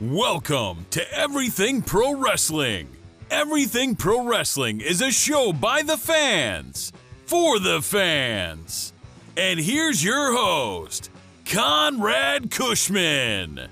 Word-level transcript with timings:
Welcome 0.00 0.86
to 0.90 1.12
Everything 1.16 1.80
Pro 1.80 2.16
Wrestling. 2.16 2.88
Everything 3.30 3.94
Pro 3.94 4.26
Wrestling 4.26 4.80
is 4.80 5.00
a 5.00 5.12
show 5.12 5.52
by 5.52 5.82
the 5.82 5.96
fans, 5.96 6.92
for 7.26 7.60
the 7.60 7.80
fans. 7.80 8.92
And 9.36 9.60
here's 9.60 10.02
your 10.02 10.36
host, 10.36 11.12
Conrad 11.46 12.50
Cushman. 12.50 13.68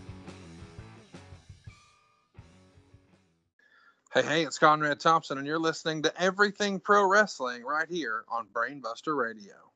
Hey, 4.15 4.23
hey, 4.23 4.45
it's 4.45 4.61
Conrad 4.61 5.01
Thompson, 5.01 5.39
and 5.39 5.47
you're 5.47 5.59
listening 5.59 6.03
to 6.03 6.23
Everything 6.23 6.79
Pro 6.79 7.05
Wrestling 7.05 7.65
right 7.65 7.91
here 7.91 8.23
on 8.31 8.47
Brainbuster 8.53 9.17
Radio. 9.17 9.72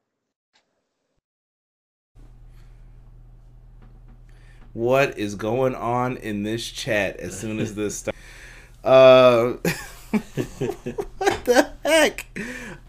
What 4.76 5.18
is 5.18 5.34
going 5.36 5.74
on 5.74 6.18
in 6.18 6.42
this 6.42 6.68
chat 6.68 7.16
as 7.16 7.38
soon 7.38 7.58
as 7.60 7.74
this 7.74 7.96
starts. 7.96 8.18
Uh, 8.84 9.54
what 11.16 11.44
the 11.46 11.70
heck? 11.82 12.26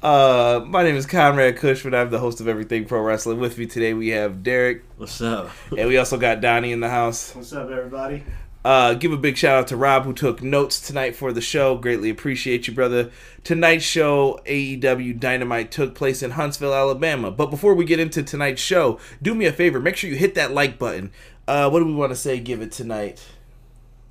Uh, 0.03 0.61
my 0.67 0.83
name 0.83 0.97
is 0.97 1.05
Conrad 1.05 1.55
Cushman. 1.55 1.95
I'm 1.95 2.09
the 2.09 2.19
host 2.19 2.41
of 2.41 2.47
Everything 2.49 2.83
Pro 2.83 3.01
Wrestling. 3.01 3.39
With 3.39 3.57
me 3.57 3.67
today, 3.67 3.93
we 3.93 4.09
have 4.09 4.43
Derek, 4.43 4.83
What's 4.97 5.21
up? 5.21 5.49
and 5.77 5.87
we 5.87 5.97
also 5.97 6.17
got 6.17 6.41
Donnie 6.41 6.73
in 6.73 6.81
the 6.81 6.89
house. 6.89 7.33
What's 7.33 7.53
up, 7.53 7.69
everybody? 7.69 8.25
Uh, 8.65 8.93
give 8.93 9.13
a 9.13 9.17
big 9.17 9.37
shout 9.37 9.57
out 9.57 9.67
to 9.67 9.77
Rob 9.77 10.03
who 10.03 10.11
took 10.11 10.43
notes 10.43 10.85
tonight 10.85 11.15
for 11.15 11.31
the 11.31 11.39
show. 11.39 11.77
Greatly 11.77 12.09
appreciate 12.09 12.67
you, 12.67 12.73
brother. 12.73 13.11
Tonight's 13.45 13.85
show, 13.85 14.41
AEW 14.45 15.17
Dynamite, 15.17 15.71
took 15.71 15.95
place 15.95 16.21
in 16.21 16.31
Huntsville, 16.31 16.73
Alabama. 16.73 17.31
But 17.31 17.45
before 17.49 17.73
we 17.73 17.85
get 17.85 18.01
into 18.01 18.23
tonight's 18.23 18.61
show, 18.61 18.99
do 19.21 19.33
me 19.33 19.45
a 19.45 19.53
favor. 19.53 19.79
Make 19.79 19.95
sure 19.95 20.09
you 20.09 20.17
hit 20.17 20.35
that 20.35 20.51
like 20.51 20.77
button. 20.77 21.11
Uh, 21.47 21.69
what 21.69 21.79
do 21.79 21.85
we 21.85 21.93
want 21.93 22.11
to 22.11 22.15
say? 22.15 22.39
Give 22.39 22.61
it 22.61 22.71
tonight. 22.71 23.25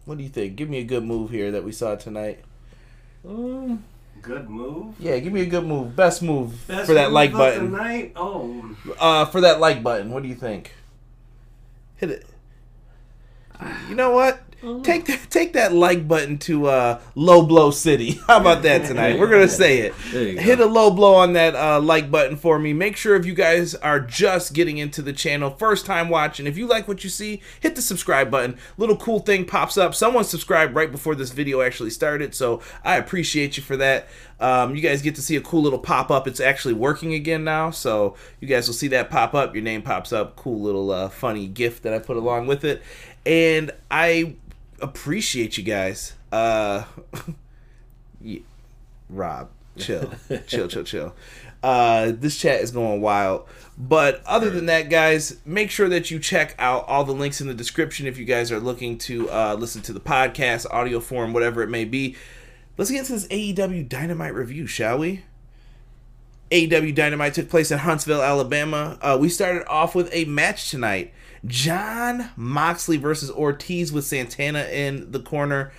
What 0.04 0.18
do 0.18 0.24
you 0.24 0.30
think? 0.30 0.56
Give 0.56 0.70
me 0.70 0.78
a 0.78 0.84
good 0.84 1.04
move 1.04 1.30
here 1.30 1.50
that 1.50 1.64
we 1.64 1.72
saw 1.72 1.96
tonight. 1.96 2.40
Um, 3.26 3.84
Good 4.22 4.48
move. 4.48 4.94
Yeah, 4.98 5.18
give 5.18 5.32
me 5.32 5.42
a 5.42 5.46
good 5.46 5.66
move. 5.66 5.94
Best 5.94 6.22
move 6.22 6.66
Best 6.66 6.86
for 6.86 6.94
that 6.94 7.06
move 7.08 7.12
like 7.12 7.32
button. 7.32 7.70
The 7.72 7.78
night? 7.78 8.12
Oh, 8.16 8.76
Uh, 8.98 9.24
for 9.26 9.40
that 9.42 9.60
like 9.60 9.82
button. 9.82 10.10
What 10.10 10.22
do 10.22 10.28
you 10.28 10.34
think? 10.34 10.72
Hit 11.96 12.10
it. 12.10 12.26
You 13.88 13.94
know 13.94 14.10
what? 14.10 14.42
Take 14.82 15.04
that, 15.04 15.30
take 15.30 15.52
that 15.52 15.72
like 15.72 16.08
button 16.08 16.38
to 16.38 16.66
uh, 16.66 17.00
low 17.14 17.46
blow 17.46 17.70
city. 17.70 18.12
How 18.26 18.40
about 18.40 18.62
that 18.62 18.86
tonight? 18.86 19.18
We're 19.18 19.28
gonna 19.28 19.46
say 19.46 19.80
it. 19.80 19.94
Go. 20.10 20.42
Hit 20.42 20.58
a 20.58 20.66
low 20.66 20.90
blow 20.90 21.14
on 21.14 21.34
that 21.34 21.54
uh, 21.54 21.80
like 21.80 22.10
button 22.10 22.36
for 22.36 22.58
me. 22.58 22.72
Make 22.72 22.96
sure 22.96 23.14
if 23.14 23.26
you 23.26 23.34
guys 23.34 23.74
are 23.76 24.00
just 24.00 24.54
getting 24.54 24.78
into 24.78 25.02
the 25.02 25.12
channel, 25.12 25.50
first 25.50 25.86
time 25.86 26.08
watching, 26.08 26.46
if 26.46 26.56
you 26.56 26.66
like 26.66 26.88
what 26.88 27.04
you 27.04 27.10
see, 27.10 27.42
hit 27.60 27.76
the 27.76 27.82
subscribe 27.82 28.28
button. 28.30 28.58
Little 28.76 28.96
cool 28.96 29.20
thing 29.20 29.44
pops 29.44 29.76
up. 29.76 29.94
Someone 29.94 30.24
subscribed 30.24 30.74
right 30.74 30.90
before 30.90 31.14
this 31.14 31.30
video 31.30 31.60
actually 31.60 31.90
started, 31.90 32.34
so 32.34 32.60
I 32.82 32.96
appreciate 32.96 33.56
you 33.56 33.62
for 33.62 33.76
that. 33.76 34.08
Um, 34.40 34.74
you 34.74 34.82
guys 34.82 35.00
get 35.00 35.14
to 35.14 35.22
see 35.22 35.36
a 35.36 35.40
cool 35.40 35.62
little 35.62 35.78
pop 35.78 36.10
up. 36.10 36.26
It's 36.26 36.40
actually 36.40 36.74
working 36.74 37.14
again 37.14 37.44
now, 37.44 37.70
so 37.70 38.16
you 38.40 38.48
guys 38.48 38.66
will 38.66 38.74
see 38.74 38.88
that 38.88 39.10
pop 39.10 39.34
up. 39.34 39.54
Your 39.54 39.62
name 39.62 39.82
pops 39.82 40.12
up. 40.12 40.36
Cool 40.36 40.60
little 40.60 40.90
uh, 40.90 41.08
funny 41.08 41.46
gift 41.46 41.82
that 41.84 41.94
I 41.94 41.98
put 41.98 42.16
along 42.16 42.46
with 42.46 42.64
it, 42.64 42.82
and 43.26 43.72
I 43.90 44.36
appreciate 44.80 45.58
you 45.58 45.64
guys. 45.64 46.14
Uh, 46.32 46.84
yeah, 48.20 48.40
Rob, 49.10 49.50
chill, 49.76 50.12
chill, 50.46 50.68
chill, 50.68 50.84
chill. 50.84 51.14
Uh, 51.62 52.12
this 52.14 52.38
chat 52.38 52.60
is 52.60 52.70
going 52.70 53.00
wild. 53.00 53.46
But 53.76 54.22
other 54.24 54.50
than 54.50 54.66
that, 54.66 54.88
guys, 54.88 55.38
make 55.44 55.70
sure 55.70 55.88
that 55.88 56.10
you 56.10 56.18
check 56.18 56.54
out 56.58 56.86
all 56.86 57.04
the 57.04 57.12
links 57.12 57.40
in 57.40 57.48
the 57.48 57.54
description 57.54 58.06
if 58.06 58.16
you 58.16 58.24
guys 58.24 58.52
are 58.52 58.60
looking 58.60 58.96
to 58.98 59.28
uh, 59.30 59.56
listen 59.58 59.82
to 59.82 59.92
the 59.92 60.00
podcast, 60.00 60.66
audio 60.70 61.00
form, 61.00 61.32
whatever 61.32 61.62
it 61.62 61.68
may 61.68 61.84
be. 61.84 62.16
Let's 62.78 62.90
get 62.90 63.00
into 63.00 63.12
this 63.12 63.26
AEW 63.28 63.88
Dynamite 63.88 64.34
review, 64.34 64.66
shall 64.66 64.98
we? 64.98 65.24
AEW 66.50 66.94
Dynamite 66.94 67.34
took 67.34 67.48
place 67.48 67.70
in 67.70 67.78
Huntsville, 67.78 68.22
Alabama. 68.22 68.98
Uh, 69.00 69.18
we 69.20 69.28
started 69.28 69.66
off 69.68 69.94
with 69.94 70.08
a 70.12 70.24
match 70.26 70.70
tonight. 70.70 71.12
Jon 71.44 72.30
Moxley 72.36 72.96
versus 72.96 73.30
Ortiz 73.30 73.92
with 73.92 74.04
Santana 74.04 74.64
in 74.64 75.10
the 75.10 75.20
corner. 75.20 75.72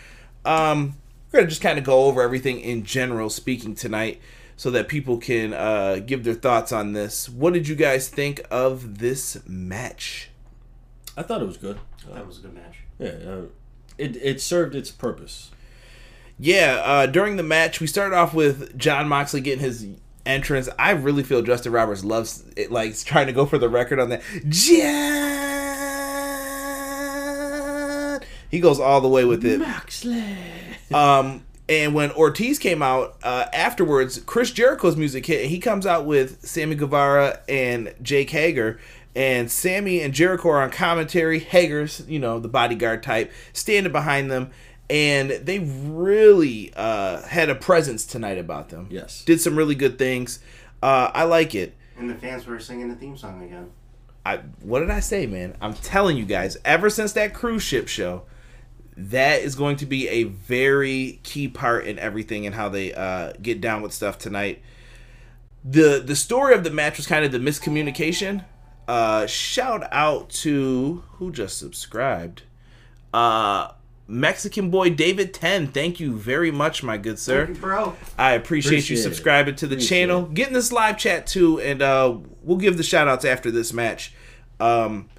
Um, 0.46 0.96
we're 1.32 1.40
gonna 1.40 1.50
just 1.50 1.62
kind 1.62 1.78
of 1.78 1.84
go 1.84 2.06
over 2.06 2.22
everything 2.22 2.60
in 2.60 2.84
general 2.84 3.30
speaking 3.30 3.76
tonight, 3.76 4.22
so 4.56 4.72
that 4.72 4.88
people 4.88 5.18
can 5.18 5.54
uh, 5.54 6.00
give 6.06 6.24
their 6.24 6.34
thoughts 6.34 6.72
on 6.72 6.94
this. 6.94 7.30
What 7.30 7.54
did 7.54 7.68
you 7.68 7.76
guys 7.76 8.10
think 8.10 8.42
of 8.50 9.00
this 9.00 9.38
match? 9.48 10.30
I 11.16 11.24
thought 11.24 11.42
it 11.42 11.48
was 11.48 11.58
good. 11.58 11.80
that 12.12 12.26
was 12.26 12.40
a 12.40 12.42
good 12.42 12.54
match. 12.54 12.80
Yeah, 13.00 13.30
uh, 13.30 13.42
it 13.98 14.16
it 14.18 14.42
served 14.42 14.76
its 14.76 14.92
purpose. 14.92 15.52
Yeah, 16.40 16.82
uh, 16.86 17.06
during 17.08 17.38
the 17.38 17.44
match, 17.44 17.80
we 17.80 17.88
started 17.88 18.16
off 18.16 18.34
with 18.34 18.78
Jon 18.78 19.08
Moxley 19.08 19.42
getting 19.42 19.64
his 19.64 19.88
entrance. 20.28 20.70
I 20.78 20.92
really 20.92 21.24
feel 21.24 21.42
Justin 21.42 21.72
Roberts 21.72 22.04
loves 22.04 22.44
it, 22.56 22.72
like 22.72 22.98
trying 23.00 23.28
to 23.28 23.34
go 23.34 23.46
for 23.46 23.58
the 23.58 23.70
record 23.70 24.00
on 24.00 24.10
that. 24.10 24.22
Jon, 24.50 24.88
he 28.50 28.60
goes 28.60 28.80
all 28.80 29.02
the 29.02 29.08
way 29.08 29.26
with 29.26 29.46
it. 29.46 29.60
Moxley. 29.60 30.24
Um, 30.94 31.44
and 31.70 31.94
when 31.94 32.12
Ortiz 32.12 32.60
came 32.60 32.82
out 32.82 33.18
uh, 33.24 33.46
afterwards, 33.52 34.20
Chris 34.26 34.52
Jericho's 34.52 34.96
music 34.96 35.26
hit, 35.26 35.42
and 35.42 35.50
he 35.50 35.60
comes 35.60 35.86
out 35.86 36.06
with 36.06 36.46
Sammy 36.46 36.76
Guevara 36.76 37.40
and 37.50 37.94
Jake 38.02 38.30
Hager. 38.30 38.80
And 39.16 39.52
Sammy 39.52 40.02
and 40.02 40.14
Jericho 40.14 40.50
are 40.50 40.62
on 40.62 40.70
commentary. 40.70 41.40
Hager's, 41.40 42.04
you 42.08 42.20
know, 42.20 42.40
the 42.40 42.48
bodyguard 42.48 43.02
type, 43.02 43.32
standing 43.52 43.92
behind 43.92 44.30
them. 44.32 44.52
And 44.90 45.32
they 45.32 45.60
really 45.60 46.72
uh, 46.76 47.22
had 47.24 47.50
a 47.50 47.56
presence 47.56 48.06
tonight 48.06 48.38
about 48.38 48.70
them. 48.70 48.88
Yes. 48.90 49.24
Did 49.26 49.42
some 49.42 49.58
really 49.58 49.76
good 49.76 49.98
things. 49.98 50.40
Uh, 50.82 51.12
I 51.14 51.24
like 51.24 51.56
it. 51.56 51.76
And 51.98 52.10
the 52.10 52.16
fans 52.16 52.46
were 52.46 52.60
singing 52.60 52.90
the 52.90 52.96
theme 52.96 53.18
song 53.18 53.44
again. 53.44 53.72
I 54.26 54.38
what 54.62 54.80
did 54.82 54.90
I 54.90 55.00
say, 55.00 55.26
man? 55.26 55.56
I'm 55.62 55.74
telling 55.74 56.18
you 56.18 56.26
guys, 56.26 56.58
ever 56.66 56.90
since 56.90 57.14
that 57.14 57.34
cruise 57.34 57.64
ship 57.64 57.88
show, 57.88 58.24
that 58.96 59.42
is 59.42 59.56
going 59.56 59.78
to 59.78 59.86
be 59.86 60.08
a 60.10 60.24
very 60.24 61.20
key 61.24 61.48
part 61.48 61.86
in 61.86 61.98
everything 61.98 62.46
and 62.46 62.54
how 62.54 62.68
they 62.68 62.94
uh, 62.94 63.34
get 63.42 63.62
down 63.62 63.82
with 63.82 63.94
stuff 63.94 64.18
tonight. 64.18 64.62
the 65.64 66.04
The 66.06 66.16
story 66.16 66.54
of 66.54 66.64
the 66.64 66.72
match 66.72 66.98
was 66.98 67.08
kind 67.08 67.24
of 67.24 67.32
the 67.32 67.40
miscommunication. 67.40 68.44
Uh, 68.88 69.26
shout 69.28 69.88
out 69.92 70.30
to 70.30 71.04
who 71.14 71.32
just 71.32 71.58
subscribed. 71.58 72.44
Uh, 73.14 73.72
Mexican 74.08 74.70
boy 74.70 74.90
David 74.92 75.34
Ten. 75.34 75.68
Thank 75.68 76.00
you 76.00 76.14
very 76.16 76.52
much, 76.52 76.82
my 76.84 76.98
good 76.98 77.20
sir. 77.20 77.46
Thank 77.46 77.58
you, 77.58 77.62
bro. 77.62 77.96
I 78.18 78.32
appreciate, 78.34 78.72
you 78.72 78.78
Appreciate 78.78 79.00
it. 79.00 79.04
subscribing 79.04 79.56
to 79.56 79.68
the 79.68 79.76
Appreciate 79.76 80.00
channel, 80.00 80.24
it. 80.26 80.34
getting 80.34 80.54
this 80.54 80.72
live 80.72 80.98
chat 80.98 81.28
too, 81.28 81.60
and 81.60 81.82
uh, 81.82 82.18
we'll 82.44 82.58
give 82.58 82.78
the 82.78 82.84
shout 82.84 83.08
outs 83.08 83.26
after 83.26 83.52
this 83.52 83.74
match. 83.74 84.14
Um, 84.60 85.10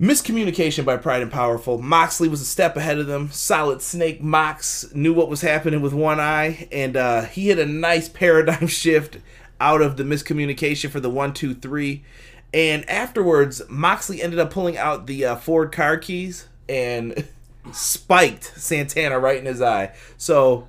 miscommunication 0.00 0.84
by 0.84 0.96
Proud 0.96 1.22
and 1.22 1.30
Powerful. 1.32 1.78
Moxley 1.80 2.28
was 2.28 2.40
a 2.40 2.44
step 2.46 2.76
ahead 2.76 2.98
of 2.98 3.06
them. 3.06 3.30
Solid 3.32 3.82
Snake 3.82 4.22
Mox 4.22 4.86
knew 4.94 5.12
what 5.12 5.28
was 5.28 5.40
happening 5.42 5.80
with 5.82 5.92
one 5.92 6.20
eye, 6.20 6.68
and 6.72 6.96
uh, 6.96 7.22
he 7.22 7.48
hit 7.48 7.58
a 7.58 7.66
nice 7.66 8.08
paradigm 8.08 8.66
shift 8.68 9.18
out 9.60 9.82
of 9.82 9.96
the 9.96 10.04
miscommunication 10.04 10.88
for 10.88 11.00
the 11.00 11.10
one, 11.10 11.34
two, 11.34 11.54
three. 11.54 12.02
And 12.54 12.88
afterwards, 12.88 13.62
Moxley 13.68 14.22
ended 14.22 14.38
up 14.38 14.50
pulling 14.50 14.76
out 14.78 15.06
the 15.06 15.24
uh, 15.24 15.36
Ford 15.36 15.70
car 15.70 15.98
keys 15.98 16.48
and 16.68 17.28
spiked 17.72 18.58
Santana 18.58 19.18
right 19.18 19.38
in 19.38 19.46
his 19.46 19.60
eye. 19.60 19.94
So, 20.16 20.68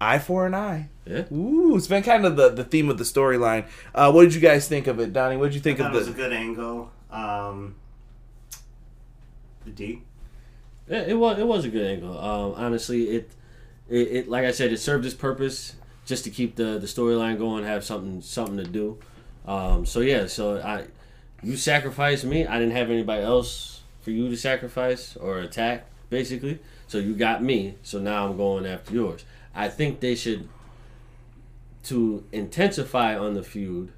eye 0.00 0.18
for 0.18 0.46
an 0.46 0.54
eye. 0.54 0.88
Yeah. 1.04 1.24
Ooh, 1.32 1.76
it's 1.76 1.86
been 1.86 2.02
kind 2.02 2.24
of 2.24 2.36
the, 2.36 2.50
the 2.50 2.64
theme 2.64 2.88
of 2.90 2.98
the 2.98 3.04
storyline. 3.04 3.66
Uh, 3.94 4.10
what 4.12 4.22
did 4.22 4.34
you 4.34 4.40
guys 4.40 4.66
think 4.66 4.86
of 4.86 4.98
it, 4.98 5.12
Donnie? 5.12 5.36
What 5.36 5.46
did 5.46 5.54
you 5.54 5.60
think 5.60 5.80
I 5.80 5.86
of 5.86 5.92
thought 5.92 5.96
it 5.96 6.00
was 6.00 6.08
a 6.08 6.12
good 6.12 6.32
angle. 6.32 6.90
Um, 7.10 7.76
the 9.64 9.70
D. 9.70 10.02
Yeah, 10.88 11.02
it 11.02 11.14
was 11.14 11.38
it 11.38 11.46
was 11.46 11.64
a 11.64 11.68
good 11.68 11.86
angle. 11.86 12.18
Um, 12.18 12.54
honestly, 12.56 13.10
it, 13.10 13.30
it 13.88 14.08
it 14.08 14.28
like 14.28 14.44
I 14.44 14.52
said, 14.52 14.72
it 14.72 14.78
served 14.78 15.04
its 15.04 15.14
purpose 15.14 15.74
just 16.04 16.24
to 16.24 16.30
keep 16.30 16.56
the 16.56 16.78
the 16.78 16.86
storyline 16.86 17.38
going, 17.38 17.64
have 17.64 17.84
something 17.84 18.22
something 18.22 18.56
to 18.56 18.64
do. 18.64 18.98
Um, 19.46 19.86
so 19.86 20.00
yeah, 20.00 20.26
so 20.26 20.60
I 20.60 20.86
you 21.42 21.56
sacrificed 21.56 22.24
me. 22.24 22.46
I 22.46 22.58
didn't 22.58 22.76
have 22.76 22.90
anybody 22.90 23.22
else 23.22 23.82
for 24.00 24.10
you 24.10 24.28
to 24.28 24.36
sacrifice 24.36 25.16
or 25.16 25.38
attack, 25.40 25.86
basically. 26.10 26.58
So 26.86 26.98
you 26.98 27.14
got 27.14 27.42
me. 27.42 27.76
So 27.82 27.98
now 27.98 28.28
I'm 28.28 28.36
going 28.36 28.66
after 28.66 28.94
yours. 28.94 29.24
I 29.54 29.68
think 29.68 30.00
they 30.00 30.14
should 30.14 30.48
to 31.84 32.24
intensify 32.32 33.16
on 33.16 33.34
the 33.34 33.42
feud. 33.42 33.92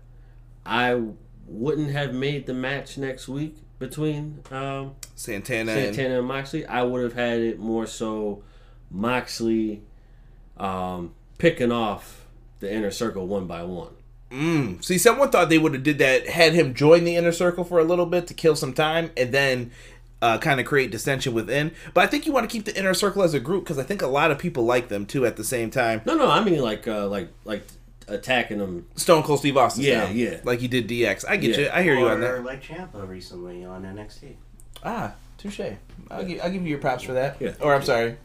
I 0.65 1.01
wouldn't 1.47 1.91
have 1.91 2.15
made 2.15 2.47
the 2.47 2.55
match 2.55 2.99
next 2.99 3.29
week 3.29 3.57
between 3.79 4.43
um, 4.51 4.95
Santana, 5.15 5.73
and 5.73 5.95
Santana 5.95 6.19
and 6.19 6.29
Moxley, 6.29 6.67
I 6.67 6.83
would 6.83 7.03
have 7.03 7.15
had 7.15 7.41
it 7.41 7.59
more 7.59 7.87
so 7.87 8.43
Moxley 8.91 9.83
um, 10.57 11.15
picking 11.39 11.73
off 11.73 12.27
the 12.61 12.73
inner 12.73 12.91
circle 12.91 13.27
one 13.27 13.47
by 13.47 13.63
one. 13.63 13.95
Mm. 14.31 14.85
See, 14.85 14.99
someone 14.99 15.31
thought 15.31 15.49
they 15.49 15.59
would 15.59 15.73
have 15.73 15.83
did 15.83 15.99
that, 15.99 16.29
had 16.29 16.53
him 16.53 16.75
join 16.75 17.05
the 17.05 17.17
inner 17.17 17.33
circle 17.33 17.65
for 17.65 17.79
a 17.79 17.85
little 17.85 18.05
bit 18.05 18.27
to 18.27 18.35
kill 18.35 18.57
some 18.57 18.75
time, 18.75 19.11
and 19.17 19.33
then 19.33 19.71
uh, 20.21 20.39
kind 20.39 20.59
of 20.61 20.67
create 20.67 20.91
dissension 20.91 21.33
within. 21.35 21.73
But 21.95 22.03
I 22.05 22.07
think 22.09 22.27
you 22.27 22.33
want 22.33 22.49
to 22.49 22.53
keep 22.53 22.65
the 22.65 22.77
inner 22.79 22.95
circle 22.95 23.23
as 23.23 23.35
a 23.35 23.41
group 23.41 23.65
because 23.65 23.79
I 23.79 23.83
think 23.85 24.03
a 24.03 24.07
lot 24.07 24.31
of 24.31 24.39
people 24.39 24.65
like 24.65 24.89
them 24.89 25.07
too. 25.07 25.25
At 25.27 25.37
the 25.37 25.45
same 25.45 25.71
time, 25.71 26.03
No, 26.05 26.17
no, 26.17 26.31
I 26.31 26.43
mean 26.43 26.61
like 26.61 26.87
uh, 26.89 27.07
like 27.09 27.29
like 27.45 27.63
attacking 28.09 28.59
them. 28.59 28.87
Stone 28.97 29.23
Cold 29.23 29.39
Steve 29.41 29.57
Austin, 29.57 29.85
Yeah, 29.85 30.05
style, 30.07 30.17
yeah. 30.17 30.41
like 30.45 30.61
he 30.61 30.69
did 30.69 30.89
DX. 30.89 31.25
I 31.29 31.37
get 31.37 31.53
Yeah. 31.59 31.65
you. 31.67 31.71
I 31.73 31.83
hear 31.83 31.95
you 31.95 32.09
on 32.09 32.23
Or 32.23 32.37
that. 32.39 32.45
like 32.45 32.63
Ciampa 32.63 33.07
recently 33.09 33.65
on 33.65 33.83
NXT. 33.85 34.35
Ah, 34.85 35.13
touche. 35.37 35.61
I'll 36.11 36.25
give, 36.25 36.41
I'll 36.43 36.51
give 36.51 36.63
you 36.63 36.69
your 36.69 36.79
props 36.79 37.03
for 37.03 37.13
that. 37.13 37.37
Yeah. 37.41 37.53
Or 37.61 37.75
I'm 37.75 37.83
sorry. 37.83 38.17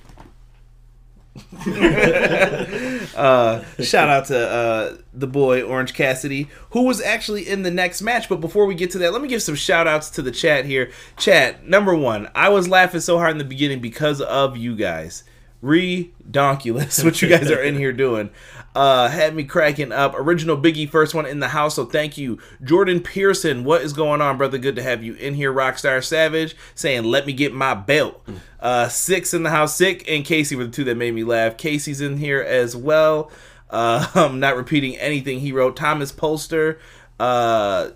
Uh, 3.16 3.64
shout 3.80 4.10
out 4.10 4.26
to 4.26 4.38
uh, 4.38 4.98
the 5.14 5.26
boy 5.26 5.64
Orange 5.64 5.94
Cassidy, 5.94 6.48
who 6.72 6.84
was 6.84 7.02
actually 7.02 7.48
in 7.48 7.64
the 7.64 7.72
next 7.72 8.04
match. 8.04 8.30
But 8.30 8.40
before 8.40 8.66
we 8.66 8.76
get 8.76 8.92
to 8.92 9.00
that, 9.00 9.14
let 9.14 9.22
me 9.22 9.28
give 9.28 9.42
some 9.42 9.56
shout 9.56 9.88
outs 9.88 10.12
to 10.12 10.22
the 10.22 10.32
chat 10.32 10.66
here. 10.66 10.92
Chat, 11.18 11.68
number 11.68 11.96
one, 11.96 12.30
I 12.36 12.50
was 12.50 12.68
laughing 12.68 13.02
so 13.02 13.18
hard 13.18 13.32
in 13.32 13.40
the 13.40 13.44
beginning 13.44 13.80
because 13.80 14.22
of 14.22 14.58
you 14.58 14.76
guys. 14.76 15.24
Redonkulous, 15.64 17.04
what 17.04 17.22
you 17.22 17.30
guys 17.30 17.50
are 17.50 17.62
in 17.62 17.78
here 17.78 17.94
doing. 17.94 18.30
Uh, 18.76 19.08
had 19.08 19.36
me 19.36 19.44
cracking 19.44 19.92
up. 19.92 20.14
Original 20.16 20.58
Biggie, 20.58 20.90
first 20.90 21.14
one 21.14 21.26
in 21.26 21.40
the 21.40 21.50
house, 21.50 21.76
so 21.76 21.86
thank 21.86 22.18
you. 22.18 22.40
Jordan 22.64 23.02
Pearson, 23.02 23.64
what 23.64 23.82
is 23.82 23.94
going 23.94 24.20
on, 24.20 24.38
brother? 24.38 24.58
Good 24.58 24.76
to 24.76 24.84
have 24.84 25.04
you 25.04 25.14
in 25.14 25.36
here. 25.36 25.54
Rockstar 25.54 26.04
Savage 26.04 26.56
saying, 26.76 27.04
let 27.04 27.26
me 27.26 27.34
get 27.34 27.54
my 27.54 27.74
belt. 27.76 28.22
Uh, 28.60 28.88
Six 28.90 29.34
in 29.34 29.44
the 29.44 29.52
house, 29.52 29.76
Sick 29.76 30.04
and 30.10 30.26
Casey 30.26 30.56
were 30.56 30.66
the 30.66 30.72
two 30.72 30.84
that 30.86 30.98
made 30.98 31.14
me 31.14 31.24
laugh. 31.24 31.56
Casey's 31.56 32.02
in 32.02 32.18
here 32.18 32.42
as 32.42 32.76
well. 32.76 33.32
Uh, 33.70 34.08
I'm 34.16 34.40
not 34.40 34.56
repeating 34.58 34.98
anything 34.98 35.40
he 35.40 35.52
wrote. 35.52 35.76
Thomas 35.76 36.12
Polster, 36.12 36.80
uh, 37.20 37.90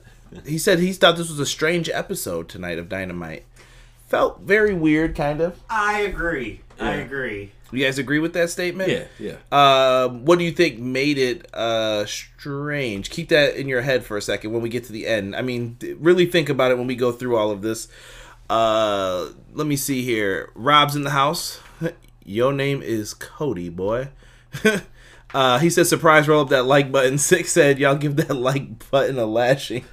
he 0.46 0.58
said 0.58 0.80
he 0.80 0.94
thought 0.94 1.18
this 1.18 1.30
was 1.30 1.40
a 1.40 1.46
strange 1.46 1.90
episode 1.90 2.50
tonight 2.50 2.78
of 2.78 2.88
Dynamite. 2.88 3.46
Felt 4.08 4.42
very 4.42 4.74
weird, 4.74 5.16
kind 5.16 5.42
of. 5.42 5.60
I 5.70 6.02
agree. 6.02 6.62
I 6.80 6.94
agree. 6.96 7.52
You 7.72 7.84
guys 7.84 8.00
agree 8.00 8.20
with 8.20 8.34
that 8.34 8.50
statement? 8.50 8.90
Yeah, 8.90 9.06
yeah. 9.20 9.36
Uh, 9.52 10.08
what 10.08 10.40
do 10.40 10.46
you 10.46 10.52
think 10.52 10.80
made 10.80 11.18
it 11.18 11.54
uh, 11.54 12.06
strange? 12.06 13.10
Keep 13.10 13.30
that 13.30 13.56
in 13.56 13.68
your 13.68 13.82
head 13.82 14.06
for 14.06 14.16
a 14.16 14.22
second 14.22 14.54
when 14.54 14.62
we 14.62 14.70
get 14.70 14.86
to 14.86 14.94
the 14.94 15.06
end. 15.06 15.36
I 15.36 15.42
mean, 15.42 15.78
really 16.00 16.26
think 16.26 16.48
about 16.48 16.72
it 16.72 16.78
when 16.78 16.88
we 16.88 16.96
go 16.96 17.12
through 17.12 17.36
all 17.36 17.52
of 17.52 17.62
this. 17.62 17.90
Uh, 18.50 19.30
let 19.54 19.68
me 19.68 19.76
see 19.76 20.04
here. 20.04 20.52
Rob's 20.56 20.96
in 20.96 21.04
the 21.04 21.10
house. 21.10 21.60
Your 22.26 22.54
name 22.54 22.82
is 22.82 23.14
Cody, 23.14 23.68
boy. 23.68 24.10
uh, 25.34 25.60
he 25.60 25.70
said, 25.70 25.88
"Surprise! 25.88 26.28
Roll 26.28 26.42
up 26.42 26.50
that 26.50 26.66
like 26.66 26.92
button." 26.92 27.18
Six 27.18 27.52
said, 27.52 27.80
"Y'all 27.80 27.96
give 27.96 28.16
that 28.16 28.36
like 28.36 28.90
button 28.90 29.20
a 29.20 29.26
lashing." 29.26 29.84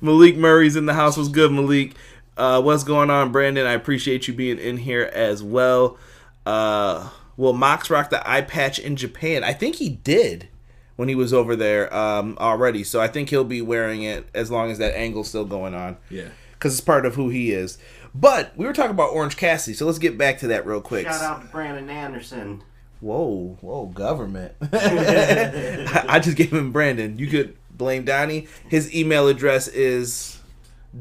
Malik 0.00 0.36
Murray's 0.36 0.74
in 0.74 0.86
the 0.86 0.94
house. 0.94 1.16
Was 1.16 1.28
good, 1.28 1.52
Malik. 1.52 1.94
Uh, 2.40 2.58
what's 2.58 2.84
going 2.84 3.10
on, 3.10 3.30
Brandon? 3.32 3.66
I 3.66 3.72
appreciate 3.72 4.26
you 4.26 4.32
being 4.32 4.58
in 4.58 4.78
here 4.78 5.10
as 5.12 5.42
well. 5.42 5.98
Uh, 6.46 7.10
will 7.36 7.52
Mox 7.52 7.90
rock 7.90 8.08
the 8.08 8.26
eye 8.28 8.40
patch 8.40 8.78
in 8.78 8.96
Japan? 8.96 9.44
I 9.44 9.52
think 9.52 9.74
he 9.76 9.90
did 9.90 10.48
when 10.96 11.10
he 11.10 11.14
was 11.14 11.34
over 11.34 11.54
there 11.54 11.94
um, 11.94 12.38
already. 12.40 12.82
So 12.82 12.98
I 12.98 13.08
think 13.08 13.28
he'll 13.28 13.44
be 13.44 13.60
wearing 13.60 14.04
it 14.04 14.26
as 14.34 14.50
long 14.50 14.70
as 14.70 14.78
that 14.78 14.96
angle's 14.96 15.28
still 15.28 15.44
going 15.44 15.74
on. 15.74 15.98
Yeah. 16.08 16.28
Because 16.52 16.72
it's 16.72 16.80
part 16.80 17.04
of 17.04 17.14
who 17.14 17.28
he 17.28 17.52
is. 17.52 17.76
But 18.14 18.56
we 18.56 18.64
were 18.64 18.72
talking 18.72 18.92
about 18.92 19.10
Orange 19.10 19.36
Cassidy, 19.36 19.76
so 19.76 19.84
let's 19.84 19.98
get 19.98 20.16
back 20.16 20.38
to 20.38 20.46
that 20.46 20.64
real 20.64 20.80
quick. 20.80 21.06
Shout 21.06 21.20
out 21.20 21.42
to 21.42 21.48
Brandon 21.48 21.90
Anderson. 21.90 22.62
Whoa, 23.00 23.58
whoa, 23.60 23.84
government. 23.86 24.54
I 24.72 26.18
just 26.24 26.38
gave 26.38 26.54
him 26.54 26.72
Brandon. 26.72 27.18
You 27.18 27.26
could 27.26 27.58
blame 27.70 28.06
Donnie. 28.06 28.46
His 28.70 28.94
email 28.94 29.28
address 29.28 29.68
is 29.68 30.39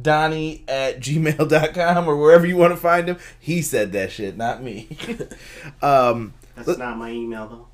Donnie 0.02 0.64
at 0.68 1.00
gmail.com 1.00 2.08
or 2.08 2.18
wherever 2.18 2.46
you 2.46 2.58
want 2.58 2.74
to 2.74 2.78
find 2.78 3.08
him. 3.08 3.18
He 3.40 3.62
said 3.62 3.92
that 3.94 4.12
shit, 4.12 4.38
not 4.38 4.62
me. 4.62 4.98
um, 5.82 6.34
That's 6.56 6.78
not 6.78 6.98
my 6.98 7.12
email 7.12 7.48
though. 7.48 7.66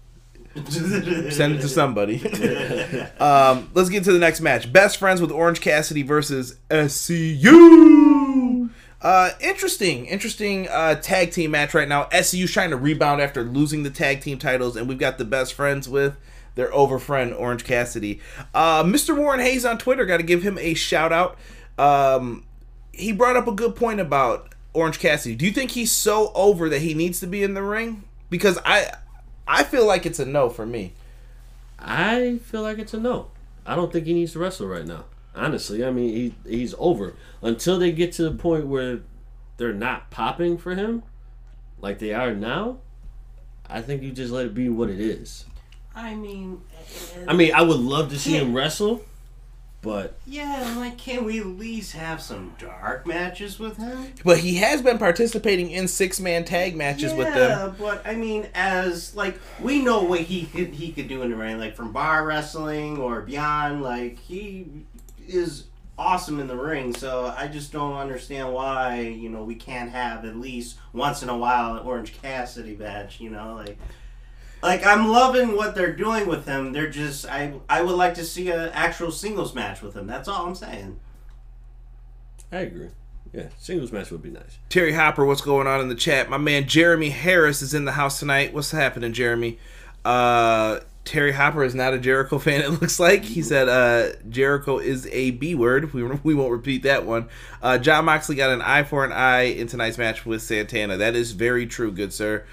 send 0.70 1.56
it 1.56 1.62
to 1.62 1.68
somebody. 1.68 2.26
um, 3.20 3.70
let's 3.74 3.90
get 3.90 4.06
to 4.06 4.14
the 4.14 4.20
next 4.20 4.40
match. 4.40 4.72
Best 4.72 4.98
friends 4.98 5.20
with 5.20 5.32
Orange 5.32 5.60
Cassidy 5.60 6.02
versus 6.02 6.58
SCU. 6.70 8.70
Uh, 9.02 9.32
interesting, 9.42 10.06
interesting 10.06 10.70
uh, 10.70 10.96
tag 10.96 11.32
team 11.32 11.52
match 11.52 11.74
right 11.74 11.90
now. 11.90 12.08
SCU's 12.10 12.52
trying 12.52 12.70
to 12.70 12.78
rebound 12.78 13.22
after 13.22 13.44
losing 13.44 13.84
the 13.84 13.90
tag 13.90 14.22
team 14.22 14.40
titles, 14.40 14.78
and 14.78 14.88
we've 14.88 14.98
got 14.98 15.18
the 15.18 15.26
best 15.26 15.54
friends 15.54 15.90
with 15.90 16.16
their 16.56 16.74
over 16.74 16.98
friend 16.98 17.34
Orange 17.34 17.66
Cassidy. 17.66 18.22
Uh, 18.54 18.84
Mr. 18.84 19.16
Warren 19.16 19.42
Hayes 19.42 19.66
on 19.66 19.78
Twitter, 19.78 20.06
got 20.06 20.18
to 20.18 20.24
give 20.24 20.42
him 20.42 20.58
a 20.58 20.74
shout 20.74 21.12
out. 21.12 21.38
Um, 21.78 22.46
he 22.92 23.12
brought 23.12 23.36
up 23.36 23.48
a 23.48 23.52
good 23.52 23.76
point 23.76 24.00
about 24.00 24.54
Orange 24.74 25.00
Cassidy. 25.00 25.36
Do 25.36 25.46
you 25.46 25.52
think 25.52 25.72
he's 25.72 25.92
so 25.92 26.32
over 26.34 26.70
that 26.70 26.82
he 26.82 26.94
needs 26.94 27.20
to 27.20 27.28
be 27.28 27.44
in 27.44 27.54
the 27.54 27.64
ring? 27.64 28.04
Because 28.30 28.58
I, 28.66 28.92
I 29.48 29.64
feel 29.64 29.86
like 29.86 30.06
it's 30.06 30.20
a 30.20 30.26
no 30.26 30.50
for 30.50 30.66
me. 30.66 30.94
I 31.78 32.40
feel 32.44 32.62
like 32.62 32.80
it's 32.80 32.94
a 32.94 33.00
no. 33.00 33.28
I 33.66 33.76
don't 33.76 33.92
think 33.92 34.06
he 34.06 34.14
needs 34.14 34.34
to 34.34 34.40
wrestle 34.40 34.68
right 34.68 34.86
now. 34.86 35.06
Honestly, 35.36 35.84
I 35.84 35.92
mean 35.92 36.10
he 36.10 36.36
he's 36.50 36.74
over 36.78 37.14
until 37.42 37.78
they 37.78 37.92
get 37.92 38.14
to 38.14 38.24
the 38.24 38.32
point 38.32 38.68
where 38.68 39.02
they're 39.58 39.74
not 39.74 40.10
popping 40.10 40.58
for 40.58 40.76
him 40.76 41.04
like 41.82 42.00
they 42.00 42.14
are 42.14 42.34
now. 42.34 42.78
I 43.68 43.82
think 43.82 44.02
you 44.02 44.12
just 44.12 44.32
let 44.32 44.46
it 44.46 44.54
be 44.54 44.70
what 44.70 44.90
it 44.90 45.00
is. 45.00 45.46
I 45.94 46.14
mean, 46.14 46.62
I 47.28 47.34
mean, 47.34 47.54
I 47.54 47.62
would 47.62 47.80
love 47.80 48.10
to 48.10 48.20
see 48.20 48.38
him 48.38 48.54
wrestle, 48.54 49.02
but 49.86 50.16
yeah, 50.26 50.74
like, 50.80 50.98
can 50.98 51.26
we 51.26 51.40
at 51.40 51.46
least 51.46 51.94
have 51.94 52.20
some 52.20 52.56
dark 52.58 53.06
matches 53.06 53.60
with 53.60 53.78
him? 53.78 54.14
But 54.24 54.40
he 54.40 54.56
has 54.56 54.82
been 54.82 54.98
participating 54.98 55.70
in 55.70 55.88
six 55.88 56.20
man 56.20 56.44
tag 56.44 56.76
matches 56.76 57.14
with 57.14 57.32
them. 57.32 57.52
Yeah, 57.52 57.74
but 57.78 58.02
I 58.04 58.16
mean, 58.16 58.48
as 58.56 59.16
like 59.16 59.40
we 59.62 59.84
know 59.84 60.02
what 60.02 60.22
he 60.22 60.48
could 60.48 60.70
he 60.74 60.92
could 60.92 61.08
do 61.08 61.22
in 61.22 61.30
the 61.30 61.36
ring, 61.36 61.60
like 61.60 61.76
from 61.76 61.92
bar 61.92 62.26
wrestling 62.26 62.98
or 62.98 63.22
beyond. 63.22 63.84
Like 63.84 64.18
he 64.18 64.66
is 65.28 65.66
awesome 66.00 66.40
in 66.40 66.48
the 66.48 66.58
ring. 66.58 66.96
So 66.96 67.32
I 67.38 67.48
just 67.48 67.72
don't 67.72 67.94
understand 67.94 68.52
why 68.52 69.02
you 69.02 69.30
know 69.30 69.44
we 69.44 69.54
can't 69.54 69.92
have 69.92 70.26
at 70.26 70.36
least 70.36 70.80
once 70.94 71.22
in 71.22 71.30
a 71.30 71.38
while 71.38 71.76
an 71.76 71.86
Orange 71.86 72.20
Cassidy 72.24 72.76
match. 72.76 73.22
You 73.22 73.30
know, 73.30 73.54
like. 73.54 73.78
Like 74.64 74.86
I'm 74.86 75.10
loving 75.10 75.56
what 75.56 75.76
they're 75.76 75.96
doing 75.96 76.28
with 76.28 76.46
him. 76.46 76.74
They're 76.74 76.90
just 76.90 77.26
I 77.28 77.54
I 77.70 77.82
would 77.82 77.96
like 77.96 78.16
to 78.16 78.26
see 78.26 78.50
an 78.50 78.70
actual 78.74 79.12
singles 79.12 79.54
match 79.54 79.82
with 79.82 79.96
him. 79.96 80.08
That's 80.08 80.28
all 80.28 80.46
I'm 80.46 80.56
saying. 80.56 81.00
I 82.52 82.58
agree. 82.60 82.90
Yeah, 83.34 83.50
singles 83.58 83.92
match 83.92 84.12
would 84.12 84.22
be 84.22 84.30
nice. 84.30 84.60
Terry 84.70 84.94
Hopper, 84.94 85.26
what's 85.26 85.42
going 85.42 85.68
on 85.68 85.82
in 85.82 85.90
the 85.90 85.96
chat? 85.96 86.30
My 86.30 86.38
man 86.38 86.68
Jeremy 86.68 87.10
Harris 87.10 87.62
is 87.62 87.74
in 87.74 87.86
the 87.86 87.92
house 87.92 88.20
tonight. 88.20 88.54
What's 88.54 88.72
happening, 88.72 89.12
Jeremy? 89.12 89.60
Uh, 90.06 90.80
Terry 91.04 91.34
Hopper 91.34 91.64
is 91.64 91.76
not 91.76 91.94
a 91.94 92.00
Jericho 92.00 92.40
fan, 92.40 92.62
it 92.64 92.70
looks 92.70 93.00
like. 93.00 93.24
He 93.24 93.42
said 93.42 93.70
uh, 93.70 94.16
Jericho 94.30 94.80
is 94.80 95.08
a 95.12 95.32
B 95.32 95.54
word. 95.54 95.94
We, 95.94 96.04
we 96.04 96.34
won't 96.34 96.52
repeat 96.52 96.84
that 96.84 97.06
one. 97.06 97.30
Uh, 97.62 97.78
Jon 97.78 98.06
Moxley 98.06 98.36
got 98.36 98.50
an 98.50 98.62
eye 98.62 98.84
for 98.84 99.06
an 99.06 99.12
eye 99.12 99.44
in 99.44 99.68
tonight's 99.68 99.98
match 99.98 100.26
with 100.26 100.42
Santana. 100.42 100.98
That 100.98 101.16
is 101.16 101.32
very 101.32 101.68
true, 101.68 101.92
good 101.92 102.12
sir. 102.14 102.46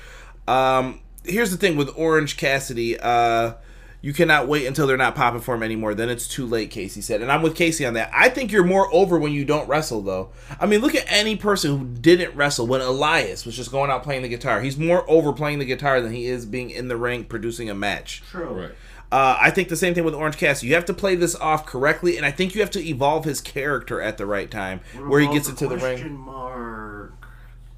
Um, 0.46 1.00
here's 1.24 1.50
the 1.50 1.56
thing 1.56 1.76
with 1.76 1.90
Orange 1.96 2.36
Cassidy. 2.36 2.98
Uh, 2.98 3.54
you 4.00 4.12
cannot 4.12 4.48
wait 4.48 4.66
until 4.66 4.88
they're 4.88 4.96
not 4.96 5.14
popping 5.14 5.40
for 5.40 5.54
him 5.54 5.62
anymore. 5.62 5.94
Then 5.94 6.10
it's 6.10 6.26
too 6.26 6.44
late, 6.44 6.70
Casey 6.70 7.00
said. 7.00 7.22
And 7.22 7.30
I'm 7.30 7.40
with 7.40 7.54
Casey 7.54 7.86
on 7.86 7.94
that. 7.94 8.10
I 8.12 8.28
think 8.28 8.50
you're 8.50 8.64
more 8.64 8.92
over 8.92 9.16
when 9.16 9.32
you 9.32 9.44
don't 9.44 9.68
wrestle, 9.68 10.02
though. 10.02 10.30
I 10.58 10.66
mean, 10.66 10.80
look 10.80 10.96
at 10.96 11.04
any 11.06 11.36
person 11.36 11.78
who 11.78 11.84
didn't 11.84 12.34
wrestle 12.34 12.66
when 12.66 12.80
Elias 12.80 13.46
was 13.46 13.56
just 13.56 13.70
going 13.70 13.92
out 13.92 14.02
playing 14.02 14.22
the 14.22 14.28
guitar. 14.28 14.60
He's 14.60 14.76
more 14.76 15.08
over 15.08 15.32
playing 15.32 15.60
the 15.60 15.64
guitar 15.64 16.00
than 16.00 16.12
he 16.12 16.26
is 16.26 16.44
being 16.44 16.70
in 16.70 16.88
the 16.88 16.96
ring 16.96 17.24
producing 17.24 17.70
a 17.70 17.74
match. 17.74 18.24
True. 18.28 18.62
Right. 18.62 18.72
Uh, 19.12 19.36
I 19.38 19.50
think 19.50 19.68
the 19.68 19.76
same 19.76 19.94
thing 19.94 20.04
with 20.04 20.14
Orange 20.14 20.38
Cassidy. 20.38 20.68
You 20.68 20.74
have 20.74 20.86
to 20.86 20.94
play 20.94 21.14
this 21.14 21.36
off 21.36 21.66
correctly, 21.66 22.16
and 22.16 22.24
I 22.24 22.30
think 22.30 22.54
you 22.54 22.62
have 22.62 22.70
to 22.70 22.82
evolve 22.82 23.26
his 23.26 23.42
character 23.42 24.00
at 24.00 24.16
the 24.16 24.24
right 24.24 24.50
time, 24.50 24.80
where 24.96 25.20
he 25.20 25.28
gets 25.28 25.50
into 25.50 25.68
the 25.68 25.76
ring. 25.76 26.16
Mark. 26.16 26.91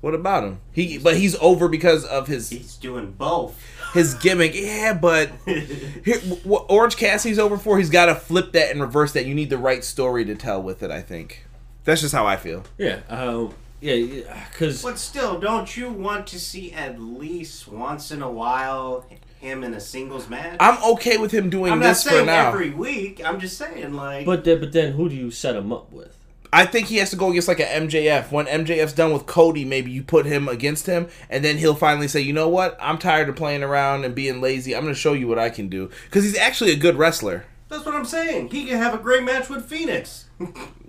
What 0.05 0.13
about 0.15 0.45
him? 0.45 0.61
He, 0.71 0.99
but 0.99 1.17
he's 1.17 1.35
over 1.37 1.67
because 1.67 2.05
of 2.05 2.27
his 2.27 2.51
He's 2.51 2.77
doing 2.77 3.13
both. 3.13 3.59
his 3.95 4.13
gimmick. 4.13 4.53
Yeah, 4.55 4.93
but 4.93 5.31
here, 5.47 6.19
what 6.45 6.67
Orange 6.69 6.99
Cassidy's 6.99 7.39
over 7.39 7.57
for, 7.57 7.79
he's 7.79 7.89
got 7.89 8.07
to 8.07 8.15
flip 8.15 8.53
that 8.53 8.71
and 8.71 8.83
reverse 8.83 9.13
that. 9.13 9.25
You 9.25 9.35
need 9.35 9.49
the 9.49 9.57
right 9.57 9.83
story 9.83 10.27
to 10.27 10.35
tell 10.35 10.63
with 10.63 10.83
it. 10.83 10.91
I 10.91 11.01
think 11.01 11.47
that's 11.85 12.03
just 12.03 12.15
how 12.15 12.27
I 12.27 12.37
feel. 12.37 12.65
Yeah. 12.77 13.01
Um. 13.09 13.55
Yeah. 13.81 14.47
Because 14.51 14.83
But 14.83 14.99
still, 14.99 15.41
don't 15.41 15.75
you 15.75 15.89
want 15.89 16.27
to 16.29 16.39
see 16.39 16.71
at 16.73 17.01
least 17.01 17.67
once 17.67 18.11
in 18.11 18.21
a 18.21 18.31
while 18.31 19.07
him 19.41 19.65
in 19.65 19.73
a 19.73 19.81
singles 19.81 20.29
match? 20.29 20.59
I'm 20.61 20.83
okay 20.97 21.17
with 21.17 21.33
him 21.33 21.49
doing 21.49 21.73
I'm 21.73 21.79
not 21.79 21.87
this 21.89 22.05
for 22.05 22.23
now. 22.27 22.49
every 22.49 22.71
week. 22.71 23.25
I'm 23.25 23.41
just 23.41 23.57
saying, 23.57 23.95
like, 23.95 24.27
but 24.27 24.45
then, 24.45 24.61
but 24.61 24.73
then 24.73 24.93
who 24.93 25.09
do 25.09 25.15
you 25.15 25.31
set 25.31 25.57
him 25.57 25.73
up 25.73 25.91
with? 25.93 26.15
I 26.55 26.67
think 26.67 26.87
he 26.87 26.99
has 26.99 27.11
to 27.11 27.17
go 27.17 27.31
against 27.31 27.49
like 27.49 27.59
an 27.59 27.89
MJF. 27.89 28.31
When 28.31 28.47
MJF's 28.47 28.93
done 28.93 29.13
with 29.13 29.27
Cody, 29.27 29.65
maybe 29.65 29.91
you 29.91 30.05
put 30.05 30.25
him 30.25 30.49
against 30.49 30.87
him, 30.87 31.09
and 31.29 31.45
then 31.45 31.59
he'll 31.59 31.75
finally 31.75 32.07
say, 32.07 32.21
"You 32.21 32.33
know 32.33 32.49
what? 32.49 32.79
I'm 32.81 32.97
tired 32.97 33.29
of 33.29 33.35
playing 33.35 33.65
around 33.65 34.05
and 34.05 34.15
being 34.15 34.41
lazy. 34.41 34.75
I'm 34.75 34.83
going 34.83 34.95
to 34.95 35.01
show 35.01 35.15
you 35.15 35.27
what 35.27 35.39
I 35.39 35.51
can 35.51 35.69
do." 35.69 35.91
Because 36.05 36.23
he's 36.23 36.39
actually 36.39 36.71
a 36.71 36.77
good 36.77 36.95
wrestler. 36.95 37.45
that's 37.69 37.85
what 37.85 37.97
I'm 37.97 38.05
saying. 38.05 38.51
He 38.51 38.67
can 38.67 38.79
have 38.79 38.95
a 38.95 38.99
great 38.99 39.25
match 39.25 39.49
with 39.49 39.69
Fénix. 39.69 40.25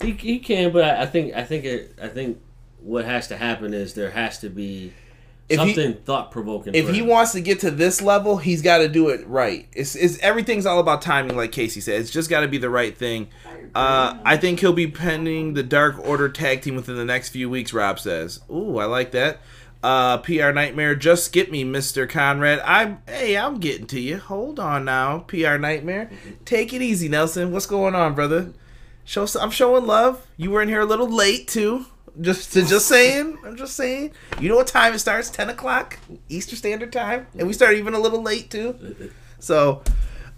He, 0.03 0.11
he 0.11 0.37
can, 0.37 0.71
but 0.71 0.83
I, 0.83 1.01
I 1.01 1.05
think 1.07 1.33
I 1.33 1.43
think 1.43 1.65
it, 1.65 1.97
I 1.99 2.09
think 2.09 2.39
what 2.79 3.05
has 3.05 3.27
to 3.29 3.37
happen 3.37 3.73
is 3.73 3.95
there 3.95 4.11
has 4.11 4.39
to 4.41 4.49
be 4.49 4.93
If 5.47 5.59
he- 5.59 5.73
something 5.75 6.01
thought 6.03 6.31
provoking. 6.31 6.73
if 6.73 6.89
he 6.89 7.01
wants 7.03 7.33
to 7.33 7.41
get 7.41 7.59
to 7.59 7.69
this 7.71 8.01
level, 8.01 8.37
he's 8.37 8.61
got 8.63 8.79
to 8.79 8.87
do 8.87 9.09
it 9.09 9.27
right. 9.27 9.67
It's, 9.73 9.95
it's 9.95 10.17
everything's 10.19 10.65
all 10.65 10.79
about 10.79 11.03
timing, 11.03 11.37
like 11.37 11.51
Casey 11.51 11.81
said. 11.81 12.01
It's 12.01 12.09
just 12.09 12.29
got 12.29 12.39
to 12.41 12.47
be 12.47 12.57
the 12.57 12.69
right 12.69 12.97
thing. 12.97 13.27
Uh, 13.75 14.17
I 14.23 14.37
think 14.37 14.59
he'll 14.59 14.73
be 14.73 14.87
pending 14.87 15.53
the 15.53 15.61
Dark 15.63 15.99
Order 15.99 16.29
tag 16.29 16.61
team 16.61 16.75
within 16.75 16.95
the 16.95 17.05
next 17.05 17.29
few 17.29 17.49
weeks. 17.49 17.73
Rob 17.73 17.99
says, 17.99 18.39
"Ooh, 18.49 18.77
I 18.77 18.85
like 18.85 19.11
that." 19.11 19.39
Uh, 19.83 20.17
PR 20.17 20.51
Nightmare, 20.51 20.95
just 20.95 21.25
skip 21.25 21.51
me, 21.51 21.63
Mister 21.63 22.07
Conrad. 22.07 22.59
I'm 22.61 22.99
hey, 23.07 23.37
I'm 23.37 23.59
getting 23.59 23.85
to 23.87 23.99
you. 23.99 24.17
Hold 24.17 24.59
on 24.59 24.85
now, 24.85 25.19
PR 25.19 25.57
Nightmare. 25.57 26.09
Take 26.43 26.73
it 26.73 26.81
easy, 26.81 27.07
Nelson. 27.07 27.51
What's 27.51 27.67
going 27.67 27.93
on, 27.93 28.15
brother? 28.15 28.53
Show, 29.03 29.27
I'm 29.39 29.51
showing 29.51 29.85
love. 29.85 30.25
You 30.37 30.49
were 30.49 30.63
in 30.63 30.69
here 30.69 30.81
a 30.81 30.85
little 30.85 31.09
late 31.09 31.47
too. 31.47 31.85
Just, 32.21 32.53
to, 32.53 32.65
just 32.65 32.87
saying. 32.87 33.37
I'm 33.45 33.57
just 33.57 33.75
saying. 33.75 34.11
You 34.39 34.49
know 34.49 34.55
what 34.55 34.67
time 34.67 34.93
it 34.93 34.99
starts? 34.99 35.29
Ten 35.29 35.49
o'clock 35.49 35.99
Eastern 36.29 36.57
Standard 36.57 36.93
Time, 36.93 37.27
and 37.37 37.47
we 37.47 37.53
start 37.53 37.75
even 37.75 37.93
a 37.93 37.99
little 37.99 38.21
late 38.21 38.49
too. 38.49 39.11
So, 39.39 39.83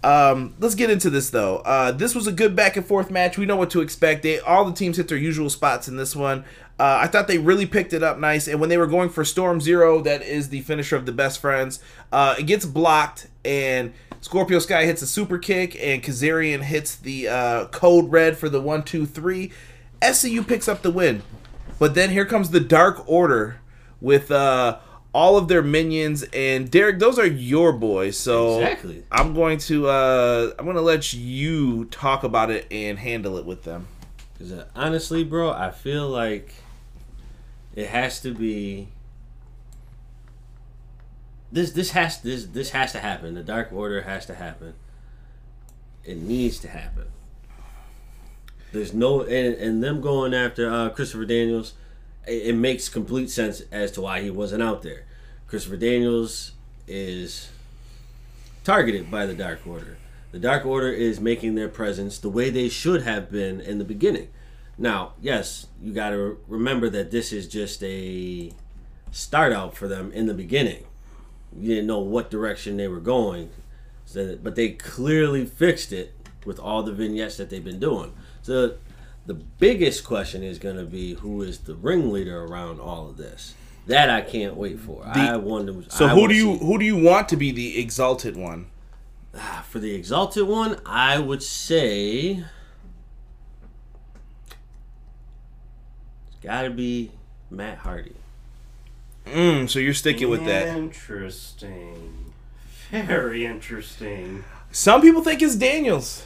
um, 0.02 0.54
let's 0.58 0.74
get 0.74 0.90
into 0.90 1.10
this 1.10 1.30
though. 1.30 1.58
Uh, 1.58 1.92
this 1.92 2.14
was 2.14 2.26
a 2.26 2.32
good 2.32 2.54
back 2.54 2.76
and 2.76 2.86
forth 2.86 3.10
match. 3.10 3.38
We 3.38 3.46
know 3.46 3.56
what 3.56 3.70
to 3.70 3.80
expect. 3.80 4.22
They 4.22 4.40
all 4.40 4.64
the 4.64 4.72
teams 4.72 4.96
hit 4.96 5.08
their 5.08 5.18
usual 5.18 5.50
spots 5.50 5.88
in 5.88 5.96
this 5.96 6.14
one. 6.14 6.44
Uh, 6.80 7.00
I 7.02 7.08
thought 7.08 7.26
they 7.26 7.38
really 7.38 7.66
picked 7.66 7.92
it 7.92 8.04
up 8.04 8.18
nice, 8.18 8.46
and 8.46 8.60
when 8.60 8.68
they 8.68 8.78
were 8.78 8.86
going 8.86 9.08
for 9.08 9.24
Strong 9.24 9.60
Zero, 9.60 10.00
that 10.02 10.22
is 10.22 10.50
the 10.50 10.60
finisher 10.60 10.94
of 10.94 11.06
the 11.06 11.12
best 11.12 11.40
friends. 11.40 11.80
Uh, 12.12 12.36
it 12.38 12.44
gets 12.44 12.64
blocked, 12.64 13.26
and 13.44 13.92
Scorpio 14.20 14.60
Sky 14.60 14.84
hits 14.84 15.02
a 15.02 15.06
super 15.08 15.38
kick, 15.38 15.76
and 15.82 16.04
Kazarian 16.04 16.62
hits 16.62 16.94
the 16.94 17.26
uh, 17.26 17.66
code 17.66 18.12
red 18.12 18.38
for 18.38 18.48
the 18.48 18.60
one, 18.60 18.84
two, 18.84 19.06
three. 19.06 19.50
SCU 20.00 20.46
picks 20.46 20.68
up 20.68 20.82
the 20.82 20.92
win, 20.92 21.22
but 21.78 21.94
then 21.94 22.10
here 22.10 22.24
comes 22.24 22.50
the 22.50 22.60
Dark 22.60 23.08
Order 23.08 23.60
with 24.00 24.30
uh, 24.30 24.78
all 25.12 25.36
of 25.36 25.48
their 25.48 25.62
minions, 25.62 26.22
and 26.32 26.70
Derek, 26.70 26.98
those 26.98 27.18
are 27.18 27.26
your 27.26 27.72
boys. 27.72 28.16
So 28.16 28.60
Exactly. 28.60 29.04
I'm 29.10 29.34
going 29.34 29.58
to 29.58 29.88
uh, 29.88 30.52
I'm 30.58 30.64
going 30.64 30.76
to 30.76 30.82
let 30.82 31.12
you 31.12 31.86
talk 31.86 32.24
about 32.24 32.50
it 32.50 32.66
and 32.70 32.98
handle 32.98 33.36
it 33.38 33.44
with 33.44 33.64
them. 33.64 33.88
Because 34.32 34.52
uh, 34.52 34.66
honestly, 34.76 35.24
bro, 35.24 35.50
I 35.50 35.70
feel 35.70 36.08
like 36.08 36.54
it 37.74 37.88
has 37.88 38.20
to 38.20 38.34
be. 38.34 38.88
This 41.50 41.72
this 41.72 41.92
has 41.92 42.20
this 42.20 42.44
this 42.46 42.70
has 42.70 42.92
to 42.92 42.98
happen. 43.00 43.34
The 43.34 43.42
Dark 43.42 43.72
Order 43.72 44.02
has 44.02 44.26
to 44.26 44.34
happen. 44.34 44.74
It 46.04 46.18
needs 46.18 46.58
to 46.60 46.68
happen. 46.68 47.06
There's 48.72 48.92
no 48.92 49.22
and, 49.22 49.54
and 49.54 49.82
them 49.82 50.00
going 50.00 50.34
after 50.34 50.70
uh, 50.70 50.90
Christopher 50.90 51.24
Daniels. 51.24 51.74
It, 52.26 52.48
it 52.48 52.54
makes 52.54 52.88
complete 52.88 53.30
sense 53.30 53.62
as 53.72 53.90
to 53.92 54.02
why 54.02 54.20
he 54.22 54.30
wasn't 54.30 54.62
out 54.62 54.82
there. 54.82 55.04
Christopher 55.46 55.76
Daniels 55.76 56.52
is 56.86 57.50
targeted 58.64 59.10
by 59.10 59.26
the 59.26 59.34
Dark 59.34 59.66
Order. 59.66 59.96
The 60.30 60.38
Dark 60.38 60.66
Order 60.66 60.92
is 60.92 61.20
making 61.20 61.54
their 61.54 61.68
presence 61.68 62.18
the 62.18 62.28
way 62.28 62.50
they 62.50 62.68
should 62.68 63.02
have 63.02 63.30
been 63.30 63.60
in 63.60 63.78
the 63.78 63.84
beginning. 63.84 64.28
Now, 64.76 65.14
yes, 65.20 65.66
you 65.82 65.92
got 65.92 66.10
to 66.10 66.38
remember 66.46 66.90
that 66.90 67.10
this 67.10 67.32
is 67.32 67.48
just 67.48 67.82
a 67.82 68.52
start 69.10 69.52
out 69.52 69.74
for 69.74 69.88
them 69.88 70.12
in 70.12 70.26
the 70.26 70.34
beginning. 70.34 70.84
You 71.56 71.68
didn't 71.68 71.86
know 71.86 72.00
what 72.00 72.30
direction 72.30 72.76
they 72.76 72.88
were 72.88 73.00
going, 73.00 73.50
so, 74.04 74.38
but 74.42 74.54
they 74.54 74.70
clearly 74.70 75.46
fixed 75.46 75.92
it 75.92 76.14
with 76.44 76.60
all 76.60 76.82
the 76.82 76.92
vignettes 76.92 77.38
that 77.38 77.50
they've 77.50 77.64
been 77.64 77.80
doing. 77.80 78.12
So, 78.48 78.78
the 79.26 79.34
biggest 79.34 80.04
question 80.04 80.42
is 80.42 80.58
going 80.58 80.76
to 80.78 80.86
be 80.86 81.12
who 81.12 81.42
is 81.42 81.58
the 81.58 81.74
ringleader 81.74 82.44
around 82.44 82.80
all 82.80 83.10
of 83.10 83.18
this. 83.18 83.54
That 83.86 84.08
I 84.08 84.22
can't 84.22 84.56
wait 84.56 84.80
for. 84.80 85.06
I 85.06 85.36
wonder. 85.36 85.84
So 85.88 86.06
I 86.06 86.08
who 86.08 86.28
do 86.28 86.34
you 86.34 86.54
see- 86.54 86.64
who 86.64 86.78
do 86.78 86.86
you 86.86 86.96
want 86.96 87.28
to 87.28 87.36
be 87.36 87.52
the 87.52 87.78
exalted 87.78 88.38
one? 88.38 88.68
for 89.68 89.78
the 89.80 89.94
exalted 89.94 90.48
one, 90.48 90.80
I 90.86 91.18
would 91.18 91.42
say 91.42 92.42
it's 96.28 96.42
got 96.42 96.62
to 96.62 96.70
be 96.70 97.12
Matt 97.50 97.78
Hardy. 97.78 98.16
Mm, 99.26 99.68
so 99.68 99.78
you're 99.78 99.92
sticking 99.92 100.30
with 100.30 100.46
that. 100.46 100.68
Interesting. 100.68 102.32
Very 102.90 103.44
interesting. 103.44 104.42
Some 104.72 105.02
people 105.02 105.22
think 105.22 105.42
it's 105.42 105.54
Daniels. 105.54 106.24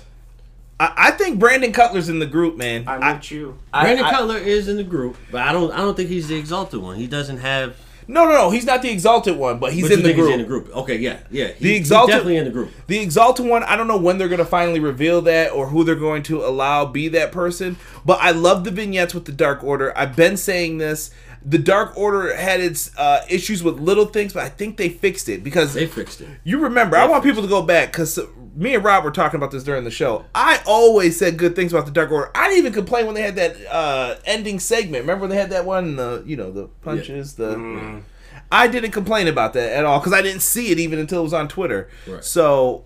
I, 0.81 0.93
I 0.97 1.11
think 1.13 1.39
Brandon 1.39 1.73
Cutler's 1.73 2.09
in 2.09 2.19
the 2.19 2.27
group, 2.27 2.57
man. 2.57 2.85
I'm 2.89 3.03
I- 3.03 3.13
with 3.15 3.31
you. 3.31 3.59
Brandon 3.73 4.05
I- 4.05 4.11
Cutler 4.11 4.39
is 4.39 4.69
in 4.69 4.77
the 4.77 4.85
group, 4.85 5.17
but 5.31 5.43
I 5.43 5.53
don't. 5.53 5.73
I 5.73 5.79
don't 5.79 5.97
think 5.97 6.09
he's 6.09 6.29
the 6.29 6.37
exalted 6.37 6.81
one. 6.81 6.97
He 6.97 7.07
doesn't 7.07 7.39
have. 7.39 7.77
no, 8.09 8.25
no, 8.25 8.33
no. 8.33 8.51
He's 8.51 8.65
not 8.67 8.83
the 8.83 8.91
exalted 8.91 9.37
one, 9.37 9.59
but 9.59 9.73
he's 9.73 9.85
but 9.85 9.93
in 9.93 9.99
you 9.99 10.03
the 10.03 10.09
think 10.09 10.17
group. 10.17 10.29
He's 10.29 10.35
in 10.35 10.41
the 10.43 10.47
group. 10.49 10.77
Okay, 10.77 10.97
yeah, 10.99 11.19
yeah. 11.31 11.49
He- 11.49 11.53
The 11.65 11.69
he's 11.71 11.79
exalted- 11.79 12.13
definitely 12.15 12.37
in 12.39 12.45
the 12.45 12.51
group. 12.51 12.71
The 12.89 12.99
Exalted 12.99 13.47
one, 13.47 13.63
I 13.63 13.77
don't 13.77 13.87
know 13.87 13.97
when 13.97 14.19
they're 14.19 14.29
going 14.29 14.39
to 14.41 14.45
finally 14.45 14.81
reveal 14.81 15.23
that 15.23 15.53
or 15.53 15.69
who 15.69 15.85
they're 15.85 15.95
going 15.95 16.23
to 16.25 16.45
allow 16.45 16.85
be 16.85 17.07
that 17.09 17.31
person, 17.33 17.77
but 18.05 18.19
I 18.21 18.33
love 18.33 18.65
the 18.65 18.71
vignettes 18.73 19.15
with 19.15 19.25
the 19.27 19.33
Dark 19.33 19.63
Order. 19.63 19.97
I've 19.97 20.17
been 20.17 20.37
saying 20.37 20.79
this. 20.79 21.11
The 21.45 21.59
Dark 21.59 21.97
Order 21.99 22.37
had 22.37 22.61
its 22.61 22.97
uh, 22.97 23.25
issues 23.29 23.63
with 23.65 23.79
little 23.81 24.07
things, 24.07 24.33
but 24.33 24.45
I 24.45 24.49
think 24.49 24.77
they 24.77 24.89
fixed 24.89 25.29
it 25.29 25.43
because 25.43 25.75
They 25.75 25.87
fixed 25.87 26.21
it. 26.21 26.29
you 26.45 26.59
remember. 26.61 26.97
I 26.97 27.07
want 27.07 27.25
people 27.25 27.43
to 27.43 27.49
go 27.49 27.63
back 27.63 27.91
because 27.93 28.17
me 28.55 28.75
and 28.75 28.85
Rob 28.85 29.05
were 29.05 29.11
talking 29.11 29.39
about 29.39 29.51
this 29.51 29.65
during 29.65 29.85
the 29.85 29.91
show. 29.91 30.25
I 30.35 30.61
always 30.67 31.19
said 31.19 31.37
good 31.37 31.57
things 31.57 31.73
about 31.73 31.87
the 31.87 31.93
Dark 31.93 32.11
Order. 32.11 32.31
I 32.35 32.49
didn't 32.49 32.59
even 32.59 32.73
complain 32.73 33.07
when 33.07 33.15
they 33.15 33.23
had 33.23 33.37
that 33.37 33.57
uh, 33.73 34.17
ending 34.25 34.59
segment. 34.59 35.03
Remember 35.03 35.23
when 35.23 35.31
they 35.31 35.37
had 35.37 35.51
that 35.51 35.65
one, 35.65 35.97
the 35.97 36.23
you 36.27 36.37
know 36.37 36.51
the 36.51 36.69
punches, 36.83 37.35
the. 37.35 38.03
I 38.51 38.69
didn't 38.69 38.91
complain 38.91 39.29
about 39.29 39.55
that 39.55 39.73
at 39.73 39.87
all 39.87 39.99
because 39.99 40.13
I 40.13 40.21
didn't 40.21 40.43
see 40.43 40.71
it 40.71 40.79
even 40.79 40.99
until 40.99 41.21
it 41.21 41.23
was 41.23 41.33
on 41.33 41.49
Twitter. 41.49 41.89
Right. 42.07 42.23
So 42.23 42.85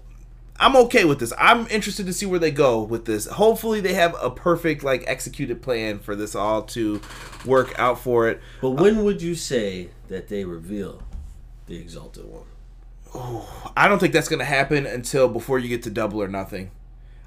I'm 0.58 0.76
okay 0.76 1.04
with 1.04 1.18
this. 1.18 1.32
I'm 1.38 1.66
interested 1.68 2.06
to 2.06 2.12
see 2.12 2.24
where 2.24 2.38
they 2.38 2.52
go 2.52 2.82
with 2.82 3.04
this. 3.04 3.26
Hopefully, 3.26 3.80
they 3.80 3.94
have 3.94 4.14
a 4.22 4.30
perfect 4.30 4.84
like 4.84 5.02
executed 5.06 5.62
plan 5.62 5.98
for 5.98 6.14
this 6.14 6.34
all 6.34 6.62
to 6.62 7.00
work 7.44 7.76
out 7.78 7.98
for 7.98 8.28
it. 8.28 8.40
But 8.60 8.70
when 8.70 9.04
would 9.04 9.20
you 9.20 9.34
say 9.34 9.90
that 10.08 10.28
they 10.28 10.44
reveal 10.44 11.02
the 11.66 11.76
exalted 11.76 12.26
one? 12.26 12.44
I 13.14 13.88
don't 13.88 13.98
think 13.98 14.12
that's 14.12 14.28
going 14.28 14.38
to 14.38 14.44
happen 14.44 14.86
until 14.86 15.28
before 15.28 15.58
you 15.58 15.68
get 15.68 15.82
to 15.84 15.90
Double 15.90 16.22
or 16.22 16.28
Nothing. 16.28 16.70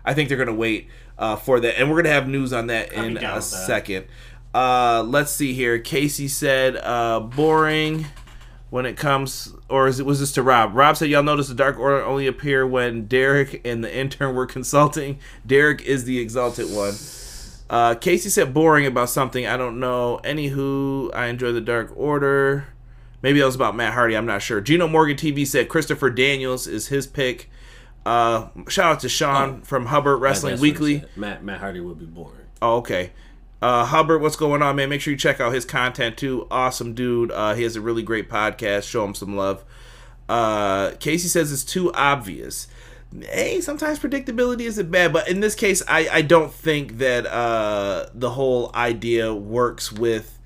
I 0.06 0.14
think 0.14 0.30
they're 0.30 0.38
going 0.38 0.48
to 0.48 0.54
wait 0.54 0.88
uh, 1.18 1.36
for 1.36 1.60
that, 1.60 1.80
and 1.80 1.90
we're 1.90 1.96
going 1.96 2.06
to 2.06 2.12
have 2.12 2.28
news 2.28 2.54
on 2.54 2.68
that 2.68 2.94
in 2.94 3.18
a 3.18 3.42
second. 3.42 4.06
Uh, 4.54 5.04
let's 5.06 5.32
see 5.32 5.54
here. 5.54 5.78
Casey 5.78 6.28
said 6.28 6.76
uh, 6.78 7.20
boring 7.20 8.08
when 8.70 8.86
it 8.86 8.98
comes, 8.98 9.54
or 9.68 9.88
is 9.88 10.00
it 10.00 10.06
was 10.06 10.20
this 10.20 10.32
to 10.34 10.44
Rob? 10.44 10.76
Rob 10.76 10.98
said 10.98 11.10
y'all 11.10 11.24
notice 11.24 11.48
the 11.48 11.56
Dark 11.56 11.78
Order 11.78 12.04
only 12.04 12.28
appear 12.28 12.66
when 12.66 13.06
Derek 13.06 13.62
and 13.66 13.84
the 13.84 13.96
intern 13.96 14.36
were 14.36 14.46
consulting. 14.48 15.20
Derek 15.46 15.82
is 15.84 16.06
the 16.06 16.20
exalted 16.20 16.68
one. 16.74 16.96
Uh, 17.70 17.94
Casey 17.94 18.30
said 18.30 18.52
boring 18.54 18.88
about 18.88 19.10
something 19.10 19.46
I 19.46 19.56
don't 19.56 19.80
know. 19.80 20.20
Anywho, 20.24 21.14
I 21.14 21.28
enjoy 21.28 21.52
the 21.52 21.62
Dark 21.62 21.94
Order. 21.96 22.68
Maybe 23.22 23.40
that 23.40 23.46
was 23.46 23.56
about 23.56 23.76
Matt 23.76 23.94
Hardy. 23.94 24.16
I'm 24.16 24.26
not 24.26 24.42
sure. 24.42 24.62
Gino 24.62 24.88
Morgan 24.88 25.18
TV 25.18 25.46
said 25.46 25.68
Christopher 25.70 26.10
Daniels 26.10 26.68
is 26.68 26.88
his 26.88 27.06
pick. 27.08 27.50
Uh, 28.06 28.48
shout 28.70 28.94
out 28.94 29.00
to 29.02 29.10
Sean 29.10 29.60
Oh. 29.62 29.66
from 29.66 29.88
Hubbard 29.88 30.22
Wrestling 30.22 30.52
That's 30.52 30.62
what 30.62 30.66
he 30.68 30.72
Weekly. 30.72 31.04
Matt 31.16 31.44
Matt 31.44 31.60
Hardy 31.60 31.82
would 31.82 32.00
be 32.00 32.06
boring. 32.06 32.36
Oh, 32.62 32.78
okay. 32.78 33.12
Uh, 33.62 33.84
Hubbard, 33.84 34.22
what's 34.22 34.38
going 34.38 34.62
on, 34.62 34.78
man? 34.78 34.88
Make 34.90 35.02
sure 35.02 35.12
you 35.12 35.18
check 35.18 35.42
out 35.42 35.54
his 35.54 35.66
content 35.66 36.16
too. 36.18 36.48
Awesome 36.50 36.94
dude. 36.94 37.30
Uh, 37.32 37.54
he 37.56 37.64
has 37.64 37.76
a 37.76 37.82
really 37.82 38.02
great 38.04 38.30
podcast. 38.30 38.90
Show 38.90 39.04
him 39.04 39.14
some 39.14 39.36
love. 39.36 39.66
Uh, 40.30 40.92
Casey 41.00 41.28
says 41.28 41.52
it's 41.52 41.66
too 41.66 41.92
obvious. 41.94 42.68
Hey, 43.20 43.60
sometimes 43.60 44.00
predictability 44.00 44.62
isn't 44.62 44.90
bad, 44.92 45.12
but 45.12 45.28
in 45.28 45.40
this 45.42 45.56
case, 45.56 45.82
I, 45.88 46.08
I 46.10 46.22
don't 46.22 46.54
think 46.54 47.00
that 47.00 47.26
uh, 47.26 48.06
the 48.14 48.30
whole 48.30 48.72
idea 48.76 49.34
works 49.34 49.92
with 49.92 50.39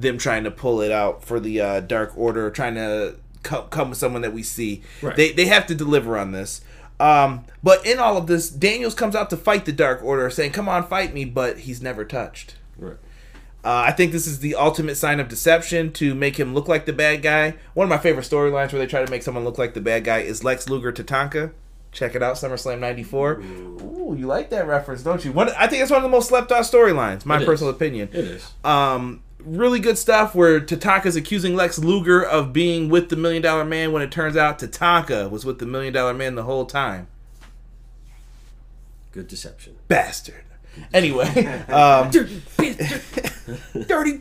them 0.00 0.18
trying 0.18 0.44
to 0.44 0.50
pull 0.50 0.80
it 0.80 0.90
out 0.92 1.24
for 1.24 1.40
the 1.40 1.60
uh, 1.60 1.80
Dark 1.80 2.12
Order, 2.16 2.50
trying 2.50 2.74
to 2.76 3.16
co- 3.42 3.62
come 3.62 3.90
with 3.90 3.98
someone 3.98 4.22
that 4.22 4.32
we 4.32 4.42
see. 4.42 4.82
Right. 5.02 5.16
They 5.16 5.32
they 5.32 5.46
have 5.46 5.66
to 5.66 5.74
deliver 5.74 6.16
on 6.18 6.32
this. 6.32 6.60
Um, 7.00 7.44
but 7.62 7.86
in 7.86 7.98
all 7.98 8.16
of 8.16 8.26
this, 8.26 8.48
Daniels 8.50 8.94
comes 8.94 9.14
out 9.14 9.30
to 9.30 9.36
fight 9.36 9.64
the 9.64 9.72
Dark 9.72 10.02
Order, 10.02 10.30
saying, 10.30 10.52
"Come 10.52 10.68
on, 10.68 10.86
fight 10.86 11.14
me," 11.14 11.24
but 11.24 11.58
he's 11.60 11.80
never 11.80 12.04
touched. 12.04 12.56
Right. 12.76 12.96
Uh, 13.64 13.84
I 13.86 13.92
think 13.92 14.12
this 14.12 14.26
is 14.26 14.38
the 14.38 14.54
ultimate 14.54 14.94
sign 14.96 15.18
of 15.20 15.28
deception 15.28 15.92
to 15.94 16.14
make 16.14 16.38
him 16.38 16.54
look 16.54 16.68
like 16.68 16.86
the 16.86 16.92
bad 16.92 17.22
guy. 17.22 17.54
One 17.74 17.84
of 17.84 17.88
my 17.90 17.98
favorite 17.98 18.24
storylines 18.24 18.72
where 18.72 18.78
they 18.80 18.86
try 18.86 19.04
to 19.04 19.10
make 19.10 19.22
someone 19.22 19.44
look 19.44 19.58
like 19.58 19.74
the 19.74 19.80
bad 19.80 20.04
guy 20.04 20.18
is 20.20 20.42
Lex 20.44 20.68
Luger 20.68 20.92
Tatanka. 20.92 21.52
Check 21.90 22.14
it 22.14 22.22
out, 22.22 22.36
SummerSlam 22.36 22.78
'94. 22.80 23.32
Ooh, 23.40 24.14
you 24.18 24.26
like 24.26 24.50
that 24.50 24.66
reference, 24.66 25.02
don't 25.02 25.24
you? 25.24 25.32
One, 25.32 25.48
I 25.58 25.66
think 25.66 25.82
it's 25.82 25.90
one 25.90 25.98
of 25.98 26.02
the 26.02 26.08
most 26.08 26.28
slept 26.28 26.52
on 26.52 26.62
storylines. 26.62 27.24
My 27.24 27.36
It 27.36 27.42
is. 27.42 27.46
personal 27.46 27.72
opinion. 27.72 28.08
It 28.12 28.24
is. 28.24 28.50
Um, 28.64 29.22
really 29.56 29.80
good 29.80 29.98
stuff 29.98 30.34
where 30.34 30.60
Tatanka's 30.60 31.16
accusing 31.16 31.54
Lex 31.54 31.78
Luger 31.78 32.22
of 32.22 32.52
being 32.52 32.88
with 32.88 33.08
the 33.08 33.16
Million 33.16 33.42
Dollar 33.42 33.64
Man 33.64 33.92
when 33.92 34.02
it 34.02 34.10
turns 34.10 34.36
out 34.36 34.58
Tatanka 34.58 35.30
was 35.30 35.44
with 35.44 35.58
the 35.58 35.66
Million 35.66 35.92
Dollar 35.92 36.14
Man 36.14 36.34
the 36.34 36.44
whole 36.44 36.66
time. 36.66 37.08
Good 39.12 39.28
deception. 39.28 39.76
Bastard. 39.88 40.44
Anyway, 40.92 41.46
um, 41.68 42.10
dirty 42.10 42.40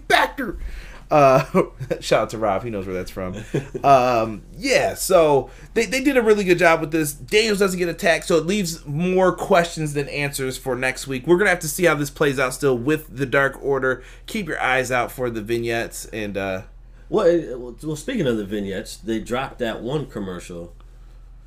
bastard. 0.07 0.60
Uh, 1.10 1.46
shout 2.00 2.24
out 2.24 2.30
to 2.32 2.38
Rob. 2.38 2.64
He 2.64 2.70
knows 2.70 2.86
where 2.86 2.96
that's 2.96 3.12
from. 3.12 3.36
Um, 3.84 4.44
yeah, 4.58 4.94
so 4.94 5.50
they, 5.74 5.86
they 5.86 6.04
did 6.04 6.18
a 6.18 6.22
really 6.22 6.44
good 6.44 6.60
job 6.60 6.82
with 6.82 6.92
this. 6.92 7.14
Daniels 7.14 7.60
doesn't 7.60 7.80
get 7.80 7.88
attacked, 7.90 8.26
so 8.26 8.36
it 8.36 8.46
leaves 8.46 8.86
more 8.86 9.32
questions 9.34 9.94
than 9.94 10.10
answers 10.10 10.58
for 10.58 10.76
next 10.76 11.08
week. 11.08 11.26
We're 11.26 11.38
gonna 11.38 11.50
have 11.50 11.60
to 11.60 11.70
see 11.70 11.86
how 11.86 11.96
this 11.96 12.10
plays 12.10 12.40
out 12.40 12.54
still 12.54 12.78
with 12.78 13.16
the 13.16 13.26
Dark 13.26 13.58
Order. 13.64 14.04
Keep 14.26 14.48
your 14.48 14.60
eyes 14.62 14.92
out 14.92 15.12
for 15.12 15.30
the 15.30 15.42
vignettes 15.42 16.06
and 16.08 16.36
uh, 16.38 16.64
Well, 17.10 17.76
well, 17.84 17.96
speaking 17.96 18.28
of 18.28 18.38
the 18.38 18.46
vignettes, 18.46 18.98
they 18.98 19.20
dropped 19.20 19.60
that 19.60 19.82
one 19.82 20.08
commercial 20.08 20.74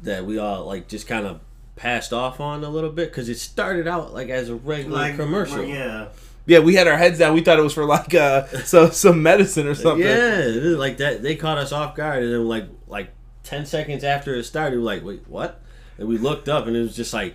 that 0.02 0.25
we 0.25 0.38
all 0.38 0.64
like 0.64 0.88
just 0.88 1.07
kind 1.07 1.26
of 1.26 1.40
passed 1.76 2.12
off 2.12 2.40
on 2.40 2.64
a 2.64 2.69
little 2.71 2.90
bit 2.90 3.11
because 3.11 3.29
it 3.29 3.38
started 3.38 3.87
out 3.87 4.12
like 4.14 4.29
as 4.29 4.49
a 4.49 4.55
regular 4.55 5.14
commercial. 5.17 5.64
Yeah. 5.64 6.09
Yeah, 6.47 6.59
we 6.59 6.75
had 6.75 6.88
our 6.88 6.97
heads 6.97 7.18
down. 7.18 7.35
We 7.35 7.42
thought 7.42 7.59
it 7.59 7.62
was 7.62 7.75
for 7.75 7.85
like 7.85 8.14
uh, 8.14 8.47
so 8.64 8.90
some 8.90 9.23
medicine 9.23 9.66
or 9.66 9.75
something. 9.75 10.06
Yeah, 10.06 10.76
like 10.76 10.99
that. 10.99 11.23
They 11.23 11.37
caught 11.37 11.59
us 11.59 11.73
off 11.73 11.94
guard, 11.94 12.23
and 12.23 12.32
then 12.32 12.49
like 12.49 12.66
like 12.88 13.11
ten 13.42 13.66
seconds 13.66 14.04
after 14.04 14.35
it 14.35 14.44
started, 14.44 14.76
we 14.76 14.78
were 14.78 14.85
like, 14.85 15.04
"Wait, 15.04 15.23
what?" 15.28 15.61
And 15.99 16.09
we 16.09 16.18
looked 16.18 16.49
up, 16.49 16.66
and 16.66 16.76
it 16.76 16.80
was 16.80 16.97
just 16.97 17.12
like, 17.12 17.35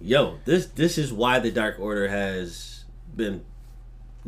"Yo, 0.00 0.38
this 0.44 0.66
this 0.66 0.98
is 0.98 1.12
why 1.12 1.38
the 1.38 1.50
Dark 1.50 1.78
Order 1.78 2.08
has 2.08 2.84
been 3.14 3.44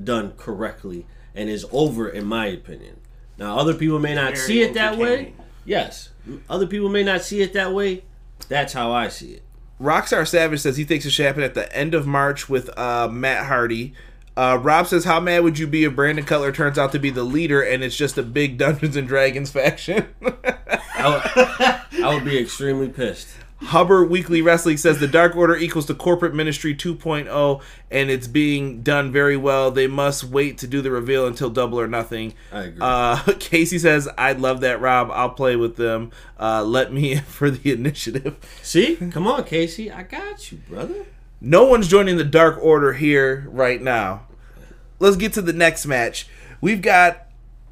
done 0.03 0.33
correctly 0.37 1.07
and 1.35 1.49
is 1.49 1.67
over, 1.73 2.09
in 2.09 2.25
my 2.25 2.47
opinion." 2.47 3.01
Now, 3.39 3.59
other 3.59 3.75
people 3.75 3.99
may 3.99 4.15
not 4.15 4.35
Very 4.35 4.47
see 4.47 4.63
it 4.63 4.75
that 4.75 4.99
way. 4.99 5.35
Yes, 5.65 6.11
other 6.49 6.67
people 6.67 6.89
may 6.89 7.03
not 7.03 7.23
see 7.23 7.41
it 7.43 7.53
that 7.55 7.73
way. 7.73 8.05
That's 8.49 8.73
how 8.73 8.93
I 8.93 9.09
see 9.09 9.33
it. 9.33 9.43
Rockstar 9.81 10.27
Savage 10.27 10.61
says 10.61 10.77
he 10.77 10.85
thinks 10.85 11.05
it 11.05 11.11
should 11.11 11.27
happen 11.27 11.43
at 11.43 11.55
the 11.55 11.75
end 11.75 11.93
of 11.95 12.07
March 12.07 12.49
with 12.49 12.77
uh, 12.79 13.09
Matt 13.09 13.47
Hardy. 13.47 13.95
Uh, 14.37 14.59
Rob 14.61 14.87
says, 14.87 15.05
"How 15.05 15.21
mad 15.21 15.43
would 15.43 15.59
you 15.59 15.67
be 15.67 15.85
if 15.85 15.95
Brandon 15.95 16.25
Cutler 16.25 16.53
turns 16.53 16.79
out 16.79 16.93
to 16.93 16.99
be 16.99 17.11
the 17.11 17.23
leader 17.25 17.61
and 17.63 17.83
it's 17.83 17.97
just 17.97 18.17
a 18.17 18.23
big 18.23 18.59
Dungeons 18.59 18.97
and 18.97 19.07
Dragons 19.07 19.51
faction?" 19.51 20.07
I 20.95 21.09
would, 21.09 22.03
I 22.05 22.15
would 22.15 22.25
be 22.25 22.39
extremely 22.39 22.89
pissed. 22.89 23.29
Hubbard 23.67 24.11
Weekly 24.11 24.43
Wrestling 24.43 24.77
says 24.77 24.99
the 24.99 25.07
Dark 25.07 25.37
Order 25.37 25.57
equals 25.57 25.87
the 25.87 25.95
Corporate 25.95 26.35
Ministry 26.35 26.75
2.0, 26.75 27.63
and 27.91 28.11
it's 28.11 28.27
being 28.27 28.83
done 28.83 29.13
very 29.13 29.37
well. 29.37 29.71
They 29.71 29.87
must 29.87 30.25
wait 30.25 30.59
to 30.59 30.67
do 30.67 30.83
the 30.83 30.91
reveal 30.91 31.27
until 31.27 31.49
Double 31.49 31.79
or 31.79 31.87
Nothing. 31.87 32.35
I 32.51 32.63
agree. 32.65 32.79
Uh, 32.81 33.23
Casey 33.39 33.79
says, 33.79 34.09
"I'd 34.19 34.41
love 34.41 34.61
that, 34.63 34.81
Rob. 34.81 35.11
I'll 35.13 35.31
play 35.31 35.57
with 35.57 35.77
them. 35.77 36.11
Uh, 36.39 36.65
let 36.65 36.93
me 36.93 37.13
in 37.13 37.23
for 37.23 37.51
the 37.51 37.73
initiative." 37.73 38.37
See, 38.63 38.97
come 38.97 39.27
on, 39.27 39.45
Casey, 39.45 39.91
I 39.91 40.03
got 40.03 40.51
you, 40.51 40.59
brother. 40.69 41.07
No 41.45 41.65
one's 41.65 41.89
joining 41.89 42.19
the 42.19 42.25
Dark 42.25 42.57
Order 42.63 42.93
here 42.93 43.49
right 43.49 43.83
now. 43.83 44.29
Let's 45.01 45.17
get 45.17 45.33
to 45.33 45.43
the 45.43 45.53
next 45.53 45.87
match. 45.87 46.29
We've 46.61 46.81
got 46.81 47.27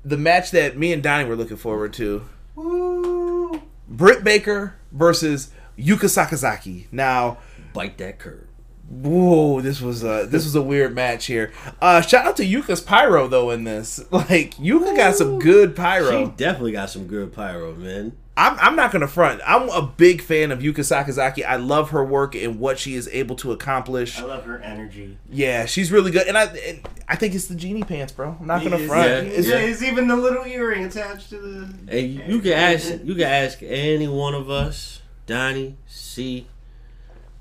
the 0.04 0.16
match 0.16 0.50
that 0.50 0.76
me 0.76 0.92
and 0.92 1.00
Donnie 1.00 1.28
were 1.28 1.36
looking 1.36 1.56
forward 1.56 1.92
to. 1.92 2.24
Woo. 2.56 3.62
Britt 3.86 4.24
Baker 4.24 4.74
versus 4.90 5.52
Yuka 5.78 6.06
Sakazaki. 6.06 6.86
Now, 6.90 7.38
Bite 7.72 7.96
that 7.98 8.18
curve. 8.18 8.48
Whoa, 8.90 9.60
this 9.60 9.80
was 9.80 10.02
a 10.04 10.26
this 10.28 10.44
was 10.44 10.54
a 10.54 10.62
weird 10.62 10.94
match 10.94 11.26
here. 11.26 11.52
Uh 11.80 12.00
shout 12.00 12.26
out 12.26 12.36
to 12.36 12.42
Yuka's 12.44 12.80
pyro 12.80 13.28
though 13.28 13.50
in 13.50 13.64
this. 13.64 14.04
Like 14.10 14.54
Yuka 14.56 14.96
got 14.96 15.14
some 15.16 15.38
good 15.38 15.74
pyro. 15.76 16.10
She 16.10 16.16
pyro. 16.16 16.34
definitely 16.36 16.72
got 16.72 16.90
some 16.90 17.06
good 17.06 17.32
pyro, 17.32 17.74
man. 17.74 18.12
I'm 18.36 18.58
I'm 18.58 18.76
not 18.76 18.90
gonna 18.90 19.08
front. 19.08 19.40
I'm 19.46 19.68
a 19.68 19.82
big 19.82 20.22
fan 20.22 20.50
of 20.50 20.60
Yuka 20.60 20.76
Sakazaki. 20.78 21.44
I 21.44 21.56
love 21.56 21.90
her 21.90 22.02
work 22.04 22.34
and 22.34 22.58
what 22.58 22.78
she 22.78 22.94
is 22.94 23.06
able 23.08 23.36
to 23.36 23.52
accomplish. 23.52 24.18
I 24.18 24.22
love 24.24 24.44
her 24.44 24.58
energy. 24.60 25.18
Yeah, 25.28 25.66
she's 25.66 25.92
really 25.92 26.10
good, 26.10 26.26
and 26.26 26.38
I 26.38 26.44
and 26.44 26.80
I 27.06 27.16
think 27.16 27.34
it's 27.34 27.48
the 27.48 27.54
genie 27.54 27.82
pants, 27.82 28.12
bro. 28.12 28.36
I'm 28.40 28.46
not 28.46 28.62
gonna 28.62 28.76
Is- 28.76 28.88
front. 28.88 29.08
Yeah. 29.08 29.16
It's- 29.32 29.46
Yeah, 29.46 29.56
it's 29.58 29.82
even 29.82 30.08
the 30.08 30.16
little 30.16 30.44
earring 30.46 30.84
attached 30.84 31.28
to 31.30 31.38
the. 31.38 31.74
Hey, 31.90 32.00
you, 32.06 32.22
you 32.26 32.40
can 32.40 32.52
ask 32.52 32.88
you 33.04 33.14
can 33.14 33.24
ask 33.24 33.62
any 33.62 34.08
one 34.08 34.34
of 34.34 34.48
us, 34.48 35.02
Donnie, 35.26 35.76
C, 35.86 36.46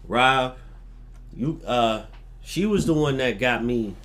Rob. 0.05 0.57
You 1.39 1.62
uh 1.65 2.04
she 2.43 2.65
was 2.65 2.86
the 2.86 2.93
one 2.93 3.17
that 3.17 3.39
got 3.39 3.63
me 3.63 3.95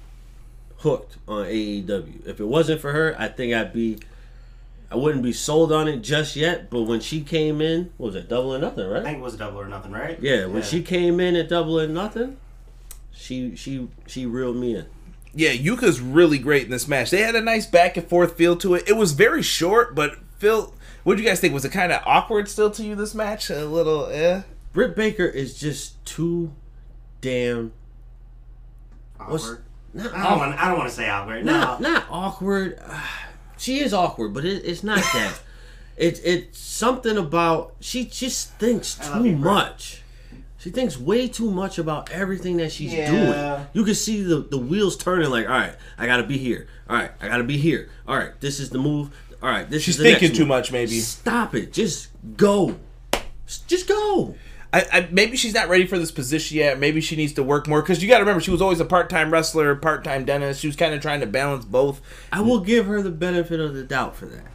hooked 0.78 1.16
on 1.26 1.46
AEW. 1.46 2.26
If 2.26 2.38
it 2.40 2.44
wasn't 2.46 2.80
for 2.80 2.92
her, 2.92 3.16
I 3.18 3.28
think 3.28 3.52
I'd 3.54 3.72
be 3.72 3.98
I 4.90 4.96
wouldn't 4.96 5.24
be 5.24 5.32
sold 5.32 5.72
on 5.72 5.88
it 5.88 5.98
just 6.02 6.36
yet, 6.36 6.70
but 6.70 6.82
when 6.82 7.00
she 7.00 7.22
came 7.22 7.60
in, 7.60 7.90
what 7.96 8.08
was 8.08 8.14
it 8.14 8.28
double 8.28 8.54
or 8.54 8.58
nothing, 8.60 8.86
right? 8.88 9.00
I 9.00 9.04
think 9.04 9.18
it 9.18 9.22
was 9.22 9.36
double 9.36 9.60
or 9.60 9.66
nothing, 9.66 9.90
right? 9.90 10.16
Yeah, 10.22 10.46
when 10.46 10.62
she 10.62 10.82
came 10.82 11.18
in 11.18 11.34
at 11.34 11.48
double 11.48 11.80
or 11.80 11.88
nothing, 11.88 12.36
she 13.12 13.56
she 13.56 13.88
she 14.06 14.26
reeled 14.26 14.56
me 14.56 14.76
in. 14.76 14.86
yeah, 15.34 15.50
Yuka's 15.50 16.00
really 16.00 16.38
great 16.38 16.64
in 16.66 16.70
this 16.70 16.86
match. 16.86 17.10
They 17.10 17.22
had 17.22 17.34
a 17.34 17.40
nice 17.40 17.66
back 17.66 17.96
and 17.96 18.06
forth 18.06 18.36
feel 18.36 18.54
to 18.58 18.74
it. 18.74 18.88
It 18.88 18.96
was 18.96 19.12
very 19.12 19.42
short, 19.42 19.96
but 19.96 20.18
Phil, 20.38 20.72
what 21.02 21.16
do 21.16 21.22
you 21.22 21.28
guys 21.28 21.40
think? 21.40 21.52
Was 21.54 21.64
it 21.64 21.72
kind 21.72 21.90
of 21.90 22.00
awkward 22.06 22.48
still 22.48 22.70
to 22.70 22.84
you 22.84 22.94
this 22.94 23.14
match? 23.14 23.50
A 23.50 23.64
little, 23.64 24.06
eh? 24.06 24.42
Britt 24.72 24.94
Baker 24.94 25.24
is 25.26 25.58
just 25.58 26.04
too 26.04 26.52
damn 27.24 27.72
what's- 29.26 29.44
Awkward. 29.44 29.64
not 29.94 30.14
I 30.14 30.22
don't 30.28 30.38
want. 30.38 30.60
I 30.62 30.68
don't 30.68 30.78
want 30.78 30.90
to 30.90 30.94
say 30.94 31.08
awkward. 31.08 31.44
not 31.44 31.80
No. 31.80 31.90
not 31.92 32.04
awkward. 32.10 32.80
She 33.56 33.78
is 33.78 33.94
awkward, 33.94 34.34
but 34.34 34.44
it, 34.44 34.64
it's 34.66 34.82
not 34.82 34.98
that. 34.98 35.40
it's 35.96 36.18
it's 36.20 36.58
something 36.58 37.16
about 37.16 37.74
she 37.80 38.04
just 38.04 38.50
thinks 38.58 38.96
too 38.96 39.24
you, 39.24 39.36
much. 39.36 40.02
She 40.58 40.70
thinks 40.70 40.98
way 40.98 41.28
too 41.28 41.50
much 41.50 41.78
about 41.78 42.10
everything 42.10 42.56
that 42.58 42.72
she's 42.72 42.92
Yeah. 42.92 43.10
doing. 43.10 43.66
You 43.72 43.84
can 43.84 43.94
see 43.94 44.22
the, 44.22 44.38
the 44.40 44.58
wheels 44.58 44.96
turning. 44.96 45.30
Like, 45.30 45.46
all 45.46 45.52
right, 45.52 45.74
I 45.96 46.06
gotta 46.06 46.24
be 46.24 46.36
here. 46.36 46.66
All 46.90 46.96
right, 46.96 47.12
I 47.20 47.28
gotta 47.28 47.44
be 47.44 47.56
here. 47.56 47.88
All 48.08 48.16
right, 48.18 48.38
this 48.40 48.58
is 48.60 48.70
the 48.70 48.78
move. 48.78 49.16
All 49.40 49.48
right, 49.48 49.70
this 49.70 49.84
She's 49.84 49.94
is 49.94 49.98
the 49.98 50.04
next 50.04 50.20
she's 50.20 50.28
thinking 50.30 50.36
too 50.36 50.42
move. 50.44 50.48
much, 50.48 50.72
maybe. 50.72 50.98
Stop 51.00 51.54
it. 51.54 51.72
Just 51.72 52.08
go. 52.36 52.76
Just 53.68 53.86
go. 53.88 54.34
I, 54.74 54.86
I 54.92 55.08
maybe 55.12 55.36
she's 55.36 55.54
not 55.54 55.68
ready 55.68 55.86
for 55.86 56.00
this 56.00 56.10
position 56.10 56.56
yet. 56.56 56.80
Maybe 56.80 57.00
she 57.00 57.14
needs 57.14 57.32
to 57.34 57.44
work 57.44 57.68
more 57.68 57.80
because 57.80 58.02
you 58.02 58.08
got 58.08 58.18
to 58.18 58.24
remember 58.24 58.40
she 58.40 58.50
was 58.50 58.60
always 58.60 58.80
a 58.80 58.84
part-time 58.84 59.32
wrestler, 59.32 59.72
part-time 59.76 60.24
dentist. 60.24 60.60
She 60.60 60.66
was 60.66 60.74
kind 60.74 60.92
of 60.92 61.00
trying 61.00 61.20
to 61.20 61.26
balance 61.26 61.64
both. 61.64 62.00
I 62.32 62.40
will 62.40 62.58
give 62.58 62.86
her 62.86 63.00
the 63.00 63.12
benefit 63.12 63.60
of 63.60 63.74
the 63.74 63.84
doubt 63.84 64.16
for 64.16 64.26
that. 64.26 64.46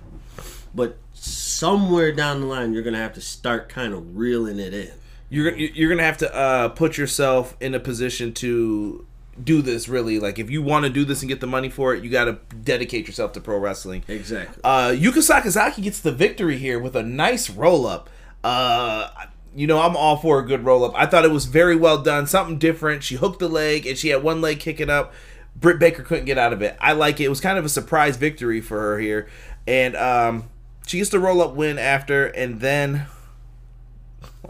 But 0.75 0.97
somewhere 1.13 2.11
down 2.11 2.41
the 2.41 2.47
line, 2.47 2.73
you're 2.73 2.83
gonna 2.83 2.97
have 2.97 3.13
to 3.13 3.21
start 3.21 3.69
kind 3.69 3.93
of 3.93 4.17
reeling 4.17 4.59
it 4.59 4.73
in. 4.73 4.91
You're 5.29 5.55
you're 5.55 5.89
gonna 5.89 6.03
have 6.03 6.17
to 6.17 6.35
uh, 6.35 6.69
put 6.69 6.97
yourself 6.97 7.55
in 7.61 7.73
a 7.73 7.79
position 7.79 8.33
to 8.35 9.05
do 9.41 9.61
this. 9.61 9.87
Really, 9.87 10.19
like 10.19 10.37
if 10.37 10.49
you 10.49 10.61
want 10.61 10.83
to 10.83 10.91
do 10.91 11.05
this 11.05 11.21
and 11.21 11.29
get 11.29 11.39
the 11.39 11.47
money 11.47 11.69
for 11.69 11.95
it, 11.95 12.03
you 12.03 12.09
got 12.09 12.25
to 12.25 12.39
dedicate 12.63 13.07
yourself 13.07 13.31
to 13.33 13.39
pro 13.39 13.57
wrestling. 13.57 14.03
Exactly. 14.09 14.61
Uh, 14.65 14.89
Yuka 14.89 15.23
Sakazaki 15.23 15.81
gets 15.81 16.01
the 16.01 16.11
victory 16.11 16.57
here 16.57 16.77
with 16.77 16.97
a 16.97 17.03
nice 17.03 17.49
roll 17.49 17.87
up. 17.87 18.09
Uh, 18.43 19.09
you 19.55 19.67
know, 19.67 19.81
I'm 19.81 19.95
all 19.95 20.17
for 20.17 20.39
a 20.39 20.45
good 20.45 20.63
roll 20.63 20.83
up. 20.83 20.93
I 20.95 21.05
thought 21.05 21.25
it 21.25 21.31
was 21.31 21.45
very 21.45 21.75
well 21.75 22.01
done, 22.01 22.27
something 22.27 22.57
different. 22.57 23.03
She 23.03 23.15
hooked 23.15 23.39
the 23.39 23.49
leg 23.49 23.85
and 23.85 23.97
she 23.97 24.09
had 24.09 24.23
one 24.23 24.41
leg 24.41 24.59
kicking 24.59 24.89
up. 24.89 25.13
Britt 25.55 25.79
Baker 25.79 26.03
couldn't 26.03 26.25
get 26.25 26.37
out 26.37 26.53
of 26.53 26.61
it. 26.61 26.77
I 26.79 26.93
like 26.93 27.19
it. 27.19 27.25
It 27.25 27.29
was 27.29 27.41
kind 27.41 27.57
of 27.57 27.65
a 27.65 27.69
surprise 27.69 28.17
victory 28.17 28.61
for 28.61 28.79
her 28.79 28.99
here. 28.99 29.27
And 29.67 29.95
um, 29.95 30.49
she 30.87 30.97
gets 30.97 31.09
the 31.09 31.19
roll 31.19 31.41
up 31.41 31.53
win 31.53 31.77
after, 31.77 32.27
and 32.27 32.59
then. 32.59 33.07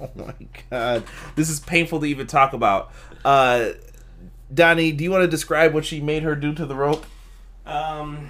Oh 0.02 0.10
my 0.16 0.34
god. 0.70 1.04
This 1.36 1.50
is 1.50 1.60
painful 1.60 2.00
to 2.00 2.06
even 2.06 2.26
talk 2.26 2.54
about. 2.54 2.92
Uh, 3.26 3.72
Donnie, 4.54 4.94
do 4.94 5.04
you 5.04 5.12
want 5.12 5.24
to 5.24 5.28
describe 5.28 5.74
what 5.74 5.84
she 5.84 6.00
made 6.00 6.24
her 6.24 6.36
do 6.36 6.54
to 6.54 6.66
the 6.66 6.76
rope? 6.76 7.06
Um, 7.66 8.30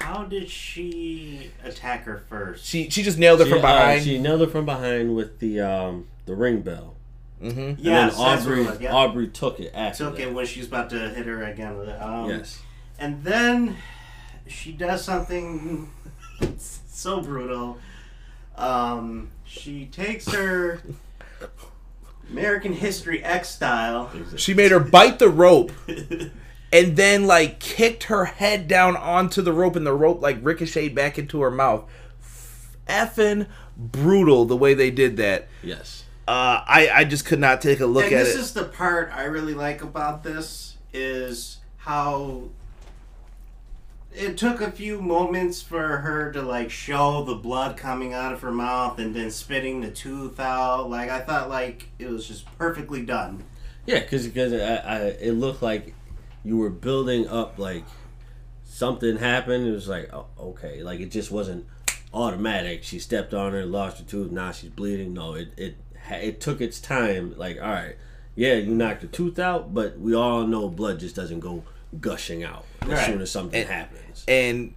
how 0.00 0.24
did 0.24 0.48
she 0.48 1.50
attack 1.64 2.04
her 2.04 2.22
first? 2.28 2.64
She 2.66 2.90
she 2.90 3.02
just 3.02 3.18
nailed 3.18 3.40
her 3.40 3.46
She, 3.46 3.50
from 3.50 3.58
uh, 3.60 3.62
behind. 3.62 4.02
she 4.04 4.18
nailed 4.18 4.40
her 4.40 4.46
from 4.46 4.64
behind 4.66 5.14
with 5.16 5.38
the 5.40 5.60
um 5.60 6.06
the 6.26 6.34
ring 6.34 6.60
bell. 6.62 6.94
mm-hmm. 7.42 7.58
And 7.60 7.78
then 7.78 8.10
Aubrey 8.10 8.64
was, 8.64 8.80
yeah. 8.80 8.92
Aubrey 8.94 9.28
took 9.28 9.60
it 9.60 9.72
after 9.74 10.04
took 10.04 10.16
that. 10.16 10.28
it 10.28 10.34
when 10.34 10.46
she 10.46 10.60
was 10.60 10.68
about 10.68 10.90
to 10.90 11.08
hit 11.10 11.26
her 11.26 11.42
again 11.44 11.76
with 11.76 11.88
it. 11.88 12.00
Um, 12.00 12.28
Yes. 12.30 12.60
And 12.98 13.22
then 13.24 13.76
she 14.46 14.72
does 14.72 15.04
something 15.04 15.90
so 16.58 17.20
brutal. 17.20 17.78
Um, 18.56 19.30
she 19.44 19.84
takes 19.86 20.26
her 20.32 20.80
American 22.30 22.72
History 22.72 23.22
X 23.22 23.48
style. 23.50 24.10
She 24.36 24.54
made 24.54 24.70
her 24.70 24.80
bite 24.80 25.18
the 25.18 25.28
rope 25.28 25.72
and 26.76 26.96
then 26.96 27.26
like 27.26 27.58
kicked 27.58 28.04
her 28.04 28.26
head 28.26 28.68
down 28.68 28.96
onto 28.96 29.40
the 29.40 29.52
rope 29.52 29.76
and 29.76 29.86
the 29.86 29.94
rope 29.94 30.20
like 30.20 30.38
ricocheted 30.42 30.94
back 30.94 31.18
into 31.18 31.40
her 31.40 31.50
mouth. 31.50 31.88
Effing 32.86 33.46
brutal 33.76 34.44
the 34.44 34.56
way 34.56 34.74
they 34.74 34.90
did 34.90 35.16
that. 35.16 35.48
Yes. 35.62 36.04
Uh, 36.28 36.62
I 36.66 36.90
I 36.92 37.04
just 37.04 37.24
could 37.24 37.38
not 37.38 37.62
take 37.62 37.80
a 37.80 37.86
look 37.86 38.04
and 38.04 38.14
at 38.14 38.24
this 38.24 38.36
is 38.36 38.52
the 38.52 38.64
part 38.64 39.10
I 39.12 39.24
really 39.24 39.54
like 39.54 39.82
about 39.82 40.22
this 40.22 40.76
is 40.92 41.58
how 41.78 42.48
it 44.12 44.36
took 44.36 44.60
a 44.60 44.70
few 44.70 45.00
moments 45.00 45.62
for 45.62 45.98
her 45.98 46.32
to 46.32 46.42
like 46.42 46.70
show 46.70 47.24
the 47.24 47.34
blood 47.34 47.76
coming 47.76 48.12
out 48.12 48.32
of 48.32 48.42
her 48.42 48.52
mouth 48.52 48.98
and 48.98 49.14
then 49.14 49.30
spitting 49.30 49.80
the 49.80 49.90
tooth 49.90 50.38
out. 50.40 50.90
Like 50.90 51.08
I 51.08 51.20
thought 51.20 51.48
like 51.48 51.88
it 51.98 52.10
was 52.10 52.28
just 52.28 52.44
perfectly 52.58 53.02
done. 53.02 53.44
Yeah, 53.86 54.00
because 54.00 54.26
because 54.26 54.52
I, 54.52 54.76
I, 54.76 54.98
it 55.20 55.32
looked 55.32 55.62
like 55.62 55.94
you 56.46 56.56
were 56.56 56.70
building 56.70 57.26
up 57.28 57.58
like 57.58 57.84
something 58.64 59.16
happened. 59.18 59.66
It 59.66 59.72
was 59.72 59.88
like 59.88 60.10
oh, 60.12 60.26
okay, 60.38 60.82
like 60.82 61.00
it 61.00 61.10
just 61.10 61.30
wasn't 61.30 61.66
automatic. 62.14 62.82
She 62.84 62.98
stepped 62.98 63.34
on 63.34 63.52
her, 63.52 63.64
lost 63.66 63.98
her 63.98 64.04
tooth. 64.04 64.30
Now 64.30 64.52
she's 64.52 64.70
bleeding. 64.70 65.12
No, 65.14 65.34
it 65.34 65.48
it 65.56 65.76
it 66.10 66.40
took 66.40 66.60
its 66.60 66.80
time. 66.80 67.34
Like 67.36 67.58
all 67.60 67.68
right, 67.70 67.96
yeah, 68.34 68.54
you 68.54 68.74
knocked 68.74 69.02
her 69.02 69.08
tooth 69.08 69.38
out, 69.38 69.74
but 69.74 69.98
we 69.98 70.14
all 70.14 70.46
know 70.46 70.68
blood 70.68 71.00
just 71.00 71.16
doesn't 71.16 71.40
go 71.40 71.62
gushing 72.00 72.44
out 72.44 72.64
as 72.82 72.88
Right. 72.88 73.06
soon 73.06 73.20
as 73.22 73.30
something 73.30 73.60
And- 73.60 73.70
happens. 73.70 74.24
and 74.28 74.74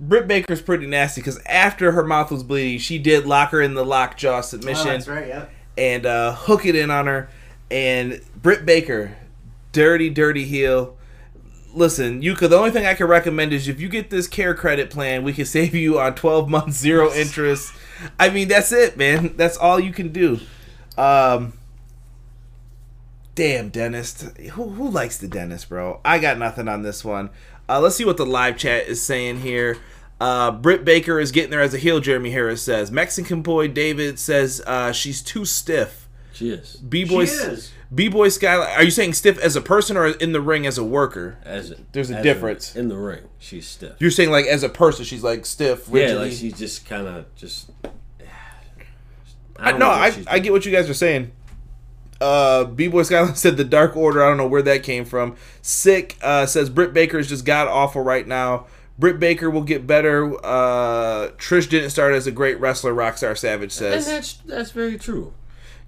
Britt 0.00 0.28
Baker's 0.28 0.62
pretty 0.62 0.86
nasty 0.86 1.20
because 1.20 1.38
after 1.46 1.92
her 1.92 2.04
mouth 2.04 2.30
was 2.30 2.42
bleeding, 2.42 2.78
she 2.78 2.98
did 2.98 3.26
lock 3.26 3.50
her 3.50 3.60
in 3.60 3.74
the 3.74 3.84
lockjaw 3.84 4.38
Oh, 4.38 4.42
submission 4.42 4.86
that's 4.88 5.08
right. 5.08 5.26
Yeah. 5.26 5.46
and 5.76 6.06
uh, 6.06 6.34
hook 6.34 6.64
it 6.66 6.76
in 6.76 6.90
on 6.90 7.06
her. 7.06 7.28
And 7.70 8.20
Britt 8.40 8.64
Baker, 8.64 9.16
dirty, 9.72 10.08
dirty 10.08 10.44
heel. 10.44 10.96
Listen, 11.74 12.22
Yuka, 12.22 12.48
the 12.48 12.56
only 12.56 12.70
thing 12.70 12.86
I 12.86 12.94
can 12.94 13.06
recommend 13.06 13.52
is 13.52 13.68
if 13.68 13.80
you 13.80 13.88
get 13.88 14.10
this 14.10 14.26
care 14.26 14.54
credit 14.54 14.90
plan, 14.90 15.22
we 15.22 15.32
can 15.32 15.44
save 15.46 15.74
you 15.74 15.98
on 16.00 16.14
12 16.14 16.48
months, 16.48 16.78
zero 16.78 17.12
interest. 17.12 17.72
I 18.18 18.30
mean, 18.30 18.48
that's 18.48 18.72
it, 18.72 18.96
man. 18.96 19.34
That's 19.36 19.56
all 19.56 19.78
you 19.78 19.92
can 19.92 20.08
do. 20.08 20.40
Um, 20.96 21.52
damn, 23.34 23.68
dentist. 23.68 24.22
Who, 24.38 24.70
who 24.70 24.88
likes 24.88 25.18
the 25.18 25.28
dentist, 25.28 25.68
bro? 25.68 26.00
I 26.04 26.18
got 26.18 26.38
nothing 26.38 26.68
on 26.68 26.82
this 26.82 27.04
one. 27.04 27.30
Uh, 27.68 27.80
let's 27.80 27.96
see 27.96 28.04
what 28.04 28.16
the 28.16 28.26
live 28.26 28.56
chat 28.56 28.88
is 28.88 29.02
saying 29.02 29.40
here. 29.40 29.78
Uh, 30.20 30.50
Britt 30.50 30.84
Baker 30.84 31.20
is 31.20 31.30
getting 31.30 31.50
there 31.50 31.60
as 31.60 31.74
a 31.74 31.78
heel, 31.78 32.00
Jeremy 32.00 32.30
Harris 32.30 32.62
says. 32.62 32.90
Mexican 32.90 33.42
boy 33.42 33.68
David 33.68 34.18
says 34.18 34.60
uh, 34.66 34.90
she's 34.92 35.22
too 35.22 35.44
stiff. 35.44 36.08
She 36.32 36.50
is 36.50 36.76
B 36.76 37.04
boy 37.04 37.26
She 37.26 37.32
is. 37.32 37.72
B 37.94 38.08
boy 38.08 38.28
Skyline. 38.28 38.68
Are 38.76 38.82
you 38.84 38.90
saying 38.90 39.14
stiff 39.14 39.38
as 39.38 39.56
a 39.56 39.60
person 39.62 39.96
or 39.96 40.08
in 40.08 40.32
the 40.32 40.40
ring 40.40 40.66
as 40.66 40.76
a 40.76 40.84
worker? 40.84 41.38
as 41.44 41.72
There's 41.92 42.10
a 42.10 42.16
as 42.18 42.22
difference. 42.22 42.76
in 42.76 42.88
the 42.88 42.96
ring. 42.98 43.22
She's 43.38 43.66
stiff. 43.66 43.92
You're 43.98 44.10
saying 44.10 44.30
like 44.30 44.46
as 44.46 44.62
a 44.62 44.68
person, 44.68 45.04
she's 45.06 45.22
like 45.24 45.46
stiff, 45.46 45.88
Yeah, 45.90 46.14
like 46.14 46.32
she's 46.32 46.58
just 46.58 46.84
kind 46.86 47.06
of 47.06 47.34
just. 47.34 47.70
I, 49.58 49.70
don't 49.72 49.80
no, 49.80 49.86
know 49.86 49.92
what 49.92 50.00
I, 50.02 50.10
she's 50.10 50.26
I 50.26 50.30
doing. 50.32 50.42
get 50.42 50.52
what 50.52 50.66
you 50.66 50.72
guys 50.72 50.88
are 50.90 50.94
saying. 50.94 51.32
Uh, 52.20 52.64
B 52.64 52.88
Boy 52.88 53.02
Skyline 53.04 53.34
said 53.36 53.56
the 53.56 53.64
Dark 53.64 53.96
Order. 53.96 54.22
I 54.22 54.28
don't 54.28 54.36
know 54.36 54.46
where 54.46 54.62
that 54.62 54.82
came 54.82 55.04
from. 55.04 55.36
Sick 55.62 56.16
uh, 56.22 56.46
says 56.46 56.68
Britt 56.70 56.92
Baker 56.92 57.18
is 57.18 57.28
just 57.28 57.44
god 57.44 57.68
awful 57.68 58.02
right 58.02 58.26
now. 58.26 58.66
Britt 58.98 59.20
Baker 59.20 59.48
will 59.48 59.62
get 59.62 59.86
better. 59.86 60.34
Uh, 60.44 61.30
Trish 61.38 61.68
didn't 61.68 61.90
start 61.90 62.14
as 62.14 62.26
a 62.26 62.32
great 62.32 62.58
wrestler. 62.58 62.92
Rockstar 62.92 63.38
Savage 63.38 63.62
And 63.64 63.72
says. 63.72 64.06
that's 64.06 64.32
that's 64.34 64.70
very 64.72 64.98
true. 64.98 65.32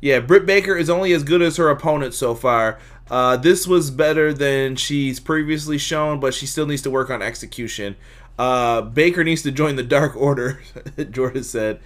Yeah, 0.00 0.20
Britt 0.20 0.46
Baker 0.46 0.76
is 0.76 0.88
only 0.88 1.12
as 1.12 1.22
good 1.24 1.42
as 1.42 1.56
her 1.56 1.68
opponent 1.68 2.14
so 2.14 2.34
far. 2.34 2.78
Uh, 3.10 3.36
this 3.36 3.66
was 3.66 3.90
better 3.90 4.32
than 4.32 4.76
she's 4.76 5.20
previously 5.20 5.78
shown, 5.78 6.20
but 6.20 6.32
she 6.32 6.46
still 6.46 6.66
needs 6.66 6.82
to 6.82 6.90
work 6.90 7.10
on 7.10 7.22
execution. 7.22 7.96
Uh, 8.38 8.80
Baker 8.80 9.24
needs 9.24 9.42
to 9.42 9.50
join 9.50 9.76
the 9.76 9.82
Dark 9.82 10.16
Order, 10.16 10.62
Jordan 11.10 11.42
said. 11.42 11.80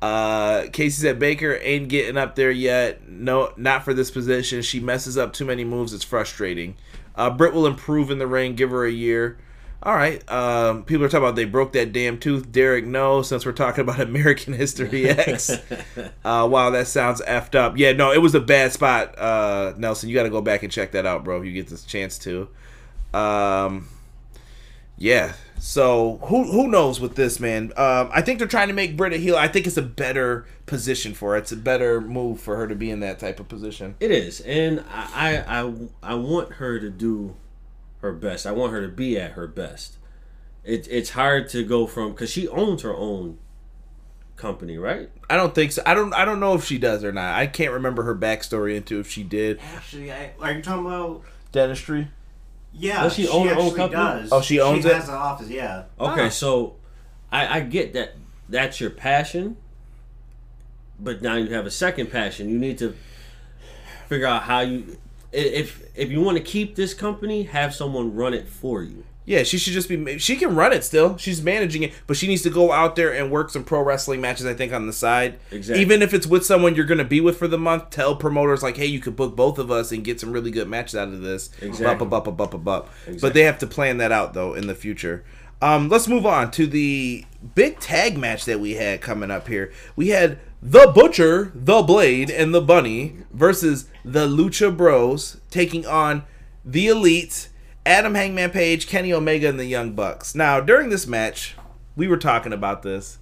Uh, 0.00 0.64
Casey 0.72 1.02
said 1.02 1.18
Baker 1.18 1.58
ain't 1.62 1.88
getting 1.88 2.16
up 2.16 2.34
there 2.34 2.50
yet. 2.50 3.06
No, 3.08 3.52
not 3.56 3.84
for 3.84 3.92
this 3.92 4.10
position. 4.10 4.62
She 4.62 4.80
messes 4.80 5.18
up 5.18 5.32
too 5.32 5.44
many 5.44 5.64
moves. 5.64 5.92
It's 5.92 6.02
frustrating. 6.02 6.76
Uh, 7.14 7.30
Britt 7.30 7.52
will 7.52 7.66
improve 7.66 8.10
in 8.10 8.18
the 8.18 8.26
ring. 8.26 8.56
Give 8.56 8.70
her 8.70 8.84
a 8.84 8.90
year. 8.90 9.38
All 9.84 9.96
right. 9.96 10.30
Um, 10.30 10.84
people 10.84 11.04
are 11.04 11.08
talking 11.08 11.24
about 11.24 11.34
they 11.34 11.44
broke 11.44 11.72
that 11.72 11.92
damn 11.92 12.18
tooth. 12.18 12.52
Derek, 12.52 12.84
no. 12.86 13.22
Since 13.22 13.44
we're 13.44 13.52
talking 13.52 13.82
about 13.82 14.00
American 14.08 14.52
History 14.54 15.08
X. 15.08 15.50
Uh, 16.24 16.46
wow, 16.48 16.70
that 16.70 16.86
sounds 16.86 17.20
effed 17.22 17.56
up. 17.56 17.76
Yeah, 17.76 17.92
no, 17.92 18.12
it 18.12 18.18
was 18.18 18.34
a 18.34 18.40
bad 18.40 18.72
spot, 18.72 19.18
uh, 19.18 19.74
Nelson. 19.76 20.08
You 20.08 20.14
got 20.14 20.22
to 20.22 20.30
go 20.30 20.40
back 20.40 20.62
and 20.62 20.70
check 20.70 20.92
that 20.92 21.04
out, 21.04 21.24
bro. 21.24 21.40
If 21.40 21.46
you 21.46 21.52
get 21.52 21.66
this 21.66 21.84
chance 21.84 22.16
to. 22.20 22.48
Um, 23.12 23.88
yeah. 24.96 25.32
So 25.58 26.18
who 26.24 26.44
who 26.44 26.68
knows 26.68 27.00
with 27.00 27.16
this 27.16 27.40
man? 27.40 27.72
Um, 27.76 28.10
I 28.12 28.22
think 28.22 28.38
they're 28.38 28.48
trying 28.48 28.68
to 28.68 28.74
make 28.74 28.96
Britt 28.96 29.12
a 29.12 29.16
heel. 29.16 29.36
I 29.36 29.48
think 29.48 29.66
it's 29.66 29.76
a 29.76 29.82
better 29.82 30.46
position 30.66 31.12
for 31.12 31.32
her. 31.32 31.38
It's 31.38 31.52
a 31.52 31.56
better 31.56 32.00
move 32.00 32.40
for 32.40 32.56
her 32.56 32.68
to 32.68 32.74
be 32.74 32.90
in 32.90 33.00
that 33.00 33.18
type 33.18 33.40
of 33.40 33.48
position. 33.48 33.96
It 34.00 34.10
is, 34.10 34.40
and 34.40 34.84
I, 34.90 35.08
I 35.14 35.60
I 35.60 35.74
I 36.02 36.14
want 36.14 36.54
her 36.54 36.78
to 36.78 36.88
do 36.90 37.36
her 38.02 38.12
best. 38.12 38.46
I 38.46 38.52
want 38.52 38.72
her 38.72 38.82
to 38.82 38.88
be 38.88 39.18
at 39.18 39.32
her 39.32 39.46
best. 39.46 39.96
It, 40.64 40.86
it's 40.90 41.10
hard 41.10 41.48
to 41.50 41.64
go 41.64 41.86
from 41.86 42.12
because 42.12 42.30
she 42.30 42.46
owns 42.48 42.82
her 42.82 42.94
own 42.94 43.38
company, 44.36 44.76
right? 44.78 45.08
I 45.30 45.36
don't 45.36 45.54
think 45.54 45.72
so. 45.72 45.82
I 45.86 45.94
don't. 45.94 46.12
I 46.14 46.24
don't 46.24 46.38
know 46.40 46.54
if 46.54 46.64
she 46.64 46.78
does 46.78 47.02
or 47.04 47.10
not. 47.12 47.34
I 47.34 47.46
can't 47.46 47.72
remember 47.72 48.02
her 48.04 48.14
backstory 48.14 48.76
into 48.76 49.00
if 49.00 49.10
she 49.10 49.22
did 49.24 49.58
Actually, 49.74 50.12
I, 50.12 50.32
are 50.40 50.52
you 50.52 50.62
talking 50.62 50.86
about? 50.86 51.22
dentistry. 51.52 52.08
Yeah, 52.74 53.02
Does 53.02 53.14
she 53.14 53.28
own 53.28 53.48
her 53.48 53.54
own 53.56 53.74
company? 53.74 54.02
Does. 54.02 54.32
Oh, 54.32 54.40
she 54.40 54.58
owns 54.60 54.84
it? 54.86 54.94
has 54.94 55.08
an 55.08 55.14
office. 55.14 55.48
Yeah. 55.48 55.84
Okay, 56.00 56.26
Ah. 56.26 56.28
so 56.30 56.76
I, 57.30 57.58
I 57.58 57.60
get 57.60 57.92
that 57.92 58.14
that's 58.48 58.80
your 58.80 58.88
passion, 58.90 59.56
but 60.98 61.20
now 61.22 61.36
you 61.36 61.52
have 61.54 61.66
a 61.66 61.70
second 61.70 62.10
passion. 62.10 62.48
You 62.48 62.58
need 62.58 62.78
to 62.78 62.94
figure 64.08 64.26
out 64.26 64.44
how 64.44 64.60
you 64.60 64.84
i- 64.88 64.96
if 65.32 65.82
if 65.96 66.10
you 66.10 66.20
want 66.20 66.38
to 66.38 66.42
keep 66.44 66.76
this 66.76 66.94
company, 66.94 67.44
have 67.44 67.74
someone 67.74 68.14
run 68.14 68.34
it 68.34 68.48
for 68.48 68.82
you. 68.82 69.04
Yeah, 69.24 69.44
she 69.44 69.56
should 69.56 69.72
just 69.72 69.88
be. 69.88 70.18
She 70.18 70.34
can 70.36 70.56
run 70.56 70.72
it 70.72 70.82
still. 70.82 71.16
She's 71.16 71.42
managing 71.42 71.84
it, 71.84 71.92
but 72.08 72.16
she 72.16 72.26
needs 72.26 72.42
to 72.42 72.50
go 72.50 72.72
out 72.72 72.96
there 72.96 73.12
and 73.14 73.30
work 73.30 73.50
some 73.50 73.62
pro 73.62 73.80
wrestling 73.80 74.20
matches. 74.20 74.46
I 74.46 74.54
think 74.54 74.72
on 74.72 74.88
the 74.88 74.92
side, 74.92 75.38
Exactly. 75.52 75.80
Even 75.80 76.02
if 76.02 76.12
it's 76.12 76.26
with 76.26 76.44
someone 76.44 76.74
you're 76.74 76.84
going 76.84 76.98
to 76.98 77.04
be 77.04 77.20
with 77.20 77.36
for 77.36 77.46
the 77.46 77.58
month, 77.58 77.90
tell 77.90 78.16
promoters 78.16 78.64
like, 78.64 78.76
"Hey, 78.76 78.86
you 78.86 78.98
could 78.98 79.14
book 79.14 79.36
both 79.36 79.58
of 79.58 79.70
us 79.70 79.92
and 79.92 80.02
get 80.02 80.18
some 80.18 80.32
really 80.32 80.50
good 80.50 80.68
matches 80.68 80.96
out 80.96 81.08
of 81.08 81.20
this." 81.22 81.50
Exactly. 81.60 81.84
Bup, 81.84 82.10
bup, 82.10 82.24
bup, 82.24 82.36
bup, 82.36 82.50
bup, 82.50 82.64
bup. 82.64 82.90
But 83.20 83.32
they 83.32 83.42
have 83.44 83.58
to 83.60 83.66
plan 83.68 83.98
that 83.98 84.10
out 84.10 84.34
though 84.34 84.54
in 84.54 84.66
the 84.66 84.74
future. 84.74 85.24
Um, 85.60 85.88
let's 85.88 86.08
move 86.08 86.26
on 86.26 86.50
to 86.52 86.66
the 86.66 87.24
big 87.54 87.78
tag 87.78 88.18
match 88.18 88.44
that 88.46 88.58
we 88.58 88.72
had 88.72 89.00
coming 89.00 89.30
up 89.30 89.46
here. 89.46 89.72
We 89.94 90.08
had 90.08 90.40
the 90.62 90.92
Butcher, 90.94 91.50
the 91.56 91.82
Blade, 91.82 92.30
and 92.30 92.54
the 92.54 92.60
Bunny 92.60 93.16
versus 93.32 93.88
the 94.04 94.28
Lucha 94.28 94.74
Bros 94.74 95.40
taking 95.50 95.84
on 95.84 96.22
the 96.64 96.86
Elite, 96.86 97.48
Adam 97.84 98.14
Hangman 98.14 98.50
Page, 98.50 98.86
Kenny 98.86 99.12
Omega, 99.12 99.48
and 99.48 99.58
the 99.58 99.64
Young 99.64 99.92
Bucks. 99.92 100.36
Now, 100.36 100.60
during 100.60 100.88
this 100.88 101.06
match, 101.06 101.56
we 101.96 102.06
were 102.06 102.16
talking 102.16 102.52
about 102.52 102.82
this. 102.82 103.18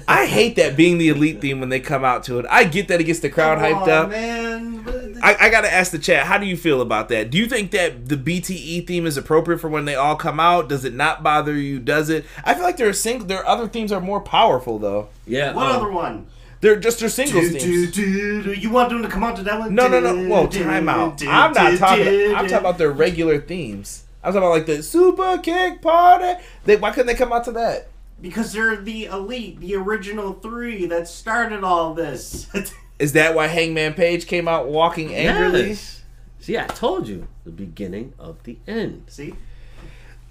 I 0.08 0.26
hate 0.26 0.56
that 0.56 0.76
being 0.76 0.98
the 0.98 1.08
Elite 1.08 1.40
theme 1.40 1.60
when 1.60 1.68
they 1.68 1.80
come 1.80 2.04
out 2.04 2.24
to 2.24 2.38
it. 2.38 2.46
I 2.48 2.64
get 2.64 2.88
that 2.88 3.00
it 3.00 3.04
gets 3.04 3.20
the 3.20 3.30
crowd 3.30 3.58
Come 3.58 3.72
hyped 3.72 3.82
on, 3.82 3.88
up. 3.90 4.10
man. 4.10 5.18
I, 5.22 5.36
I 5.46 5.48
gotta 5.50 5.72
ask 5.72 5.92
the 5.92 5.98
chat, 5.98 6.26
how 6.26 6.36
do 6.38 6.46
you 6.46 6.56
feel 6.56 6.80
about 6.80 7.08
that? 7.10 7.30
Do 7.30 7.38
you 7.38 7.46
think 7.46 7.70
that 7.70 8.08
the 8.08 8.16
BTE 8.16 8.86
theme 8.86 9.06
is 9.06 9.16
appropriate 9.16 9.58
for 9.58 9.68
when 9.68 9.84
they 9.84 9.94
all 9.94 10.16
come 10.16 10.40
out? 10.40 10.68
Does 10.68 10.84
it 10.84 10.94
not 10.94 11.22
bother 11.22 11.56
you? 11.56 11.78
Does 11.78 12.10
it? 12.10 12.24
I 12.44 12.54
feel 12.54 12.64
like 12.64 12.76
their 12.76 12.92
single, 12.92 13.26
their 13.26 13.46
other 13.46 13.68
themes 13.68 13.92
are 13.92 14.00
more 14.00 14.20
powerful 14.20 14.78
though. 14.78 15.08
Yeah. 15.26 15.54
What 15.54 15.66
um, 15.70 15.76
other 15.76 15.90
one? 15.90 16.26
They're 16.60 16.78
just 16.78 17.00
their 17.00 17.08
singles 17.08 17.50
Do, 17.50 17.58
themes. 17.58 17.92
do, 17.92 18.42
do. 18.42 18.52
You 18.52 18.70
want 18.70 18.90
them 18.90 19.02
to 19.02 19.08
come 19.08 19.24
out 19.24 19.36
to 19.36 19.42
that 19.42 19.58
one? 19.58 19.74
No, 19.74 19.88
no, 19.88 20.00
no. 20.00 20.28
Whoa, 20.28 20.46
time 20.46 20.88
out. 20.88 21.22
I'm 21.26 21.52
not 21.52 21.78
talking. 21.78 22.34
I'm 22.34 22.46
talking 22.46 22.54
about 22.54 22.78
their 22.78 22.92
regular 22.92 23.40
themes. 23.40 24.04
I'm 24.24 24.32
talking 24.32 24.46
about 24.46 24.50
like 24.50 24.66
the 24.66 24.82
Super 24.82 25.38
Kick 25.38 25.82
Party. 25.82 26.40
They, 26.64 26.76
why 26.76 26.90
couldn't 26.90 27.08
they 27.08 27.14
come 27.14 27.32
out 27.32 27.44
to 27.44 27.52
that? 27.52 27.88
Because 28.22 28.52
they're 28.52 28.76
the 28.76 29.06
elite, 29.06 29.60
the 29.60 29.74
original 29.74 30.32
three 30.32 30.86
that 30.86 31.08
started 31.08 31.64
all 31.64 31.92
this. 31.92 32.48
Is 32.98 33.12
that 33.12 33.34
why 33.34 33.48
Hangman 33.48 33.94
Page 33.94 34.26
came 34.26 34.46
out 34.46 34.68
walking 34.68 35.12
angrily? 35.12 35.70
Yes. 35.70 36.04
See, 36.38 36.56
I 36.56 36.66
told 36.66 37.08
you 37.08 37.26
the 37.44 37.50
beginning 37.50 38.14
of 38.18 38.44
the 38.44 38.58
end. 38.66 39.04
See, 39.08 39.34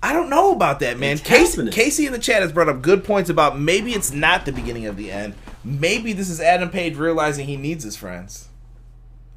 I 0.02 0.14
don't 0.14 0.30
know 0.30 0.54
about 0.54 0.80
that, 0.80 0.98
man. 0.98 1.14
It's 1.14 1.22
Casey, 1.22 1.52
happening. 1.58 1.74
Casey 1.74 2.06
in 2.06 2.14
the 2.14 2.20
chat 2.20 2.42
has 2.42 2.52
brought 2.52 2.70
up 2.70 2.82
good 2.82 3.04
points 3.04 3.30
about 3.30 3.60
maybe 3.60 3.92
it's 3.92 4.12
not 4.12 4.46
the 4.46 4.54
beginning 4.54 4.86
of 4.86 4.96
the 4.96 5.12
end. 5.12 5.36
Maybe 5.64 6.14
this 6.14 6.30
is 6.30 6.40
Adam 6.40 6.70
Page 6.70 6.96
realizing 6.96 7.46
he 7.46 7.58
needs 7.58 7.84
his 7.84 7.98
friends. 7.98 8.48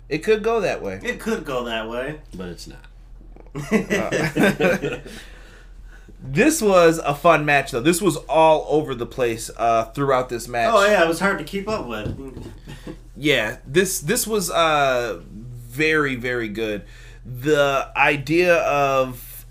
It 0.08 0.18
could 0.18 0.42
go 0.44 0.60
that 0.60 0.80
way. 0.80 1.00
it 1.02 1.18
could 1.18 1.44
go 1.44 1.64
that 1.64 1.88
way. 1.88 2.20
But 2.34 2.48
it's 2.48 2.68
not. 2.68 2.84
Uh, 3.72 4.98
This 6.26 6.62
was 6.62 6.98
a 6.98 7.14
fun 7.14 7.44
match, 7.44 7.70
though. 7.70 7.82
This 7.82 8.00
was 8.00 8.16
all 8.28 8.66
over 8.70 8.94
the 8.94 9.04
place 9.06 9.50
uh, 9.58 9.84
throughout 9.92 10.30
this 10.30 10.48
match. 10.48 10.70
Oh 10.74 10.84
yeah, 10.86 11.04
it 11.04 11.08
was 11.08 11.20
hard 11.20 11.36
to 11.38 11.44
keep 11.44 11.68
up 11.68 11.86
with. 11.86 12.52
Yeah, 13.16 13.58
this 13.64 14.00
this 14.00 14.26
was 14.26 14.50
uh 14.50 15.20
very 15.28 16.16
very 16.16 16.48
good. 16.48 16.84
The 17.24 17.88
idea 17.96 18.56
of 18.56 19.46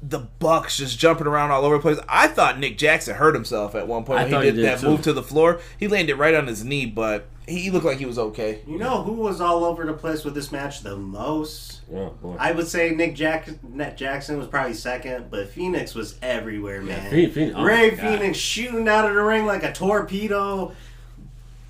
the 0.00 0.20
Bucks 0.38 0.76
just 0.76 0.96
jumping 0.96 1.26
around 1.26 1.50
all 1.50 1.64
over 1.64 1.76
the 1.76 1.82
place. 1.82 1.98
I 2.08 2.28
thought 2.28 2.60
Nick 2.60 2.78
Jackson 2.78 3.16
hurt 3.16 3.34
himself 3.34 3.74
at 3.74 3.88
one 3.88 4.04
point 4.04 4.20
I 4.20 4.22
when 4.22 4.30
thought 4.30 4.44
he 4.44 4.50
he 4.50 4.56
did, 4.56 4.62
did, 4.62 4.64
that 4.66 4.80
too. 4.80 4.90
move 4.90 5.02
to 5.02 5.12
the 5.12 5.24
floor. 5.24 5.60
He 5.76 5.88
landed 5.88 6.14
right 6.16 6.34
on 6.34 6.46
his 6.46 6.64
knee, 6.64 6.86
but 6.86 7.26
he 7.58 7.70
looked 7.70 7.84
like 7.84 7.98
he 7.98 8.06
was 8.06 8.18
okay. 8.18 8.60
You 8.66 8.78
know 8.78 9.02
who 9.02 9.12
was 9.12 9.40
all 9.40 9.64
over 9.64 9.84
the 9.84 9.92
place 9.92 10.24
with 10.24 10.34
this 10.34 10.50
match 10.52 10.80
the 10.82 10.96
most? 10.96 11.80
Oh, 11.94 12.10
boy. 12.22 12.36
I 12.38 12.52
would 12.52 12.66
say 12.68 12.90
Nick 12.94 13.14
Jack- 13.14 13.62
Nick 13.62 13.96
Jackson 13.96 14.38
was 14.38 14.46
probably 14.48 14.74
second, 14.74 15.30
but 15.30 15.52
Fénix 15.54 15.94
was 15.94 16.16
everywhere, 16.22 16.80
man. 16.82 17.10
Phoe- 17.10 17.28
Fénix- 17.30 17.52
oh 17.56 17.64
Rey. 17.64 17.90
Fénix 17.90 18.34
shooting 18.34 18.88
out 18.88 19.08
of 19.08 19.14
the 19.14 19.22
ring 19.22 19.46
like 19.46 19.62
a 19.62 19.72
torpedo, 19.72 20.72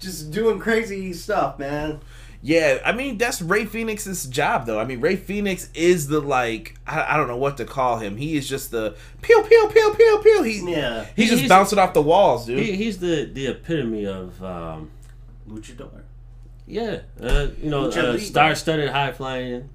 just 0.01 0.31
doing 0.31 0.59
crazy 0.59 1.13
stuff, 1.13 1.59
man. 1.59 2.01
Yeah, 2.45 2.81
I 2.85 2.91
mean 2.91 3.19
that's 3.19 3.41
Rey 3.41 3.65
Fénix's 3.67 4.27
job 4.27 4.67
though. 4.67 4.81
I 4.81 4.85
mean 4.85 5.01
Rey 5.01 5.17
Fénix 5.17 5.69
is 5.75 6.09
the 6.09 6.19
like 6.21 6.75
I, 6.85 7.15
I 7.15 7.17
don't 7.17 7.29
know 7.29 7.37
what 7.37 7.57
to 7.59 7.65
call 7.65 7.99
him. 7.99 8.17
He 8.17 8.37
is 8.37 8.49
just 8.49 8.73
the 8.73 8.97
pew 9.21 9.45
pew 9.49 9.69
pew 9.73 9.95
pew 9.97 10.21
pew. 10.25 10.43
He 10.43 10.73
Yeah. 10.73 11.07
he's 11.15 11.29
just 11.31 11.43
He's- 11.43 11.49
bouncing 11.49 11.79
off 11.79 11.95
the 11.95 12.03
walls, 12.03 12.47
dude. 12.47 12.59
He, 12.59 12.73
he's 12.75 12.99
the 12.99 13.31
the 13.33 13.47
epitome 13.47 14.07
of 14.07 14.43
um, 14.43 14.91
Luchador. 15.49 16.03
yeah, 16.67 17.01
uh, 17.21 17.49
you 17.63 17.69
know, 17.71 17.89
uh, 17.89 18.19
star-studded, 18.19 18.91
high-flying. 18.91 19.69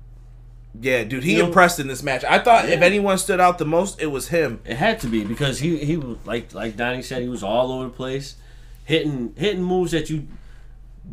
yeah, 0.79 1.03
dude, 1.03 1.23
he 1.23 1.33
You 1.33 1.39
know- 1.39 1.47
impressed 1.47 1.79
in 1.79 1.87
this 1.87 2.01
match. 2.03 2.23
I 2.23 2.39
thought 2.39 2.69
if 2.69 2.81
anyone 2.81 3.17
stood 3.17 3.39
out 3.39 3.57
the 3.57 3.65
most, 3.65 4.01
it 4.01 4.07
was 4.07 4.29
him. 4.29 4.59
It 4.65 4.77
had 4.77 4.99
to 5.01 5.07
be 5.07 5.23
because 5.23 5.59
he 5.59 5.77
he 5.77 5.97
was 5.97 6.17
like 6.25 6.53
like 6.53 6.77
Donnie 6.77 7.01
said, 7.01 7.21
he 7.21 7.29
was 7.29 7.43
all 7.43 7.71
over 7.71 7.85
the 7.85 7.89
place, 7.89 8.35
hitting 8.85 9.33
hitting 9.37 9.63
moves 9.63 9.91
that 9.91 10.09
you 10.09 10.27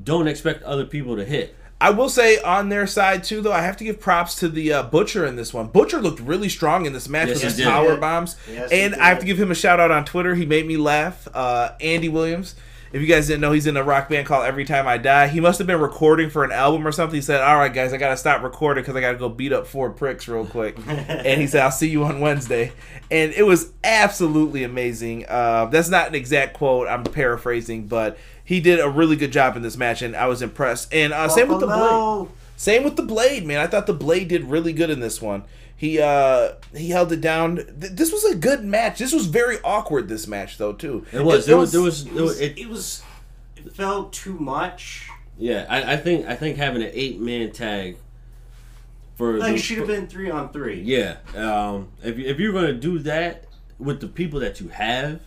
don't 0.02 0.28
expect 0.28 0.62
other 0.64 0.84
people 0.84 1.16
to 1.16 1.24
hit. 1.24 1.54
I 1.80 1.90
will 1.90 2.08
say 2.08 2.38
on 2.40 2.68
their 2.68 2.86
side 2.86 3.24
too, 3.24 3.40
though, 3.42 3.52
I 3.52 3.60
have 3.62 3.76
to 3.78 3.84
give 3.84 4.00
props 4.00 4.36
to 4.36 4.48
the 4.48 4.72
uh, 4.72 4.82
Butcher 4.84 5.26
in 5.26 5.36
this 5.36 5.52
one. 5.52 5.66
Butcher 5.66 6.00
looked 6.00 6.20
really 6.20 6.48
strong 6.48 6.86
in 6.86 6.92
this 6.92 7.08
match 7.08 7.28
Yes, 7.28 7.36
with 7.36 7.44
his 7.44 7.56
did. 7.56 7.66
power 7.66 7.96
bombs, 7.96 8.36
Yes, 8.50 8.70
and 8.72 8.94
I 8.94 9.08
have 9.08 9.18
to 9.18 9.26
give 9.26 9.38
him 9.40 9.50
a 9.50 9.54
shout 9.54 9.80
out 9.80 9.90
on 9.90 10.04
Twitter. 10.04 10.34
He 10.34 10.46
made 10.46 10.66
me 10.66 10.76
laugh. 10.76 11.28
Uh, 11.34 11.72
Andy 11.80 12.08
Williams. 12.08 12.54
If 12.94 13.00
you 13.00 13.08
guys 13.08 13.26
didn't 13.26 13.40
know, 13.40 13.50
he's 13.50 13.66
in 13.66 13.76
a 13.76 13.82
rock 13.82 14.08
band 14.08 14.24
called 14.24 14.44
Every 14.44 14.64
Time 14.64 14.86
I 14.86 14.98
Die. 14.98 15.26
He 15.26 15.40
must 15.40 15.58
have 15.58 15.66
been 15.66 15.80
recording 15.80 16.30
for 16.30 16.44
an 16.44 16.52
album 16.52 16.86
or 16.86 16.92
something. 16.92 17.16
He 17.16 17.20
said, 17.20 17.40
"All 17.40 17.56
right, 17.56 17.74
guys, 17.74 17.92
I 17.92 17.96
gotta 17.96 18.16
stop 18.16 18.44
recording 18.44 18.84
because 18.84 18.94
I 18.94 19.00
gotta 19.00 19.18
go 19.18 19.28
beat 19.28 19.52
up 19.52 19.66
four 19.66 19.90
pricks 19.90 20.28
real 20.28 20.46
quick." 20.46 20.78
and 20.86 21.40
he 21.40 21.48
said, 21.48 21.64
"I'll 21.64 21.72
see 21.72 21.88
you 21.88 22.04
on 22.04 22.20
Wednesday." 22.20 22.70
And 23.10 23.32
it 23.32 23.42
was 23.42 23.72
absolutely 23.82 24.62
amazing. 24.62 25.26
Uh, 25.28 25.64
that's 25.64 25.88
not 25.88 26.06
an 26.06 26.14
exact 26.14 26.56
quote. 26.56 26.86
I'm 26.86 27.02
paraphrasing, 27.02 27.88
but 27.88 28.16
he 28.44 28.60
did 28.60 28.78
a 28.78 28.88
really 28.88 29.16
good 29.16 29.32
job 29.32 29.56
in 29.56 29.62
this 29.62 29.76
match, 29.76 30.00
and 30.00 30.14
I 30.14 30.28
was 30.28 30.40
impressed. 30.40 30.94
And 30.94 31.12
uh, 31.12 31.28
same 31.28 31.48
with 31.48 31.58
the 31.58 31.66
blade. 31.66 32.28
Same 32.56 32.84
with 32.84 32.94
the 32.94 33.02
blade, 33.02 33.44
man. 33.44 33.58
I 33.58 33.66
thought 33.66 33.88
the 33.88 33.92
blade 33.92 34.28
did 34.28 34.44
really 34.44 34.72
good 34.72 34.90
in 34.90 35.00
this 35.00 35.20
one. 35.20 35.42
He 35.76 36.00
uh 36.00 36.52
he 36.74 36.90
held 36.90 37.12
it 37.12 37.20
down. 37.20 37.56
Th- 37.56 37.92
this 37.92 38.12
was 38.12 38.24
a 38.24 38.36
good 38.36 38.64
match. 38.64 38.98
This 38.98 39.12
was 39.12 39.26
very 39.26 39.58
awkward. 39.64 40.08
This 40.08 40.26
match 40.26 40.56
though 40.58 40.72
too. 40.72 41.04
It 41.12 41.24
was 41.24 41.46
there 41.46 41.56
was 41.56 41.72
there 41.72 41.82
was, 41.82 42.04
there 42.04 42.22
was 42.22 42.40
it, 42.40 42.58
It 42.58 42.68
was. 42.68 43.02
It 43.56 43.72
felt 43.74 44.12
too 44.12 44.34
much. 44.38 45.08
yeah. 45.38 45.66
I, 45.68 45.94
I 45.94 45.96
think 45.96 46.26
I 46.26 46.34
think 46.36 46.56
having 46.58 46.82
an 46.82 46.90
eight 46.92 47.18
man 47.20 47.50
tag 47.52 47.96
for 49.16 49.38
Like 49.38 49.50
the- 49.52 49.54
it 49.56 49.60
should 49.62 49.78
have 49.78 49.86
been 49.86 50.06
three 50.06 50.30
on 50.30 50.52
three. 50.52 50.80
Yeah, 50.82 51.16
um, 51.36 51.88
if 52.02 52.18
you- 52.18 52.26
if 52.26 52.38
you're 52.38 52.52
gonna 52.52 52.72
do 52.74 52.98
that 53.00 53.44
with 53.78 54.00
the 54.00 54.08
people 54.08 54.40
that 54.40 54.60
you 54.60 54.68
have, 54.68 55.20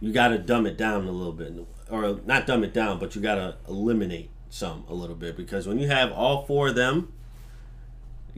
you 0.00 0.12
gotta 0.12 0.38
dumb 0.38 0.66
it 0.66 0.76
down 0.76 1.06
a 1.06 1.10
little 1.10 1.32
bit, 1.32 1.52
or 1.90 2.20
not 2.26 2.46
dumb 2.46 2.64
it 2.64 2.72
down, 2.72 2.98
but 2.98 3.14
you 3.16 3.20
gotta 3.22 3.56
eliminate 3.68 4.30
some 4.50 4.84
a 4.88 4.94
little 4.94 5.16
bit 5.16 5.36
because 5.36 5.66
when 5.66 5.78
you 5.78 5.86
have 5.88 6.10
all 6.12 6.44
four 6.46 6.68
of 6.68 6.74
them, 6.74 7.12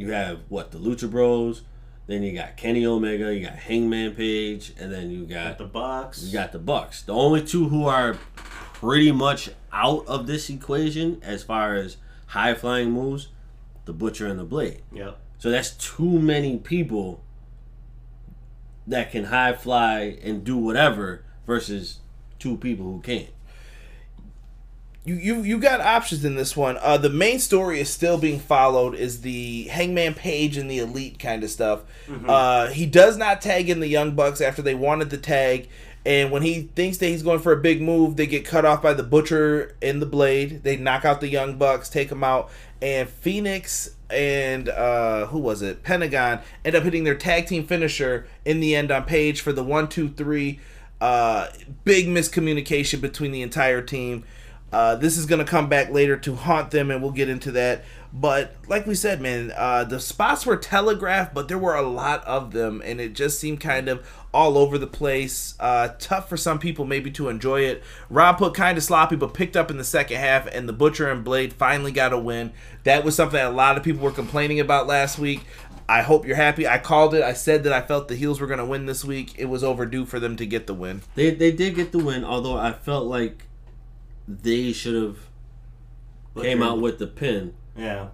you 0.00 0.12
have 0.12 0.40
what 0.48 0.70
the 0.70 0.78
Lucha 0.78 1.10
Bros, 1.10 1.62
then 2.06 2.22
you 2.22 2.32
got 2.32 2.56
Kenny 2.56 2.86
Omega, 2.86 3.34
you 3.34 3.44
got 3.44 3.56
Hangman 3.56 4.14
Page, 4.14 4.72
and 4.80 4.90
then 4.90 5.10
you 5.10 5.26
got 5.26 5.58
The 5.58 5.66
Bucks. 5.66 6.22
you 6.22 6.32
got 6.32 6.52
the 6.52 6.58
Bucks. 6.58 7.02
The 7.02 7.12
only 7.14 7.44
two 7.44 7.68
who 7.68 7.84
are 7.86 8.14
pretty 8.34 9.12
much 9.12 9.50
out 9.72 10.06
of 10.06 10.26
this 10.26 10.48
equation 10.48 11.20
as 11.22 11.42
far 11.42 11.74
as 11.74 11.98
high 12.28 12.54
flying 12.54 12.92
moves, 12.92 13.28
the 13.84 13.92
Butcher 13.92 14.26
and 14.26 14.38
the 14.38 14.44
Blade. 14.44 14.82
Yep. 14.92 15.18
So 15.38 15.50
that's 15.50 15.72
too 15.72 16.18
many 16.18 16.56
people 16.58 17.22
that 18.86 19.10
can 19.10 19.24
high 19.24 19.52
fly 19.52 20.18
and 20.22 20.42
do 20.42 20.56
whatever 20.56 21.24
versus 21.46 21.98
two 22.38 22.56
people 22.56 22.86
who 22.86 23.00
can't. 23.02 23.28
You 25.04 25.14
you 25.14 25.42
you 25.42 25.58
got 25.58 25.80
options 25.80 26.24
in 26.24 26.34
this 26.34 26.54
one. 26.56 26.76
Uh, 26.80 26.98
the 26.98 27.08
main 27.08 27.38
story 27.38 27.80
is 27.80 27.88
still 27.88 28.18
being 28.18 28.38
followed. 28.38 28.94
Is 28.94 29.22
the 29.22 29.64
Hangman 29.64 30.14
Page 30.14 30.58
and 30.58 30.70
the 30.70 30.78
Elite 30.78 31.18
kind 31.18 31.42
of 31.42 31.50
stuff. 31.50 31.80
Uh, 32.28 32.68
he 32.68 32.84
does 32.84 33.16
not 33.16 33.40
tag 33.40 33.70
in 33.70 33.80
the 33.80 33.88
Young 33.88 34.14
Bucks 34.14 34.40
after 34.40 34.60
they 34.60 34.74
wanted 34.74 35.10
the 35.10 35.18
tag. 35.18 35.68
And 36.04 36.30
when 36.30 36.42
he 36.42 36.70
thinks 36.74 36.96
that 36.98 37.06
he's 37.06 37.22
going 37.22 37.40
for 37.40 37.52
a 37.52 37.60
big 37.60 37.82
move, 37.82 38.16
they 38.16 38.26
get 38.26 38.44
cut 38.44 38.64
off 38.64 38.80
by 38.82 38.94
the 38.94 39.02
Butcher 39.02 39.74
and 39.82 40.00
the 40.00 40.06
Blade. 40.06 40.62
They 40.62 40.76
knock 40.76 41.04
out 41.04 41.20
the 41.20 41.28
Young 41.28 41.56
Bucks, 41.58 41.90
take 41.90 42.08
them 42.08 42.24
out, 42.24 42.50
and 42.80 43.06
Fénix 43.08 43.90
and 44.10 44.68
uh, 44.68 45.26
who 45.26 45.38
was 45.38 45.62
it? 45.62 45.82
Pentagon 45.82 46.40
end 46.64 46.74
up 46.74 46.82
hitting 46.84 47.04
their 47.04 47.14
tag 47.14 47.46
team 47.46 47.66
finisher 47.66 48.26
in 48.44 48.60
the 48.60 48.74
end 48.74 48.90
on 48.90 49.04
Page 49.04 49.40
for 49.40 49.52
the 49.52 49.62
one, 49.62 49.88
two, 49.88 50.08
three. 50.08 50.58
Uh, 51.00 51.48
big 51.84 52.06
miscommunication 52.06 53.00
between 53.00 53.32
the 53.32 53.42
entire 53.42 53.80
team. 53.80 54.24
Uh, 54.72 54.94
this 54.94 55.16
is 55.16 55.26
going 55.26 55.44
to 55.44 55.50
come 55.50 55.68
back 55.68 55.90
later 55.90 56.16
to 56.16 56.34
haunt 56.34 56.70
them, 56.70 56.90
and 56.90 57.02
we'll 57.02 57.10
get 57.10 57.28
into 57.28 57.50
that. 57.52 57.84
But 58.12 58.54
like 58.66 58.86
we 58.86 58.94
said, 58.94 59.20
man, 59.20 59.52
uh, 59.56 59.84
the 59.84 60.00
spots 60.00 60.44
were 60.44 60.56
telegraphed, 60.56 61.32
but 61.32 61.48
there 61.48 61.58
were 61.58 61.76
a 61.76 61.82
lot 61.82 62.24
of 62.24 62.52
them, 62.52 62.82
and 62.84 63.00
it 63.00 63.12
just 63.12 63.38
seemed 63.38 63.60
kind 63.60 63.88
of 63.88 64.06
all 64.32 64.58
over 64.58 64.78
the 64.78 64.86
place. 64.86 65.54
Uh, 65.60 65.90
tough 65.98 66.28
for 66.28 66.36
some 66.36 66.58
people 66.58 66.84
maybe 66.84 67.10
to 67.12 67.28
enjoy 67.28 67.60
it. 67.60 67.82
Rob 68.08 68.38
put 68.38 68.54
kind 68.54 68.76
of 68.76 68.84
sloppy, 68.84 69.16
but 69.16 69.34
picked 69.34 69.56
up 69.56 69.70
in 69.70 69.76
the 69.76 69.84
second 69.84 70.18
half, 70.18 70.46
and 70.48 70.68
the 70.68 70.72
Butcher 70.72 71.10
and 71.10 71.24
Blade 71.24 71.52
finally 71.52 71.92
got 71.92 72.12
a 72.12 72.18
win. 72.18 72.52
That 72.84 73.04
was 73.04 73.14
something 73.14 73.36
that 73.36 73.46
a 73.46 73.54
lot 73.54 73.76
of 73.76 73.84
people 73.84 74.02
were 74.02 74.10
complaining 74.10 74.58
about 74.58 74.86
last 74.86 75.18
week. 75.18 75.42
I 75.88 76.02
hope 76.02 76.24
you're 76.24 76.36
happy. 76.36 76.68
I 76.68 76.78
called 76.78 77.14
it. 77.14 77.22
I 77.22 77.32
said 77.32 77.64
that 77.64 77.72
I 77.72 77.80
felt 77.80 78.06
the 78.06 78.14
heels 78.14 78.40
were 78.40 78.46
going 78.46 78.60
to 78.60 78.64
win 78.64 78.86
this 78.86 79.04
week. 79.04 79.34
It 79.36 79.46
was 79.46 79.64
overdue 79.64 80.04
for 80.04 80.20
them 80.20 80.36
to 80.36 80.46
get 80.46 80.68
the 80.68 80.74
win. 80.74 81.02
They 81.16 81.30
they 81.30 81.50
did 81.50 81.74
get 81.74 81.90
the 81.90 81.98
win, 81.98 82.24
although 82.24 82.56
I 82.56 82.72
felt 82.72 83.06
like 83.06 83.46
they 84.42 84.72
should 84.72 84.94
have 85.02 85.18
came 86.36 86.62
out 86.62 86.80
with 86.80 86.98
the 86.98 87.06
pin. 87.06 87.54
Yeah. 87.76 88.08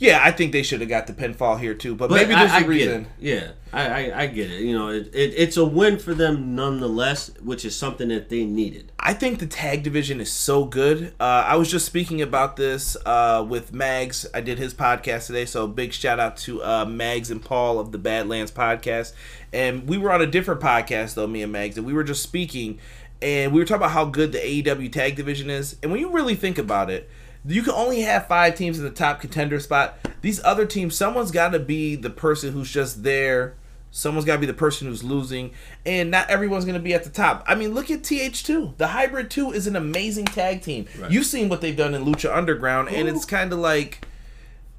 Yeah, 0.00 0.20
I 0.22 0.30
think 0.30 0.52
they 0.52 0.62
should 0.62 0.78
have 0.80 0.88
got 0.88 1.08
the 1.08 1.12
pinfall 1.12 1.58
here 1.58 1.74
too, 1.74 1.96
but, 1.96 2.08
But 2.08 2.14
maybe 2.14 2.34
there's 2.36 2.52
I 2.52 2.58
a 2.58 2.60
get 2.60 2.68
reason. 2.68 3.06
Yeah, 3.18 3.50
I, 3.72 3.88
I 4.12 4.20
I 4.20 4.26
get 4.28 4.48
it. 4.48 4.60
You 4.60 4.78
know, 4.78 4.90
it, 4.90 5.12
it 5.12 5.34
it's 5.36 5.56
a 5.56 5.64
win 5.64 5.98
for 5.98 6.14
them 6.14 6.54
nonetheless, 6.54 7.32
which 7.42 7.64
is 7.64 7.74
something 7.74 8.06
that 8.10 8.28
they 8.28 8.44
needed. 8.44 8.92
I 9.00 9.12
think 9.12 9.40
the 9.40 9.46
tag 9.48 9.82
division 9.82 10.20
is 10.20 10.30
so 10.30 10.64
good. 10.66 11.14
Uh, 11.18 11.42
I 11.48 11.56
was 11.56 11.68
just 11.68 11.84
speaking 11.84 12.22
about 12.22 12.54
this 12.54 12.96
uh, 13.06 13.44
with 13.48 13.72
Mags. 13.72 14.24
I 14.32 14.40
did 14.40 14.58
his 14.58 14.72
podcast 14.72 15.26
today, 15.26 15.44
so 15.46 15.66
big 15.66 15.92
shout 15.92 16.20
out 16.20 16.36
to 16.38 16.62
uh, 16.62 16.84
Mags 16.84 17.28
and 17.32 17.44
Paul 17.44 17.80
of 17.80 17.90
the 17.90 17.98
Badlands 17.98 18.52
podcast. 18.52 19.14
And 19.52 19.88
we 19.88 19.98
were 19.98 20.12
on 20.12 20.22
a 20.22 20.26
different 20.26 20.60
podcast 20.60 21.14
though, 21.14 21.26
me 21.26 21.42
and 21.42 21.50
Mags, 21.50 21.76
and 21.76 21.84
we 21.84 21.92
were 21.92 22.04
just 22.04 22.22
speaking, 22.22 22.78
and 23.20 23.52
we 23.52 23.60
were 23.60 23.64
talking 23.64 23.82
about 23.82 23.90
how 23.90 24.04
good 24.04 24.32
the 24.32 24.38
AEW 24.38 24.92
tag 24.92 25.16
division 25.16 25.50
is. 25.50 25.76
And 25.82 25.90
when 25.90 26.00
you 26.00 26.10
really 26.10 26.34
think 26.34 26.58
about 26.58 26.90
it, 26.90 27.08
you 27.44 27.62
can 27.62 27.72
only 27.72 28.00
have 28.02 28.26
five 28.26 28.54
teams 28.54 28.78
in 28.78 28.84
the 28.84 28.90
top 28.90 29.20
contender 29.20 29.60
spot. 29.60 29.98
These 30.20 30.42
other 30.44 30.66
teams, 30.66 30.96
someone's 30.96 31.30
got 31.30 31.50
to 31.50 31.58
be 31.58 31.96
the 31.96 32.10
person 32.10 32.52
who's 32.52 32.70
just 32.70 33.02
there. 33.02 33.54
Someone's 33.90 34.26
got 34.26 34.34
to 34.34 34.40
be 34.40 34.46
the 34.46 34.52
person 34.52 34.86
who's 34.86 35.02
losing, 35.02 35.52
and 35.86 36.10
not 36.10 36.28
everyone's 36.28 36.66
going 36.66 36.74
to 36.74 36.80
be 36.80 36.92
at 36.92 37.04
the 37.04 37.10
top. 37.10 37.42
I 37.46 37.54
mean, 37.54 37.72
look 37.72 37.90
at 37.90 38.02
TH2. 38.02 38.76
The 38.76 38.88
Hybrid 38.88 39.30
2 39.30 39.52
is 39.52 39.66
an 39.66 39.76
amazing 39.76 40.26
tag 40.26 40.60
team. 40.60 40.86
Right. 40.98 41.10
You've 41.10 41.24
seen 41.24 41.48
what 41.48 41.62
they've 41.62 41.76
done 41.76 41.94
in 41.94 42.04
Lucha 42.04 42.34
Underground, 42.36 42.90
and 42.90 43.08
it's 43.08 43.24
kind 43.24 43.50
of 43.50 43.60
like, 43.60 44.06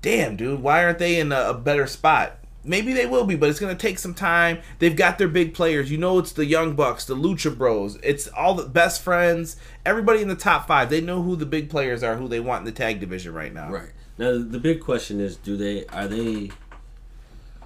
damn, 0.04 0.36
dude, 0.36 0.62
why 0.62 0.84
aren't 0.84 0.99
they 0.99 1.19
in 1.19 1.32
a, 1.32 1.49
a 1.49 1.54
better 1.56 1.88
spot? 1.88 2.38
Maybe 2.63 2.91
they 2.93 3.06
will 3.06 3.24
be, 3.26 3.36
but 3.36 3.50
it's 3.50 3.60
going 3.60 3.76
to 3.76 3.82
take 3.82 4.00
some 4.00 4.13
time. 4.13 4.60
They've 4.80 4.95
got 4.95 5.17
their 5.17 5.30
big 5.30 5.54
players. 5.54 5.89
You 5.89 5.98
know, 5.98 6.19
it's 6.19 6.34
the 6.34 6.45
Young 6.45 6.76
Bucks, 6.76 7.06
the 7.06 7.15
Lucha 7.15 7.58
Bros. 7.58 7.98
It's 8.04 8.28
all 8.28 8.54
the 8.54 8.67
best 8.67 9.02
friends. 9.02 9.56
Everybody 9.86 10.22
in 10.22 10.28
the 10.28 10.36
top 10.36 10.67
five. 10.67 10.89
They 10.89 11.00
know 11.00 11.22
who 11.22 11.36
the 11.38 11.45
big 11.45 11.69
players 11.69 12.04
are, 12.04 12.17
who 12.17 12.28
they 12.28 12.41
want 12.41 12.62
in 12.62 12.65
the 12.65 12.72
tag 12.74 13.00
division 13.00 13.34
right 13.34 13.54
now. 13.54 13.69
Right 13.72 13.91
now, 14.17 14.32
the 14.34 14.60
big 14.60 14.82
question 14.82 15.22
is: 15.22 15.38
Do 15.38 15.56
they 15.56 15.86
are 15.88 16.08
they 16.08 16.52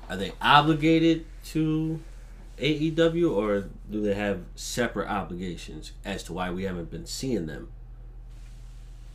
are 0.10 0.16
they 0.16 0.32
obligated 0.42 1.26
to 1.46 2.00
AEW, 2.60 3.36
or 3.36 3.70
do 3.90 4.00
they 4.02 4.14
have 4.14 4.42
separate 4.56 5.10
obligations 5.10 5.94
as 6.06 6.22
to 6.24 6.34
why 6.34 6.52
we 6.52 6.64
haven't 6.64 6.92
been 6.92 7.08
seeing 7.08 7.48
them? 7.48 7.72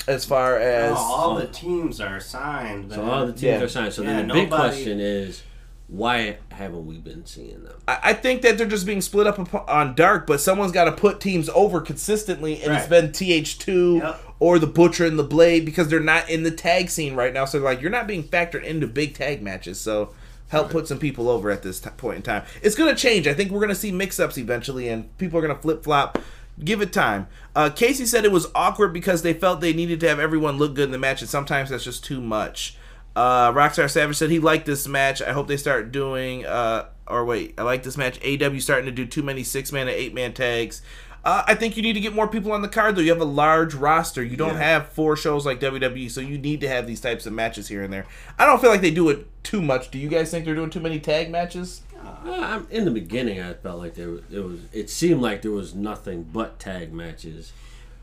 As 0.08 0.24
far 0.24 0.56
as 0.58 0.92
Oh, 0.96 1.00
all 1.00 1.34
the 1.36 1.46
teams 1.46 2.00
are 2.00 2.18
signed. 2.18 2.90
So 2.92 3.04
all 3.04 3.26
the 3.26 3.32
teams 3.32 3.42
Yeah. 3.42 3.60
are 3.62 3.68
signed. 3.68 3.92
So 3.92 4.02
Yeah, 4.02 4.16
then 4.16 4.28
the 4.28 4.34
big 4.34 4.50
question 4.50 5.00
is, 5.00 5.42
why 5.88 6.36
haven't 6.50 6.86
we 6.86 6.98
been 6.98 7.24
seeing 7.26 7.64
them? 7.64 7.74
I 7.88 7.98
I 8.04 8.12
think 8.12 8.42
that 8.42 8.58
they're 8.58 8.66
just 8.66 8.84
being 8.86 9.00
split 9.00 9.26
up 9.26 9.38
on 9.68 9.94
Dark, 9.94 10.26
but 10.26 10.40
someone's 10.40 10.72
got 10.72 10.84
to 10.84 10.92
put 10.92 11.18
teams 11.20 11.48
over 11.50 11.80
consistently, 11.80 12.62
and 12.62 12.72
it's 12.74 12.86
been 12.86 13.08
TH2 13.08 14.00
Yep. 14.00 14.20
or 14.38 14.58
the 14.58 14.66
Butcher 14.66 15.06
and 15.06 15.18
the 15.18 15.22
Blade 15.24 15.64
because 15.64 15.88
they're 15.88 16.00
not 16.00 16.28
in 16.28 16.42
the 16.42 16.50
tag 16.50 16.90
scene 16.90 17.14
right 17.14 17.32
now. 17.32 17.44
So 17.46 17.58
like, 17.58 17.80
you're 17.80 17.90
not 17.90 18.06
being 18.06 18.22
factored 18.22 18.64
into 18.64 18.86
big 18.86 19.14
tag 19.14 19.42
matches. 19.42 19.80
So 19.80 20.12
help 20.48 20.70
put 20.70 20.86
some 20.88 20.98
people 20.98 21.28
over 21.28 21.50
at 21.50 21.62
this 21.62 21.80
t- 21.80 21.90
point 21.96 22.16
in 22.16 22.22
time. 22.22 22.42
It's 22.62 22.74
gonna 22.74 22.94
change. 22.94 23.26
I 23.26 23.34
think 23.34 23.50
we're 23.50 23.60
gonna 23.60 23.74
see 23.74 23.92
mix-ups 23.92 24.36
eventually, 24.38 24.88
and 24.88 25.16
people 25.18 25.38
are 25.38 25.42
gonna 25.42 25.58
flip 25.60 25.82
flop. 25.84 26.18
Give 26.64 26.82
it 26.82 26.92
time. 26.92 27.28
Uh, 27.54 27.70
Casey 27.70 28.04
said 28.04 28.24
it 28.24 28.32
was 28.32 28.48
awkward 28.54 28.92
because 28.92 29.22
they 29.22 29.32
felt 29.32 29.60
they 29.60 29.72
needed 29.72 30.00
to 30.00 30.08
have 30.08 30.18
everyone 30.18 30.58
look 30.58 30.74
good 30.74 30.86
in 30.86 30.90
the 30.90 30.98
match, 30.98 31.20
and 31.22 31.30
sometimes 31.30 31.70
that's 31.70 31.84
just 31.84 32.04
too 32.04 32.20
much. 32.20 32.76
Uh, 33.18 33.52
Rockstar 33.52 33.90
Savage 33.90 34.16
said 34.16 34.30
he 34.30 34.38
liked 34.38 34.64
this 34.64 34.86
match. 34.86 35.20
I 35.20 35.32
hope 35.32 35.48
they 35.48 35.56
start 35.56 35.90
doing. 35.90 36.46
Uh, 36.46 36.86
or 37.08 37.24
wait, 37.24 37.54
I 37.58 37.62
like 37.62 37.82
this 37.82 37.96
match. 37.96 38.20
AW 38.24 38.58
starting 38.60 38.86
to 38.86 38.92
do 38.92 39.06
too 39.06 39.24
many 39.24 39.42
six 39.42 39.72
man 39.72 39.88
and 39.88 39.96
eight 39.96 40.14
man 40.14 40.32
tags. 40.34 40.82
Uh, 41.24 41.42
I 41.48 41.56
think 41.56 41.76
you 41.76 41.82
need 41.82 41.94
to 41.94 42.00
get 42.00 42.14
more 42.14 42.28
people 42.28 42.52
on 42.52 42.62
the 42.62 42.68
card, 42.68 42.94
though. 42.94 43.00
You 43.00 43.10
have 43.10 43.20
a 43.20 43.24
large 43.24 43.74
roster. 43.74 44.22
You 44.22 44.36
don't 44.36 44.54
Yeah. 44.54 44.58
have 44.74 44.88
four 44.90 45.16
shows 45.16 45.44
like 45.44 45.58
WWE, 45.58 46.08
so 46.08 46.20
you 46.20 46.38
need 46.38 46.60
to 46.60 46.68
have 46.68 46.86
these 46.86 47.00
types 47.00 47.26
of 47.26 47.32
matches 47.32 47.66
here 47.66 47.82
and 47.82 47.92
there. 47.92 48.06
I 48.38 48.46
don't 48.46 48.60
feel 48.60 48.70
like 48.70 48.82
they 48.82 48.92
do 48.92 49.08
it 49.08 49.26
too 49.42 49.60
much. 49.60 49.90
Do 49.90 49.98
you 49.98 50.08
guys 50.08 50.30
think 50.30 50.44
they're 50.44 50.54
doing 50.54 50.70
too 50.70 50.78
many 50.80 51.00
tag 51.00 51.28
matches? 51.28 51.82
Uh, 52.24 52.30
I'm- 52.30 52.66
in 52.70 52.84
the 52.84 52.92
beginning, 52.92 53.40
I 53.42 53.54
felt 53.54 53.80
like 53.80 53.94
there 53.94 54.10
was, 54.10 54.20
it 54.30 54.44
was. 54.44 54.60
It 54.72 54.88
seemed 54.90 55.20
like 55.20 55.42
there 55.42 55.50
was 55.50 55.74
nothing 55.74 56.22
but 56.32 56.60
tag 56.60 56.92
matches, 56.92 57.52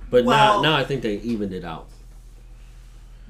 but 0.10 0.25
Well- 0.25 0.62
now 0.62 0.71
now 0.71 0.78
I 0.78 0.84
think 0.84 1.01
they 1.01 1.15
evened 1.15 1.54
it 1.54 1.63
out. 1.63 1.88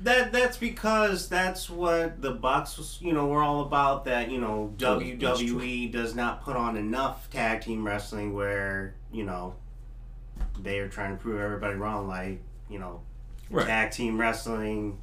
That 0.03 0.31
that's 0.33 0.57
because 0.57 1.29
that's 1.29 1.69
what 1.69 2.21
the 2.21 2.31
Bucks, 2.31 2.77
was. 2.77 2.99
you 3.01 3.13
know, 3.13 3.27
were 3.27 3.41
all 3.41 3.61
about. 3.61 4.05
That 4.05 4.29
you 4.29 4.39
know, 4.39 4.73
WWE 4.77 5.91
does 5.91 6.13
not 6.15 6.43
put 6.43 6.55
on 6.55 6.75
enough 6.77 7.29
tag 7.29 7.61
team 7.61 7.85
wrestling 7.85 8.33
where 8.33 8.95
you 9.11 9.23
know 9.23 9.55
they 10.59 10.79
are 10.79 10.89
trying 10.89 11.15
to 11.15 11.21
prove 11.21 11.39
everybody 11.39 11.75
wrong. 11.75 12.07
Like 12.07 12.41
you 12.69 12.77
know, 12.79 13.01
Right. 13.49 13.65
tag 13.65 13.91
team 13.91 14.19
wrestling, 14.19 14.97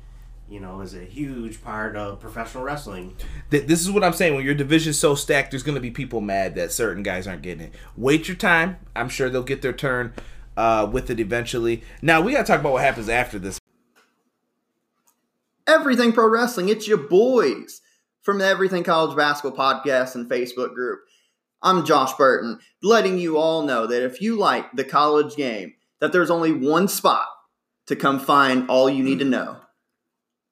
you 0.48 0.60
know, 0.60 0.80
is 0.82 0.94
a 0.94 1.04
huge 1.04 1.62
part 1.64 1.96
of 1.96 2.20
professional 2.20 2.62
wrestling. 2.64 3.16
Th- 3.50 3.64
This 3.66 3.80
is 3.80 3.90
what 3.90 4.04
I'm 4.04 4.12
saying. 4.12 4.34
When 4.34 4.44
your 4.44 4.54
division's 4.54 4.98
so 4.98 5.14
stacked, 5.14 5.52
there's 5.52 5.62
going 5.62 5.76
to 5.76 5.80
be 5.80 5.90
people 5.90 6.20
mad 6.20 6.54
that 6.56 6.70
certain 6.70 7.02
guys 7.02 7.26
aren't 7.26 7.42
getting 7.42 7.64
it. 7.66 7.74
Wait 7.96 8.28
your 8.28 8.36
time. 8.36 8.76
I'm 8.94 9.08
sure 9.08 9.30
they'll 9.30 9.42
get 9.42 9.62
their 9.62 9.72
turn 9.72 10.12
uh, 10.56 10.86
with 10.92 11.08
it 11.08 11.18
eventually. 11.20 11.82
Now, 12.02 12.20
we 12.20 12.32
got 12.32 12.38
to 12.38 12.44
talk 12.44 12.60
about 12.60 12.72
what 12.72 12.82
happens 12.82 13.08
after 13.08 13.38
this. 13.38 13.58
Everything 15.66 16.12
Pro 16.12 16.28
Wrestling, 16.28 16.68
it's 16.68 16.88
your 16.88 16.98
boys 16.98 17.80
from 18.22 18.38
the 18.38 18.46
Everything 18.46 18.82
College 18.82 19.16
Basketball 19.16 19.56
Podcast 19.56 20.16
and 20.16 20.28
Facebook 20.28 20.74
group. 20.74 21.00
I'm 21.62 21.84
Josh 21.84 22.14
Burton, 22.14 22.58
letting 22.82 23.18
you 23.18 23.36
all 23.38 23.62
know 23.62 23.86
that 23.86 24.02
if 24.02 24.20
you 24.20 24.36
like 24.36 24.72
the 24.72 24.82
college 24.82 25.36
game, 25.36 25.74
that 26.00 26.10
there's 26.10 26.30
only 26.30 26.50
one 26.50 26.88
spot 26.88 27.28
to 27.86 27.94
come 27.94 28.18
find 28.18 28.68
all 28.68 28.90
you 28.90 29.04
need 29.04 29.20
to 29.20 29.24
know. 29.24 29.60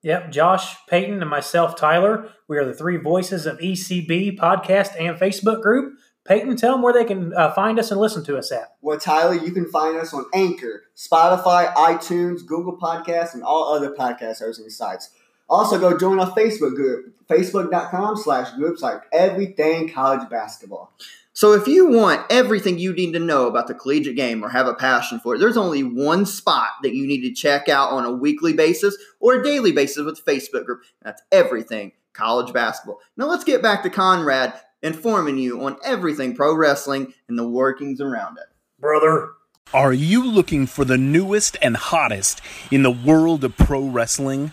Yep, 0.02 0.30
Josh, 0.30 0.76
Peyton, 0.88 1.20
and 1.20 1.28
myself, 1.28 1.74
Tyler. 1.74 2.28
We 2.48 2.56
are 2.58 2.64
the 2.64 2.72
three 2.72 2.96
voices 2.96 3.46
of 3.46 3.58
ECB 3.58 4.38
podcast 4.38 4.92
and 4.96 5.16
Facebook 5.16 5.60
group. 5.60 5.94
Peyton, 6.30 6.54
tell 6.54 6.74
them 6.74 6.82
where 6.82 6.92
they 6.92 7.04
can 7.04 7.34
uh, 7.34 7.52
find 7.54 7.76
us 7.80 7.90
and 7.90 8.00
listen 8.00 8.22
to 8.26 8.38
us 8.38 8.52
at. 8.52 8.76
Well, 8.82 9.00
Tyler, 9.00 9.34
you 9.34 9.50
can 9.50 9.66
find 9.66 9.96
us 9.96 10.14
on 10.14 10.26
Anchor, 10.32 10.84
Spotify, 10.94 11.74
iTunes, 11.74 12.46
Google 12.46 12.78
Podcasts, 12.78 13.34
and 13.34 13.42
all 13.42 13.74
other 13.74 13.90
podcast 13.90 14.38
hosting 14.38 14.70
sites. 14.70 15.10
Also, 15.48 15.76
go 15.76 15.98
join 15.98 16.20
our 16.20 16.30
Facebook 16.30 16.76
group, 16.76 17.12
facebook.com 17.28 18.16
slash 18.16 18.52
groups 18.52 18.80
like 18.80 19.02
everything 19.12 19.92
college 19.92 20.30
basketball. 20.30 20.92
So 21.32 21.52
if 21.54 21.66
you 21.66 21.90
want 21.90 22.24
everything 22.30 22.78
you 22.78 22.92
need 22.92 23.12
to 23.14 23.18
know 23.18 23.48
about 23.48 23.66
the 23.66 23.74
collegiate 23.74 24.14
game 24.14 24.44
or 24.44 24.50
have 24.50 24.68
a 24.68 24.74
passion 24.74 25.18
for 25.18 25.34
it, 25.34 25.38
there's 25.38 25.56
only 25.56 25.82
one 25.82 26.26
spot 26.26 26.68
that 26.84 26.94
you 26.94 27.08
need 27.08 27.22
to 27.22 27.32
check 27.32 27.68
out 27.68 27.90
on 27.90 28.04
a 28.04 28.12
weekly 28.12 28.52
basis 28.52 28.96
or 29.18 29.34
a 29.34 29.42
daily 29.42 29.72
basis 29.72 30.04
with 30.04 30.24
the 30.24 30.30
Facebook 30.30 30.64
group. 30.64 30.82
That's 31.02 31.22
everything 31.32 31.90
college 32.12 32.52
basketball. 32.52 33.00
Now 33.16 33.26
let's 33.26 33.42
get 33.42 33.62
back 33.62 33.82
to 33.82 33.90
Conrad 33.90 34.54
informing 34.82 35.38
you 35.38 35.64
on 35.64 35.76
everything 35.84 36.34
pro 36.34 36.54
wrestling 36.54 37.14
and 37.28 37.38
the 37.38 37.48
workings 37.48 38.00
around 38.00 38.38
it. 38.38 38.46
Brother. 38.80 39.30
Are 39.72 39.92
you 39.92 40.26
looking 40.26 40.66
for 40.66 40.84
the 40.84 40.98
newest 40.98 41.56
and 41.62 41.76
hottest 41.76 42.40
in 42.70 42.82
the 42.82 42.90
world 42.90 43.44
of 43.44 43.56
pro 43.56 43.82
wrestling? 43.86 44.52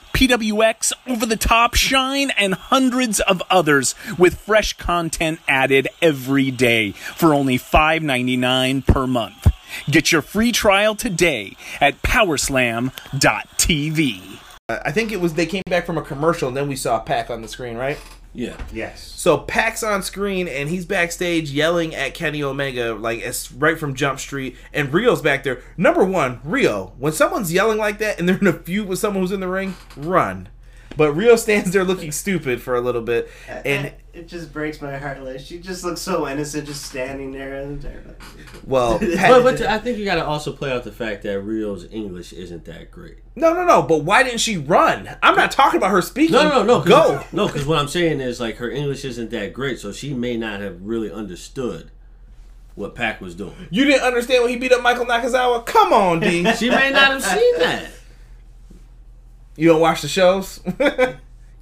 PWX, 0.13 0.93
Over 1.07 1.25
the 1.25 1.35
Top, 1.35 1.75
Shine, 1.75 2.31
and 2.31 2.53
hundreds 2.53 3.19
of 3.19 3.41
others 3.49 3.95
with 4.17 4.39
fresh 4.39 4.77
content 4.77 5.39
added 5.47 5.87
every 6.01 6.51
day 6.51 6.91
for 6.91 7.33
only 7.33 7.57
$5.99 7.57 8.85
per 8.85 9.07
month. 9.07 9.47
Get 9.89 10.11
your 10.11 10.21
free 10.21 10.51
trial 10.51 10.95
today 10.95 11.55
at 11.79 12.01
powerslam.tv. 12.01 12.91
I 14.69 14.91
think 14.91 15.11
it 15.11 15.19
was 15.19 15.33
they 15.33 15.45
came 15.45 15.63
back 15.65 15.85
from 15.85 15.97
a 15.97 16.01
commercial 16.01 16.47
and 16.47 16.55
then 16.55 16.67
we 16.67 16.75
saw 16.75 16.97
a 16.97 17.01
Pac 17.01 17.29
on 17.29 17.41
the 17.41 17.47
screen, 17.47 17.75
right? 17.75 17.97
Yeah, 18.33 18.57
Yes. 18.71 19.03
So 19.15 19.37
Pac's 19.37 19.83
on 19.83 20.03
screen 20.03 20.47
and 20.47 20.69
he's 20.69 20.85
backstage 20.85 21.51
yelling 21.51 21.93
at 21.93 22.13
Kenny 22.13 22.41
Omega 22.41 22.93
like 22.93 23.19
it's 23.19 23.51
right 23.51 23.77
from 23.77 23.93
Jump 23.93 24.19
Street 24.19 24.55
and 24.73 24.89
Riho's 24.89 25.21
back 25.21 25.43
there. 25.43 25.61
Number 25.77 26.03
one, 26.03 26.39
Riho, 26.39 26.93
when 26.97 27.13
someone's 27.13 27.51
yelling 27.53 27.77
like 27.77 27.97
that 27.99 28.19
and 28.19 28.27
they're 28.27 28.37
in 28.37 28.47
a 28.47 28.53
feud 28.53 28.87
with 28.87 28.99
someone 28.99 29.21
who's 29.23 29.31
in 29.31 29.41
the 29.41 29.47
ring, 29.47 29.75
run. 29.97 30.47
But 30.97 31.13
Riho 31.15 31.37
stands 31.39 31.71
there 31.71 31.83
looking 31.83 32.11
stupid 32.11 32.61
for 32.61 32.75
a 32.75 32.81
little 32.81 33.01
bit, 33.01 33.29
and 33.47 33.93
it 34.13 34.27
just 34.27 34.51
breaks 34.51 34.81
my 34.81 34.97
heart. 34.97 35.23
Like 35.23 35.39
she 35.39 35.57
just 35.59 35.83
looks 35.83 36.01
so 36.01 36.27
innocent, 36.27 36.67
just 36.67 36.83
standing 36.83 37.31
there. 37.31 37.55
And 37.55 37.83
well, 38.65 38.99
but, 38.99 39.43
but 39.43 39.61
I 39.61 39.79
think 39.79 39.97
you 39.97 40.05
got 40.05 40.15
to 40.15 40.25
also 40.25 40.51
play 40.51 40.71
out 40.71 40.83
the 40.83 40.91
fact 40.91 41.23
that 41.23 41.39
Riho's 41.43 41.87
English 41.91 42.33
isn't 42.33 42.65
that 42.65 42.91
great. 42.91 43.17
no, 43.35 43.53
no, 43.53 43.65
no. 43.65 43.81
But 43.81 43.99
why 44.03 44.23
didn't 44.23 44.39
she 44.41 44.57
run? 44.57 45.09
I'm 45.23 45.35
not 45.35 45.51
talking 45.51 45.77
about 45.77 45.91
her 45.91 46.01
speaking. 46.01 46.33
No, 46.33 46.49
no, 46.49 46.63
no. 46.63 46.79
'cause- 46.81 46.89
Go. 46.89 47.23
No, 47.31 47.47
because 47.47 47.65
what 47.65 47.79
I'm 47.79 47.87
saying 47.87 48.19
is 48.19 48.39
like 48.41 48.57
her 48.57 48.69
English 48.69 49.05
isn't 49.05 49.31
that 49.31 49.53
great, 49.53 49.79
so 49.79 49.91
she 49.91 50.13
may 50.13 50.35
not 50.37 50.59
have 50.59 50.81
really 50.81 51.11
understood 51.11 51.89
what 52.75 52.95
Pac 52.95 53.21
was 53.21 53.33
doing. 53.35 53.55
You 53.69 53.85
didn't 53.85 54.03
understand 54.03 54.43
when 54.43 54.51
he 54.51 54.57
beat 54.57 54.71
up 54.73 54.81
Michael 54.81 55.05
Nakazawa? 55.05 55.65
Come 55.65 55.93
on, 55.93 56.19
D. 56.19 56.43
She 56.53 56.69
may 56.69 56.89
not 56.91 57.11
have 57.13 57.23
seen 57.23 57.59
that. 57.59 57.85
You 59.55 59.67
don't 59.67 59.81
watch 59.81 60.01
the 60.01 60.07
shows? 60.07 60.61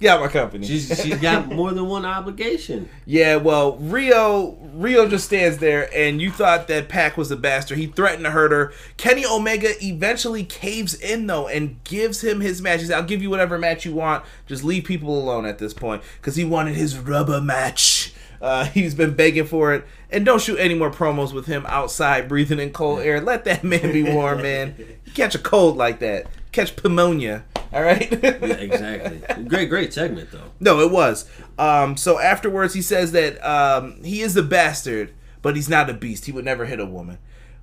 Out 0.08 0.20
my 0.20 0.28
company. 0.28 0.66
She's 0.66 0.88
she's 1.02 1.18
got 1.18 1.48
more 1.52 1.72
than 1.72 1.86
one 1.86 2.06
obligation. 2.06 2.88
Yeah, 3.04 3.36
well, 3.36 3.76
Riho 3.76 4.56
Riho 4.74 5.10
just 5.10 5.26
stands 5.26 5.58
there, 5.58 5.94
and 5.94 6.22
you 6.22 6.30
thought 6.30 6.68
that 6.68 6.88
Pac 6.88 7.18
was 7.18 7.30
a 7.30 7.36
bastard. 7.36 7.76
He 7.76 7.86
threatened 7.86 8.24
to 8.24 8.30
hurt 8.30 8.50
her. 8.50 8.72
Kenny 8.96 9.26
Omega 9.26 9.72
eventually 9.84 10.42
caves 10.42 10.94
in 10.94 11.26
though 11.26 11.48
and 11.48 11.84
gives 11.84 12.24
him 12.24 12.40
his 12.40 12.62
match. 12.62 12.80
He 12.80 12.86
said, 12.86 12.96
"I'll 12.96 13.04
give 13.04 13.20
you 13.20 13.28
whatever 13.28 13.58
match 13.58 13.84
you 13.84 13.92
want. 13.92 14.24
Just 14.46 14.64
leave 14.64 14.84
people 14.84 15.18
alone 15.18 15.44
at 15.44 15.58
this 15.58 15.74
point," 15.74 16.02
because 16.18 16.36
he 16.36 16.44
wanted 16.44 16.76
his 16.76 16.96
rubber 16.96 17.40
match. 17.42 18.14
Uh, 18.40 18.64
he's 18.72 18.94
been 18.94 19.12
begging 19.12 19.44
for 19.44 19.74
it, 19.74 19.84
and 20.10 20.24
don't 20.24 20.40
shoot 20.40 20.56
any 20.58 20.74
more 20.74 20.90
promos 20.90 21.34
with 21.34 21.44
him 21.44 21.66
outside 21.68 22.26
breathing 22.26 22.58
in 22.58 22.72
cold 22.72 23.00
air. 23.00 23.20
Let 23.20 23.44
that 23.44 23.62
man 23.62 23.92
be 23.92 24.02
warm, 24.02 24.40
man. 24.40 24.76
You 25.04 25.12
catch 25.12 25.34
a 25.34 25.38
cold 25.38 25.76
like 25.76 25.98
that, 25.98 26.26
catch 26.52 26.82
pneumonia. 26.82 27.44
All 27.72 27.82
right. 27.82 28.10
Yeah, 28.22 28.54
exactly. 28.56 29.44
Great, 29.44 29.68
great 29.68 29.92
segment 29.92 30.30
though. 30.32 30.50
No, 30.58 30.80
it 30.80 30.90
was. 30.90 31.28
Um, 31.58 31.96
so 31.96 32.18
afterwards, 32.18 32.74
he 32.74 32.82
says 32.82 33.12
that 33.12 33.38
um, 33.46 34.02
he 34.02 34.22
is 34.22 34.36
a 34.36 34.42
bastard, 34.42 35.12
but 35.42 35.56
he's 35.56 35.68
not 35.68 35.88
a 35.90 35.94
beast. 35.94 36.26
He 36.26 36.32
would 36.32 36.44
never 36.44 36.64
hit 36.66 36.80
a 36.80 36.86
woman, 36.86 37.18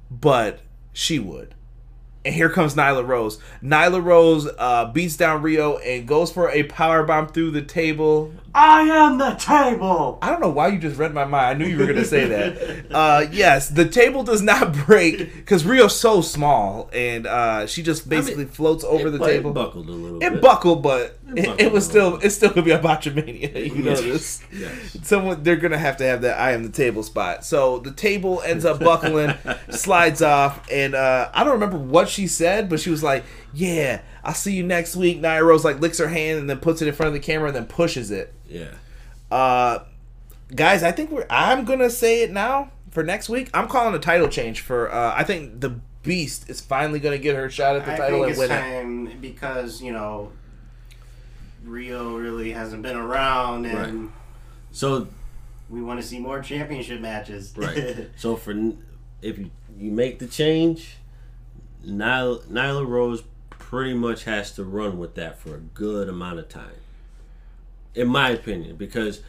but 0.10 0.60
she 0.94 1.20
would. 1.20 1.54
And 2.28 2.36
here 2.36 2.50
comes 2.50 2.76
Nyla 2.76 3.08
Rose. 3.08 3.40
Nyla 3.64 4.04
Rose 4.04 4.50
uh, 4.60 4.92
beats 4.92 5.16
down 5.16 5.42
Riho 5.42 5.80
and 5.86 6.06
goes 6.06 6.30
for 6.30 6.50
a 6.52 6.64
power 6.64 7.04
bomb 7.04 7.28
through 7.30 7.52
the 7.52 7.62
table. 7.62 8.34
I 8.54 8.82
am 8.82 9.18
the 9.18 9.32
table. 9.36 10.18
I 10.22 10.30
don't 10.32 10.42
know 10.42 10.50
why 10.50 10.70
you 10.70 10.80
just 10.80 10.98
read 10.98 11.14
my 11.14 11.24
mind. 11.26 11.46
I 11.46 11.54
knew 11.54 11.66
you 11.70 11.78
were 11.78 11.86
going 11.86 11.98
to 12.00 12.04
say 12.06 12.26
that. 12.28 12.58
Uh, 12.98 13.26
yes, 13.32 13.70
the 13.70 13.88
table 13.88 14.24
does 14.24 14.42
not 14.42 14.74
break 14.88 15.36
because 15.36 15.64
Riho's 15.64 15.96
so 16.00 16.22
small, 16.22 16.90
and 16.94 17.28
uh, 17.28 17.68
she 17.68 17.84
just 17.84 18.10
basically 18.10 18.46
floats 18.46 18.84
over 18.84 19.10
It 19.10 19.12
the 19.12 19.20
table. 19.20 19.52
It 19.52 19.54
buckled 19.54 19.88
a 19.90 19.92
little 19.92 20.18
It 20.24 20.30
bit. 20.34 20.42
buckled, 20.42 20.82
but 20.84 21.20
It 21.28 21.40
it, 21.40 21.46
buckled 21.46 21.62
it 21.62 21.72
was 21.72 21.86
still 21.86 22.04
little 22.06 22.20
it's 22.22 22.36
still 22.36 22.50
gonna 22.50 22.62
be 22.64 22.72
a 22.72 22.80
botchamania. 22.80 23.76
You 23.76 23.84
know 23.84 23.96
this. 23.96 24.42
Yes. 24.52 24.98
Someone 25.04 25.44
they're 25.44 25.58
gonna 25.58 25.78
have 25.78 25.98
to 25.98 26.06
have 26.06 26.22
that 26.22 26.40
I 26.40 26.52
am 26.54 26.64
the 26.64 26.70
table 26.72 27.04
spot. 27.04 27.46
So 27.46 27.80
the 27.80 27.92
table 27.92 28.42
ends 28.42 28.66
up 28.66 28.80
buckling, 28.80 29.34
slides 29.70 30.22
off, 30.22 30.66
and 30.72 30.96
uh, 30.96 31.30
I 31.34 31.44
don't 31.44 31.54
remember 31.54 31.78
what 31.78 32.10
she 32.18 32.28
said, 32.28 32.68
but 32.68 32.80
she 32.80 32.90
was 32.90 33.04
like, 33.04 33.24
"Yeah, 33.54 34.02
I'll 34.24 34.34
see 34.34 34.54
you 34.54 34.64
next 34.64 34.96
week." 34.96 35.22
Nia 35.22 35.44
Rose 35.44 35.64
like 35.64 35.80
licks 35.80 36.00
her 36.00 36.08
hand 36.10 36.40
and 36.40 36.50
then 36.50 36.58
puts 36.60 36.82
it 36.82 36.88
in 36.88 36.94
front 36.94 37.08
of 37.08 37.14
the 37.14 37.20
camera 37.20 37.48
and 37.48 37.56
then 37.56 37.66
pushes 37.68 38.12
it. 38.12 38.34
Yeah. 38.50 38.72
Uh, 39.32 39.80
guys, 40.56 40.84
I 40.84 40.92
think 40.92 41.12
we're. 41.12 41.28
I'm 41.30 41.64
gonna 41.64 41.90
say 41.90 42.24
it 42.24 42.32
now 42.32 42.72
for 42.92 43.04
next 43.04 43.30
week. 43.30 43.50
I'm 43.54 43.68
calling 43.68 43.94
a 43.94 44.00
title 44.00 44.28
change 44.28 44.62
for. 44.62 44.92
Uh, 44.92 45.14
I 45.16 45.24
think 45.24 45.62
the 45.62 45.80
Beast 46.04 46.50
is 46.50 46.62
finally 46.62 47.00
gonna 47.00 47.18
get 47.18 47.36
her 47.36 47.50
shot 47.50 47.76
at 47.76 47.86
the 47.86 47.94
I 47.94 47.98
title 47.98 48.24
think 48.24 48.24
and 48.24 48.32
it's 48.32 48.40
win 48.40 48.52
it. 48.52 48.62
time 49.12 49.22
because 49.22 49.82
you 49.82 49.92
know 49.92 50.32
Riho 51.66 52.20
really 52.20 52.52
hasn't 52.52 52.82
been 52.82 52.96
around, 52.96 53.66
and 53.66 54.04
Right. 54.04 54.12
So 54.72 55.08
we 55.70 55.82
want 55.82 56.00
to 56.02 56.06
see 56.06 56.20
more 56.20 56.42
championship 56.42 57.02
matches. 57.02 57.54
right. 57.58 58.10
so 58.16 58.36
for 58.36 58.52
if 59.22 59.38
you, 59.38 59.52
you 59.78 59.92
make 59.92 60.20
the 60.20 60.28
change, 60.28 60.97
Nyla, 61.88 62.46
Nyla 62.48 62.86
Rose 62.86 63.24
pretty 63.50 63.94
much 63.94 64.26
has 64.26 64.52
to 64.54 64.64
run 64.64 64.98
with 65.00 65.16
that 65.16 65.40
for 65.40 65.56
a 65.56 65.60
good 65.60 66.10
amount 66.10 66.40
of 66.40 66.50
time. 66.50 66.72
in 67.96 68.08
my 68.08 68.30
opinion, 68.30 68.76
because 68.76 69.22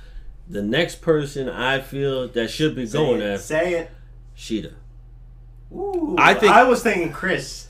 the 0.47 0.61
next 0.61 1.01
person 1.01 1.49
I 1.49 1.81
feel 1.81 2.29
that 2.29 2.51
should 2.51 2.75
be 2.77 2.87
going 2.87 3.21
say 3.21 3.27
it, 3.27 3.33
at 3.33 3.41
say 3.41 3.75
it. 3.75 3.91
Shida. 4.37 4.75
Ooh, 5.73 6.15
I 6.19 6.35
think- 6.35 6.53
I 6.53 6.65
was 6.65 6.83
thinking 6.83 7.11
Kris. 7.11 7.69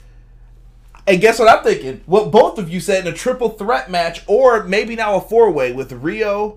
And 1.07 1.21
guess 1.21 1.39
what 1.39 1.49
I'm 1.49 1.63
thinking? 1.63 2.01
What 2.07 2.33
both 2.33 2.59
of 2.59 2.69
you 2.69 2.81
said 2.81 3.07
in 3.07 3.13
a 3.13 3.17
triple 3.17 3.51
threat 3.51 3.91
match, 3.91 4.23
or 4.27 4.65
maybe 4.65 4.97
now 4.97 5.15
a 5.15 5.21
four 5.21 5.51
way 5.53 5.73
with 5.73 5.91
Riho, 5.93 6.57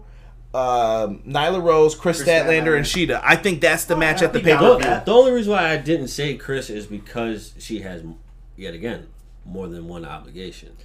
um, 0.53 1.19
Nyla 1.27 1.63
Rose, 1.63 1.95
Kris, 1.95 2.21
Kris 2.23 2.27
Statlander, 2.27 2.75
and 2.75 2.85
Statlander. 2.85 3.07
Shida. 3.07 3.21
I 3.23 3.35
think 3.35 3.61
that's 3.61 3.85
the 3.85 3.95
Oh, 3.95 3.97
match 3.99 4.21
at 4.21 4.33
the 4.33 4.39
be 4.39 4.45
pay 4.45 4.57
per 4.57 4.77
view. 4.77 5.01
The 5.05 5.11
only 5.13 5.31
reason 5.31 5.51
why 5.53 5.69
I 5.71 5.77
didn't 5.77 6.09
say 6.09 6.35
Kris 6.35 6.69
is 6.69 6.85
because 6.87 7.53
she 7.57 7.79
has, 7.81 8.03
yet 8.57 8.73
again, 8.73 9.07
more 9.45 9.67
than 9.67 9.87
one 9.87 10.05
obligation. 10.05 10.75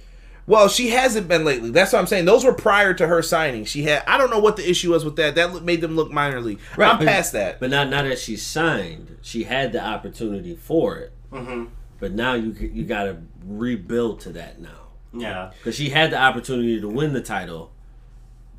Well, 0.45 0.69
she 0.69 0.91
hasn't 0.91 1.27
been 1.27 1.43
lately. 1.43 1.71
That's 1.71 1.91
what 1.91 1.99
I'm 1.99 2.07
saying. 2.07 2.23
Those 2.23 2.45
were 2.45 2.53
prior 2.53 2.93
to 2.93 3.05
her 3.07 3.21
signing. 3.21 3.65
She 3.65 3.83
had. 3.83 4.03
I 4.07 4.17
don't 4.17 4.29
know 4.29 4.39
what 4.39 4.55
the 4.55 4.69
issue 4.69 4.91
was 4.91 5.03
with 5.03 5.17
that. 5.17 5.35
That 5.35 5.61
made 5.63 5.81
them 5.81 5.97
look 5.97 6.09
minor 6.09 6.39
league. 6.39 6.59
I'm 6.77 6.99
but- 6.99 7.05
past 7.05 7.33
that. 7.33 7.59
But 7.59 7.69
not 7.69 7.89
now 7.89 8.03
that 8.03 8.17
she's 8.17 8.41
signed, 8.45 9.17
she 9.21 9.43
had 9.43 9.73
the 9.73 9.83
opportunity 9.83 10.55
for 10.55 10.95
it. 10.99 11.11
Mm-hmm. 11.33 11.65
But 11.99 12.13
now 12.13 12.35
you 12.35 12.51
you 12.53 12.85
got 12.85 13.03
to 13.03 13.17
rebuild 13.45 14.21
to 14.21 14.29
that 14.33 14.61
now 14.61 14.87
Yeah. 15.13 15.51
because 15.57 15.75
she 15.75 15.89
had 15.89 16.11
the 16.11 16.17
opportunity 16.21 16.79
to 16.79 16.87
win 16.87 17.11
the 17.11 17.21
title, 17.21 17.71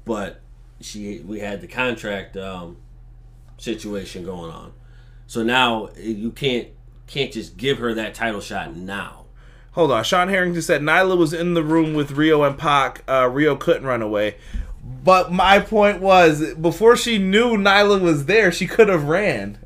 but 0.04 0.40
she 0.80 1.20
we 1.20 1.40
had 1.40 1.60
the 1.60 1.66
contract 1.66 2.36
um, 2.36 2.76
situation 3.56 4.24
going 4.24 4.50
on. 4.50 4.72
So 5.26 5.42
now 5.42 5.86
eh, 5.96 6.02
you 6.02 6.30
can't 6.30 6.68
can't 7.06 7.32
just 7.32 7.56
give 7.56 7.78
her 7.78 7.94
that 7.94 8.14
title 8.14 8.40
shot 8.40 8.76
now. 8.76 9.26
Hold 9.72 9.92
on. 9.92 10.02
Sean 10.04 10.28
Harrington 10.28 10.62
said 10.62 10.82
Nyla 10.82 11.16
was 11.16 11.32
in 11.32 11.54
the 11.54 11.62
room 11.62 11.94
with 11.94 12.12
Riho 12.16 12.46
and 12.46 12.58
Pac. 12.58 13.04
Uh, 13.06 13.24
Riho 13.24 13.58
couldn't 13.58 13.84
run 13.84 14.02
away. 14.02 14.36
But 15.04 15.30
my 15.30 15.60
point 15.60 16.00
was, 16.00 16.54
before 16.54 16.96
she 16.96 17.18
knew 17.18 17.56
Nyla 17.56 18.00
was 18.00 18.24
there, 18.24 18.50
she 18.50 18.66
could 18.66 18.88
have 18.88 19.04
ran. 19.04 19.58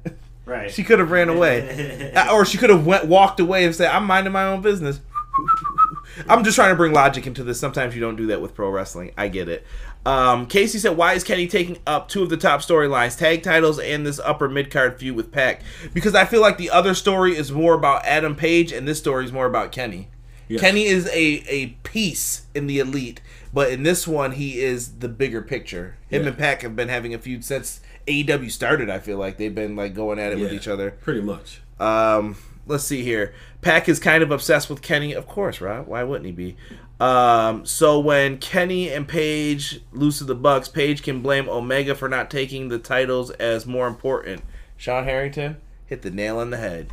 Right. 0.45 0.71
she 0.71 0.83
could 0.83 0.99
have 0.99 1.11
ran 1.11 1.29
away, 1.29 2.13
Uh, 2.17 2.33
or 2.33 2.45
she 2.45 2.59
could 2.59 2.69
have 2.69 2.85
went 2.85 3.07
walked 3.07 3.39
away 3.41 3.65
and 3.65 3.75
said, 3.75 3.91
"I'm 3.91 4.05
minding 4.05 4.33
my 4.33 4.45
own 4.45 4.61
business." 4.61 5.01
I'm 6.29 6.45
just 6.45 6.57
trying 6.57 6.71
to 6.71 6.77
bring 6.77 6.93
logic 6.93 7.27
into 7.27 7.43
this. 7.45 7.59
Sometimes 7.59 7.95
you 7.95 8.01
don't 8.01 8.17
do 8.17 8.27
that 8.27 8.41
with 8.43 8.55
pro 8.55 8.69
wrestling. 8.69 9.13
I 9.17 9.29
get 9.29 9.49
it. 9.49 9.65
Um, 10.05 10.47
Casey 10.47 10.79
said, 10.79 10.97
"Why 10.97 11.13
is 11.15 11.23
Kenny 11.23 11.47
taking 11.47 11.79
up 11.87 12.09
two 12.09 12.23
of 12.25 12.29
the 12.31 12.37
top 12.37 12.61
storylines, 12.61 13.17
tag 13.17 13.43
titles, 13.43 13.79
and 13.79 14.05
this 14.05 14.19
upper 14.21 14.49
mid 14.49 14.71
card 14.71 14.99
feud 14.99 15.15
with 15.15 15.31
Pac? 15.31 15.63
Because 15.95 16.15
I 16.15 16.25
feel 16.25 16.41
like 16.41 16.59
the 16.59 16.71
other 16.71 16.95
story 16.95 17.37
is 17.37 17.53
more 17.53 17.75
about 17.75 18.05
Adam 18.05 18.35
Page, 18.35 18.73
and 18.73 18.87
this 18.89 18.99
story 18.99 19.25
is 19.25 19.33
more 19.33 19.47
about 19.47 19.71
Kenny. 19.71 20.09
Yes. 20.49 20.61
Kenny 20.61 20.87
is 20.87 21.07
a 21.07 21.45
a 21.49 21.67
piece 21.85 22.47
in 22.55 22.67
the 22.67 22.81
elite, 22.81 23.21
but 23.55 23.71
in 23.71 23.85
this 23.85 24.09
one, 24.09 24.33
he 24.33 24.61
is 24.61 24.95
the 24.99 25.09
bigger 25.09 25.41
picture. 25.41 25.95
Him 26.09 26.23
Yeah. 26.23 26.29
and 26.31 26.39
Pac 26.39 26.63
have 26.63 26.75
been 26.75 26.89
having 26.89 27.15
a 27.15 27.19
feud 27.19 27.45
since 27.45 27.81
AEW 28.09 28.51
started. 28.51 28.91
I 28.91 28.99
feel 28.99 29.19
like 29.19 29.37
they've 29.39 29.55
been 29.55 29.77
like 29.77 29.95
going 29.95 30.19
at 30.19 30.33
it 30.33 30.39
with 30.41 30.53
each 30.53 30.67
other. 30.67 30.91
pretty 30.91 31.21
much. 31.21 31.63
Um, 31.79 32.37
let's 32.67 32.83
see 32.85 33.03
here. 33.03 33.33
Pac 33.61 33.89
is 33.89 34.01
kind 34.01 34.23
of 34.25 34.33
obsessed 34.33 34.69
with 34.69 34.83
Kenny, 34.83 35.13
of 35.13 35.27
course, 35.29 35.61
right? 35.61 35.87
Why 35.87 36.03
wouldn't 36.03 36.27
he 36.27 36.33
be? 36.33 36.57
Um, 37.01 37.67
so 37.67 37.99
when 37.99 38.39
Kenny 38.39 38.91
and 38.91 39.09
Page 39.09 39.81
lose 39.93 40.19
to 40.19 40.25
the 40.25 40.35
Bucks, 40.35 40.69
Page 40.69 41.03
can 41.03 41.21
blame 41.21 41.49
Omega 41.49 41.95
for 41.95 42.09
not 42.09 42.31
taking 42.31 42.69
the 42.69 42.79
titles 42.79 43.31
as 43.33 43.67
more 43.67 43.89
important. 43.89 44.43
Sean 44.77 45.05
Harrington 45.05 45.57
hit 45.87 46.03
the 46.03 46.11
nail 46.11 46.39
on 46.39 46.51
the 46.51 46.57
head. 46.59 46.91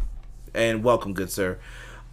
And 0.54 0.84
welcome, 0.84 1.14
good 1.14 1.32
sir. 1.32 1.60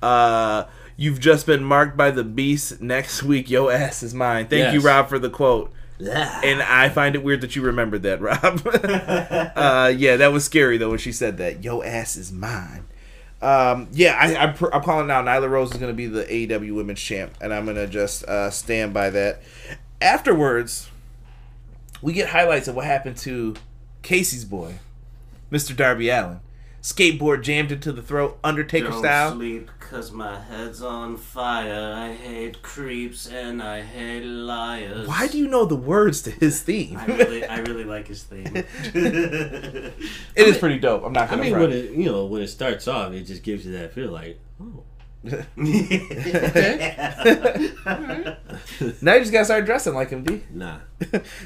Uh, 0.03 0.65
you've 0.97 1.21
just 1.21 1.47
been 1.47 1.65
marked 1.65 1.97
by 1.97 2.11
the 2.11 2.25
beast. 2.25 2.81
Next 2.81 3.23
week, 3.23 3.49
yo 3.49 3.71
ass 3.71 4.03
is 4.03 4.15
mine. 4.15 4.47
Thank 4.47 4.75
you, 4.75 4.81
Rob, 4.81 5.09
for 5.09 5.19
the 5.19 5.31
quote. 5.31 5.73
Yeah. 5.99 6.41
And 6.45 6.63
I 6.63 6.89
find 6.91 7.15
it 7.15 7.23
weird 7.23 7.41
that 7.41 7.57
you 7.57 7.63
remembered 7.63 8.03
that, 8.03 8.21
Rob. 8.21 8.67
uh, 9.57 9.93
yeah, 9.97 10.17
that 10.17 10.33
was 10.33 10.45
scary 10.45 10.77
though 10.79 10.91
when 10.91 10.99
she 10.99 11.13
said 11.13 11.39
that. 11.39 11.65
Yo 11.65 11.83
ass 11.83 12.17
is 12.17 12.33
mine. 12.33 12.87
Um, 13.47 13.87
yeah, 13.93 14.19
I, 14.21 14.35
I'm, 14.35 14.55
pr- 14.55 14.75
I'm 14.75 14.83
calling 14.83 15.07
now. 15.07 15.23
Nyla 15.23 15.49
Rose 15.49 15.71
is 15.71 15.77
going 15.77 15.93
to 15.93 15.97
be 15.97 16.09
the 16.09 16.25
AEW 16.25 16.75
Women's 16.75 17.01
Champ, 17.01 17.33
and 17.41 17.55
I'm 17.55 17.65
going 17.65 17.77
to 17.77 17.87
just 17.87 18.25
uh, 18.25 18.51
stand 18.51 18.93
by 18.93 19.11
that. 19.11 19.41
Afterwards, 20.01 20.91
we 22.03 22.13
get 22.13 22.31
highlights 22.31 22.67
of 22.67 22.75
what 22.75 22.87
happened 22.87 23.17
to 23.19 23.55
Casey's 24.03 24.45
boy, 24.45 24.75
Mr. 25.53 25.77
Darby 25.77 26.09
Allin. 26.09 26.41
Skateboard 26.87 27.43
jammed 27.43 27.73
into 27.73 27.91
the 27.91 28.01
throat, 28.01 28.39
Undertaker 28.45 28.91
Don't 28.91 29.01
style. 29.01 29.33
sleep 29.33 29.69
cause 29.81 30.13
my 30.13 30.39
head's 30.39 30.81
on 30.81 31.17
fire. 31.17 31.93
I 31.93 32.13
hate 32.13 32.63
creeps 32.63 33.27
and 33.27 33.61
I 33.61 33.83
hate 33.83 34.23
liars. 34.23 35.09
Why 35.09 35.27
do 35.27 35.37
you 35.37 35.49
know 35.49 35.65
the 35.65 35.75
words 35.75 36.23
to 36.23 36.31
his 36.31 36.63
theme? 36.63 36.97
I 36.97 37.07
really, 37.07 37.45
I 37.45 37.59
really 37.59 37.83
like 37.95 38.07
his 38.07 38.23
theme. 38.23 38.47
It 38.55 39.95
is 40.37 40.59
pretty 40.59 40.79
dope. 40.79 41.03
I'm 41.05 41.13
not 41.13 41.25
I 41.33 41.35
going 41.35 41.39
to 41.51 41.51
mean, 41.51 41.61
when 41.61 41.73
it 41.73 41.91
you 41.91 42.05
know 42.05 42.27
when 42.27 42.41
it 42.41 42.47
starts 42.47 42.87
off, 42.87 43.13
it 43.13 43.23
just 43.25 43.43
gives 43.43 43.67
you 43.67 43.73
that 43.73 43.93
feel 43.93 44.13
like, 44.13 44.39
oh, 44.63 44.85
Now 49.03 49.15
you 49.15 49.21
just 49.21 49.33
got 49.33 49.41
to 49.41 49.45
start 49.45 49.65
dressing 49.67 49.95
like 49.95 50.11
him, 50.11 50.23
D. 50.23 50.43
nah. 50.53 50.79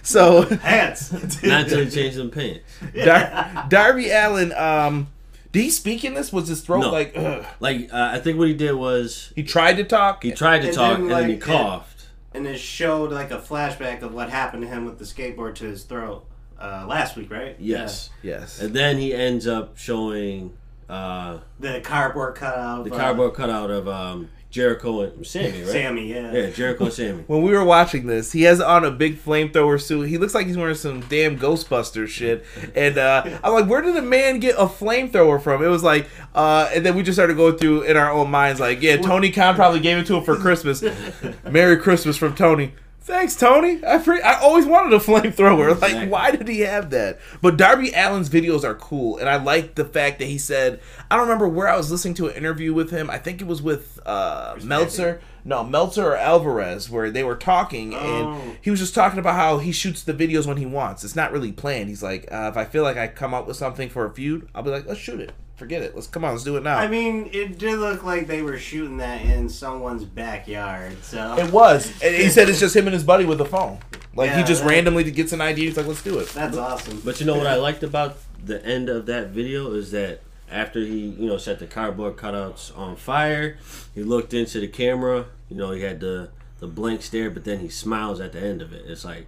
So 0.03 0.45
Pants. 0.45 1.13
Not 1.43 1.63
until 1.63 1.85
you 1.85 1.91
change 1.91 2.15
them 2.17 2.31
pants. 2.31 2.61
Dar- 2.95 3.65
Darby 3.71 4.11
Allin, 4.11 4.53
um, 4.53 5.09
did 5.53 5.63
he 5.63 5.71
speak 5.71 6.05
in 6.05 6.15
this? 6.15 6.33
Was 6.33 6.49
his 6.49 6.61
throat 6.61 6.81
No. 6.81 6.91
like? 6.93 7.13
Ugh? 7.17 7.45
Like 7.61 7.93
uh, 7.93 8.11
I 8.13 8.19
think 8.21 8.39
what 8.39 8.49
he 8.49 8.55
did 8.55 8.73
was 8.75 9.33
He 9.35 9.43
tried 9.43 9.77
to 9.79 9.85
talk. 9.85 10.23
he 10.23 10.33
tried 10.33 10.61
to 10.63 10.69
And 10.69 10.77
talk 10.77 10.93
then, 10.93 11.01
and 11.03 11.11
then 11.11 11.25
he 11.29 11.33
like, 11.35 11.41
coughed. 11.43 12.07
and 12.35 12.47
it 12.47 12.59
showed 12.59 13.11
like 13.13 13.31
a 13.31 13.39
flashback 13.39 14.03
of 14.03 14.15
what 14.15 14.31
happened 14.31 14.63
to 14.63 14.69
him 14.69 14.85
with 14.85 14.99
the 14.99 15.05
skateboard 15.05 15.55
to 15.57 15.65
his 15.65 15.85
throat 15.85 16.25
uh, 16.61 16.85
last 16.89 17.17
week, 17.17 17.31
right? 17.31 17.57
Yes. 17.59 18.11
yes. 18.23 18.61
And 18.61 18.75
then 18.75 18.99
he 18.99 19.13
ends 19.15 19.47
up 19.47 19.77
showing 19.79 20.53
uh, 20.89 21.39
The 21.59 21.81
cardboard 21.81 22.35
cutout. 22.37 22.85
the 22.85 22.91
of, 22.91 22.97
uh, 22.97 23.01
cardboard 23.03 23.35
cutout 23.35 23.71
of 23.71 23.89
um, 23.89 24.29
Jericho 24.51 25.03
and 25.03 25.25
Sammy, 25.25 25.63
right? 25.63 25.71
Sammy, 25.71 26.11
yeah. 26.11 26.33
Yeah, 26.33 26.51
Jericho 26.51 26.85
and 26.85 26.93
Sammy. 26.93 27.25
When 27.29 27.43
we 27.43 27.53
were 27.53 27.65
watching 27.65 28.09
this, 28.09 28.33
he 28.33 28.43
has 28.43 28.61
on 28.61 28.85
a 28.85 28.91
big 28.91 29.17
flamethrower 29.17 29.81
suit. 29.81 30.09
He 30.09 30.19
looks 30.19 30.35
like 30.35 30.49
he's 30.49 30.57
wearing 30.57 30.75
some 30.75 31.03
damn 31.03 31.39
Ghostbuster 31.39 32.09
shit. 32.09 32.45
And 32.75 32.99
uh, 32.99 33.39
I'm 33.45 33.53
like, 33.53 33.67
where 33.67 33.81
did 33.81 33.97
a 33.97 34.03
man 34.03 34.41
get 34.41 34.57
a 34.57 34.67
flamethrower 34.67 35.41
from? 35.41 35.63
It 35.63 35.69
was 35.69 35.85
like, 35.85 36.09
uh, 36.35 36.69
and 36.75 36.85
then 36.85 36.97
we 36.97 37.05
just 37.05 37.15
started 37.17 37.37
going 37.37 37.59
through 37.59 37.83
in 37.83 37.97
our 37.97 38.11
own 38.11 38.29
minds, 38.31 38.59
like, 38.59 38.83
yeah, 38.83 38.97
Tony 38.97 39.31
Khan 39.31 39.55
probably 39.55 39.81
gave 39.81 39.99
it 39.99 40.07
to 40.09 40.17
him 40.17 40.25
for 40.25 40.37
Christmas. 40.37 40.83
Merry 41.49 41.77
Christmas 41.77 42.17
from 42.17 42.35
Tony. 42.35 42.75
Thanks, 43.03 43.35
Tony. 43.35 43.81
I 43.85 43.99
pre- 43.99 44.21
I 44.21 44.35
always 44.41 44.67
wanted 44.67 44.93
a 44.93 44.99
flamethrower. 44.99 45.81
Like, 45.81 46.11
why 46.11 46.31
did 46.33 46.47
he 46.47 46.61
have 46.61 46.91
that? 46.91 47.19
But 47.41 47.57
Darby 47.57 47.95
Allin's 47.95 48.29
videos 48.29 48.63
are 48.63 48.75
cool, 48.75 49.17
and 49.17 49.29
I 49.29 49.37
like 49.43 49.75
the 49.75 49.87
fact 49.87 50.19
that 50.19 50.27
he 50.27 50.37
said, 50.39 50.81
I 51.11 51.17
don't 51.17 51.25
remember 51.25 51.49
where 51.49 51.67
I 51.67 51.77
was 51.77 51.91
listening 51.91 52.15
to 52.15 52.29
an 52.29 52.37
interview 52.37 52.75
with 52.75 52.91
him. 52.91 53.09
I 53.09 53.17
think 53.19 53.41
it 53.41 53.47
was 53.47 53.63
with 53.63 53.99
uh, 54.05 54.57
Meltzer. 54.63 55.21
No, 55.43 55.65
Meltzer 55.65 56.09
or 56.09 56.17
Alvarez, 56.17 56.91
where 56.91 57.11
they 57.11 57.25
were 57.25 57.35
talking, 57.37 57.95
Oh. 57.95 57.99
and 57.99 58.59
he 58.61 58.71
was 58.71 58.79
just 58.79 58.95
talking 58.95 59.19
about 59.19 59.35
how 59.37 59.57
he 59.59 59.73
shoots 59.73 60.03
the 60.03 60.13
videos 60.13 60.47
when 60.47 60.59
he 60.59 60.67
wants. 60.67 61.03
It's 61.03 61.17
not 61.17 61.33
really 61.33 61.51
planned. 61.53 61.89
He's 61.89 62.03
like, 62.03 62.29
uh, 62.31 62.49
if 62.53 62.59
I 62.59 62.67
feel 62.67 62.83
like 62.83 62.99
I 62.99 63.09
come 63.09 63.33
up 63.33 63.47
with 63.47 63.57
something 63.57 63.89
for 63.89 64.05
a 64.05 64.11
feud, 64.13 64.47
I'll 64.55 64.63
be 64.63 64.71
like, 64.71 64.87
let's 64.87 65.01
shoot 65.01 65.21
it. 65.21 65.33
Forget 65.61 65.83
it. 65.83 65.95
Let's 65.95 66.07
come 66.07 66.25
on. 66.25 66.33
Let's 66.33 66.43
do 66.43 66.57
it 66.57 66.63
now. 66.63 66.79
I 66.79 66.89
mean, 66.89 67.29
it 67.35 67.59
did 67.59 67.79
look 67.81 68.03
like 68.03 68.27
they 68.27 68.41
were 68.41 68.57
shooting 68.57 68.97
that 68.97 69.21
in 69.21 69.47
someone's 69.51 70.07
backyard. 70.07 71.05
So 71.05 71.37
It 71.37 71.53
was. 71.53 71.93
And 72.03 72.15
he 72.17 72.31
said 72.31 72.49
it's 72.49 72.59
just 72.59 72.75
him 72.75 72.87
and 72.87 72.95
his 72.95 73.05
buddy 73.05 73.27
with 73.27 73.37
the 73.37 73.45
phone. 73.45 73.79
Like 74.17 74.31
he 74.33 74.43
just 74.43 74.63
that- 74.63 74.71
randomly 74.71 75.05
gets 75.11 75.35
an 75.35 75.43
idea. 75.43 75.67
He's 75.67 75.77
like, 75.77 75.87
let's 75.87 76.03
do 76.03 76.19
it. 76.19 76.31
that's 76.31 76.57
awesome. 76.57 77.03
But 77.05 77.21
you 77.21 77.27
know 77.27 77.37
what 77.37 77.47
I 77.47 77.57
liked 77.57 77.83
about 77.83 78.17
the 78.43 78.65
end 78.65 78.89
of 78.89 79.05
that 79.05 79.29
video 79.29 79.75
is 79.75 79.91
that 79.91 80.23
after 80.51 80.81
he, 80.81 81.09
you 81.09 81.27
know, 81.27 81.37
set 81.37 81.59
the 81.59 81.67
cardboard 81.67 82.17
cutouts 82.17 82.75
on 82.75 82.97
fire, 82.97 83.59
he 83.95 84.03
looked 84.03 84.33
into 84.33 84.61
the 84.61 84.69
camera. 84.69 85.27
You 85.51 85.57
know, 85.59 85.73
he 85.73 85.83
had 85.83 86.01
the 86.01 86.31
the 86.61 86.69
blank 86.69 87.03
stare, 87.03 87.29
but 87.29 87.45
then 87.45 87.59
he 87.59 87.69
smiles 87.69 88.19
at 88.19 88.33
the 88.33 88.41
end 88.41 88.63
of 88.63 88.73
it. 88.73 88.87
It's 88.87 89.05
like 89.05 89.27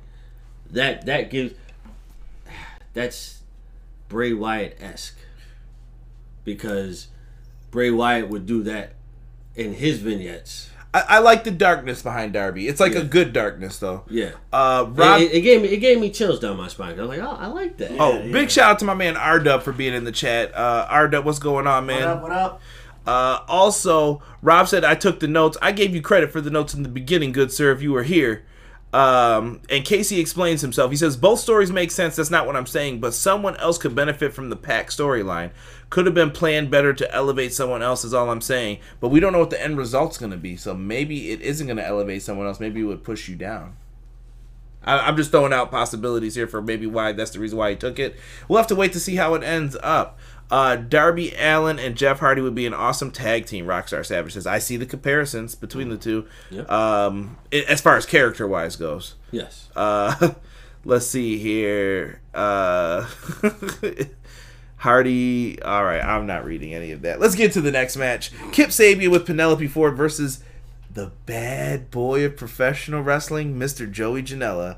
that. 0.71 1.05
That 1.05 1.31
gives. 1.31 1.53
That's 2.95 3.41
Bray 4.09 4.33
Wyatt 4.33 4.79
esque 4.81 5.19
because 6.45 7.09
Bray 7.71 7.91
Wyatt 7.91 8.29
would 8.29 8.47
do 8.47 8.63
that 8.65 8.95
in 9.55 9.75
his 9.75 9.99
vignettes. 9.99 10.71
I, 10.95 11.05
I 11.09 11.19
like 11.21 11.45
the 11.45 11.51
darkness 11.51 12.03
behind 12.03 12.35
Darby. 12.35 12.69
It's 12.69 12.81
like 12.81 12.95
a 12.95 13.03
good 13.05 13.33
darkness 13.33 13.79
though. 13.79 14.05
Yeah, 14.11 14.33
Uh, 14.53 14.85
It- 14.89 14.99
Rob. 14.99 15.21
it, 15.23 15.33
it 15.33 15.41
gave 15.41 15.63
me 15.63 15.69
it 15.69 15.79
gave 15.79 15.99
me 15.99 16.11
chills 16.11 16.39
down 16.41 16.57
my 16.59 16.69
spine. 16.69 16.99
I 16.99 17.03
was 17.03 17.09
like, 17.09 17.21
oh, 17.21 17.37
I 17.39 17.47
like 17.47 17.79
that. 17.79 17.93
oh, 17.99 18.19
Yeah, 18.19 18.33
big 18.33 18.43
yeah. 18.43 18.49
shout 18.49 18.71
out 18.73 18.79
to 18.81 18.85
my 18.85 18.95
man 18.95 19.17
R 19.17 19.39
Dub 19.41 19.63
for 19.63 19.73
being 19.73 19.95
in 19.95 20.05
the 20.05 20.13
chat. 20.13 20.55
Uh, 20.55 20.87
R 20.91 21.09
Dub, 21.09 21.25
what's 21.25 21.39
going 21.39 21.67
on, 21.67 21.87
man? 21.87 22.01
What 22.01 22.09
up? 22.09 22.23
What 22.23 22.33
up? 22.33 22.61
Uh, 23.05 23.41
also, 23.49 24.23
Rob 24.43 24.69
said 24.69 24.85
I 24.85 24.95
took 24.95 25.19
the 25.21 25.27
notes. 25.29 25.57
I 25.63 25.73
gave 25.73 25.95
you 25.95 26.03
credit 26.03 26.31
for 26.31 26.41
the 26.41 26.51
notes 26.51 26.73
in 26.75 26.83
the 26.83 26.89
beginning, 26.89 27.33
good 27.33 27.51
sir, 27.51 27.73
if 27.73 27.81
you 27.83 27.93
were 27.93 28.05
here. 28.05 28.45
Um, 28.93 29.61
and 29.71 29.85
Casey 29.85 30.21
explains 30.21 30.61
himself. 30.61 30.91
He 30.91 30.97
says 30.99 31.17
both 31.17 31.41
stories 31.41 31.73
make 31.73 31.91
sense. 31.91 32.17
That's 32.17 32.31
not 32.31 32.47
what 32.47 32.57
I'm 32.57 32.67
saying, 32.67 33.01
but 33.01 33.15
someone 33.15 33.57
else 33.57 33.79
could 33.79 33.95
benefit 33.95 34.35
from 34.35 34.51
the 34.51 34.57
Pac 34.57 34.91
storyline. 34.91 35.51
Could 35.89 36.07
have 36.07 36.15
been 36.15 36.31
planned 36.31 36.71
better 36.71 36.93
to 36.93 37.15
elevate 37.15 37.55
someone 37.55 37.83
else. 37.83 38.05
Is 38.05 38.15
all 38.15 38.31
I'm 38.31 38.41
saying. 38.41 38.79
But 39.01 39.09
we 39.09 39.21
don't 39.21 39.33
know 39.33 39.39
what 39.39 39.51
the 39.51 39.63
end 39.63 39.79
result's 39.79 40.19
going 40.19 40.33
to 40.33 40.39
be. 40.39 40.57
So 40.57 40.75
maybe 40.75 41.31
it 41.31 41.41
isn't 41.41 41.67
going 41.67 41.79
to 41.79 41.87
elevate 41.87 42.23
someone 42.23 42.47
else. 42.47 42.61
Maybe 42.61 42.81
it 42.81 42.85
would 42.85 43.05
push 43.05 43.29
you 43.29 43.37
down. 43.37 43.77
I, 44.85 44.99
I'm 44.99 45.17
just 45.17 45.31
throwing 45.31 45.53
out 45.53 45.71
possibilities 45.71 46.35
here 46.35 46.47
for 46.47 46.61
maybe 46.63 46.87
why 46.87 47.13
that's 47.13 47.31
the 47.33 47.39
reason 47.41 47.59
why 47.59 47.71
he 47.71 47.77
took 47.77 47.99
it. 47.99 48.17
We'll 48.49 48.59
have 48.59 48.67
to 48.69 48.75
wait 48.75 48.93
to 48.95 49.01
see 49.01 49.17
how 49.17 49.35
it 49.35 49.43
ends 49.43 49.77
up. 49.83 50.19
Uh, 50.51 50.77
Darby 50.77 51.33
Allin 51.39 51.79
and 51.79 51.97
Jeff 51.97 52.19
Hardy 52.21 52.43
would 52.43 52.55
be 52.55 52.67
an 52.67 52.75
awesome 52.75 53.11
tag 53.11 53.47
team. 53.47 53.65
Rockstar 53.67 54.05
Savage 54.05 54.35
says, 54.35 54.47
"I 54.47 54.59
see 54.59 54.77
the 54.77 54.85
comparisons 54.85 55.55
between 55.55 55.89
the 55.89 55.97
two, 55.97 56.27
Yeah. 56.51 56.63
um, 56.65 57.39
i- 57.53 57.65
as 57.69 57.81
far 57.81 57.97
as 57.97 58.05
character 58.05 58.47
wise 58.47 58.77
goes." 58.77 59.15
Yes. 59.31 59.71
Uh, 59.75 60.33
let's 60.85 61.07
see 61.07 61.39
here. 61.39 62.21
Uh, 62.35 63.09
Hardy. 64.77 65.63
All 65.63 65.85
right, 65.85 66.03
I'm 66.03 66.27
not 66.27 66.45
reading 66.45 66.75
any 66.75 66.93
of 66.93 67.03
that. 67.03 67.21
Let's 67.21 67.35
get 67.35 67.53
to 67.53 67.61
the 67.61 67.71
next 67.71 67.97
match. 67.97 68.31
Kip 68.53 68.71
Sabian 68.71 69.11
with 69.11 69.25
Penelope 69.27 69.67
Ford 69.69 69.97
versus 69.97 70.43
the 70.95 71.13
bad 71.27 71.91
boy 71.91 72.25
of 72.25 72.37
professional 72.37 73.03
wrestling, 73.03 73.57
Mr. 73.59 73.91
Joey 73.91 74.23
Janela. 74.23 74.77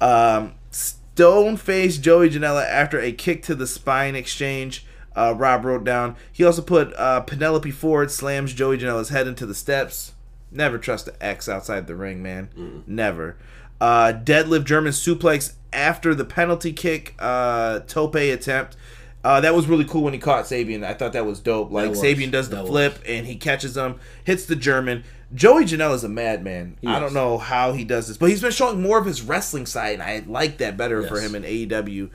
Um, 0.00 0.54
Stone 0.70 1.56
faced 1.56 2.02
Joey 2.02 2.30
Janela 2.30 2.64
after 2.64 3.00
a 3.00 3.10
kick 3.12 3.42
to 3.44 3.54
the 3.54 3.66
spine 3.66 4.14
exchange. 4.14 4.86
Uh, 5.16 5.34
Rob 5.36 5.64
wrote 5.64 5.82
down. 5.82 6.14
He 6.32 6.44
also 6.44 6.62
put 6.62 6.94
uh, 6.94 7.20
Penelope 7.22 7.70
Ford 7.72 8.10
slams 8.10 8.54
Joey 8.54 8.78
Janela's 8.78 9.08
head 9.08 9.26
into 9.26 9.44
the 9.46 9.54
steps. 9.54 10.12
Never 10.52 10.78
trust 10.78 11.08
an 11.08 11.14
X 11.20 11.48
outside 11.48 11.88
the 11.88 11.96
ring, 11.96 12.22
man. 12.22 12.84
Never. 12.86 13.36
Uh, 13.80 14.12
deadlift 14.14 14.64
German 14.64 14.92
suplex 14.92 15.54
after 15.72 16.14
the 16.14 16.24
penalty 16.24 16.72
kick 16.72 17.14
uh, 17.18 17.80
tope 17.80 18.14
attempt. 18.14 18.76
Uh, 19.24 19.40
that 19.40 19.54
was 19.54 19.66
really 19.66 19.84
cool 19.84 20.02
when 20.04 20.12
he 20.12 20.18
caught 20.20 20.44
Sabian. 20.44 20.84
I 20.84 20.94
thought 20.94 21.12
that 21.12 21.26
was 21.26 21.40
dope. 21.40 21.72
Like 21.72 21.90
was. 21.90 22.00
Sabian 22.02 22.30
does 22.30 22.48
the 22.48 22.56
That 22.56 22.62
was. 22.62 22.70
flip 22.70 22.98
and 23.06 23.26
he 23.26 23.34
catches 23.36 23.76
him, 23.76 23.98
hits 24.24 24.46
the 24.46 24.56
German. 24.56 25.02
Joey 25.34 25.64
Janela 25.64 25.94
is 25.94 26.04
a 26.04 26.08
madman. 26.08 26.78
I 26.86 26.96
is. 26.96 27.00
don't 27.00 27.14
know 27.14 27.38
how 27.38 27.72
he 27.72 27.84
does 27.84 28.08
this, 28.08 28.16
but 28.16 28.30
he's 28.30 28.40
been 28.40 28.50
showing 28.50 28.80
more 28.80 28.98
of 28.98 29.04
his 29.04 29.22
wrestling 29.22 29.66
side, 29.66 29.94
and 29.94 30.02
I 30.02 30.22
like 30.26 30.58
that 30.58 30.76
better 30.76 31.02
for 31.02 31.20
him 31.20 31.34
in 31.34 31.42
AEW. 31.42 32.10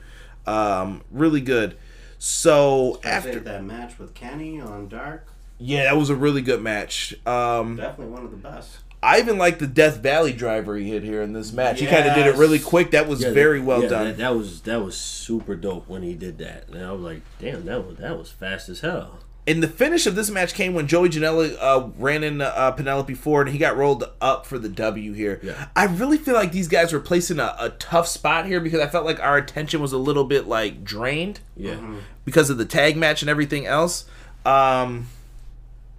Um, 0.46 1.02
really 1.10 1.40
good. 1.40 1.76
So 2.18 3.00
After 3.04 3.28
after, 3.28 3.40
that 3.40 3.64
match 3.64 3.98
with 3.98 4.14
Kenny 4.14 4.60
on 4.60 4.88
Dark, 4.88 5.28
yeah, 5.58 5.84
that 5.84 5.96
was 5.96 6.10
a 6.10 6.16
really 6.16 6.42
good 6.42 6.62
match. 6.62 7.14
Um, 7.26 7.76
definitely 7.76 8.12
one 8.12 8.24
of 8.24 8.30
the 8.30 8.36
best. 8.36 8.78
I 9.02 9.18
even 9.18 9.36
like 9.36 9.58
the 9.58 9.66
Death 9.66 9.98
Valley 9.98 10.32
driver 10.32 10.76
he 10.76 10.88
hit 10.88 11.02
here 11.02 11.20
in 11.20 11.34
this 11.34 11.52
match. 11.52 11.78
He 11.78 11.86
kind 11.86 12.08
of 12.08 12.14
did 12.14 12.26
it 12.26 12.36
really 12.36 12.58
quick. 12.58 12.92
That 12.92 13.06
was 13.06 13.20
Yeah, 13.22 13.32
very 13.32 13.60
well 13.60 13.82
yeah, 13.82 13.88
done. 13.90 14.04
That, 14.06 14.16
that 14.16 14.34
was 14.34 14.62
that 14.62 14.82
was 14.82 14.96
super 14.96 15.54
dope 15.54 15.86
when 15.88 16.02
he 16.02 16.14
did 16.14 16.38
that. 16.38 16.68
And 16.68 16.82
I 16.82 16.90
was 16.92 17.02
like, 17.02 17.20
damn, 17.38 17.66
that 17.66 17.86
was 17.86 17.98
that 17.98 18.18
was 18.18 18.30
fast 18.30 18.70
as 18.70 18.80
hell. 18.80 19.18
And 19.46 19.62
the 19.62 19.68
finish 19.68 20.06
of 20.06 20.14
this 20.14 20.30
match 20.30 20.54
came 20.54 20.72
when 20.72 20.86
Joey 20.86 21.10
Janela 21.10 21.54
uh, 21.60 21.88
ran 21.98 22.24
in 22.24 22.40
uh, 22.40 22.70
Penelope 22.70 23.12
Ford, 23.12 23.46
and 23.46 23.52
he 23.52 23.58
got 23.58 23.76
rolled 23.76 24.04
up 24.20 24.46
for 24.46 24.58
the 24.58 24.70
W 24.70 25.12
here. 25.12 25.38
Yeah. 25.42 25.66
I 25.76 25.84
really 25.84 26.16
feel 26.16 26.32
like 26.32 26.50
these 26.52 26.66
guys 26.68 26.94
were 26.94 27.00
placed 27.00 27.30
in 27.30 27.38
a, 27.38 27.54
a 27.60 27.68
tough 27.78 28.06
spot 28.08 28.46
here 28.46 28.58
because 28.58 28.80
I 28.80 28.86
felt 28.86 29.04
like 29.04 29.20
our 29.20 29.36
attention 29.36 29.82
was 29.82 29.92
a 29.92 29.98
little 29.98 30.24
bit 30.24 30.46
like 30.46 30.82
drained 30.82 31.40
Yeah. 31.58 31.78
because 32.24 32.48
of 32.48 32.56
the 32.56 32.64
tag 32.64 32.96
match 32.96 33.20
and 33.20 33.28
everything 33.28 33.66
else. 33.66 34.06
Um, 34.46 35.08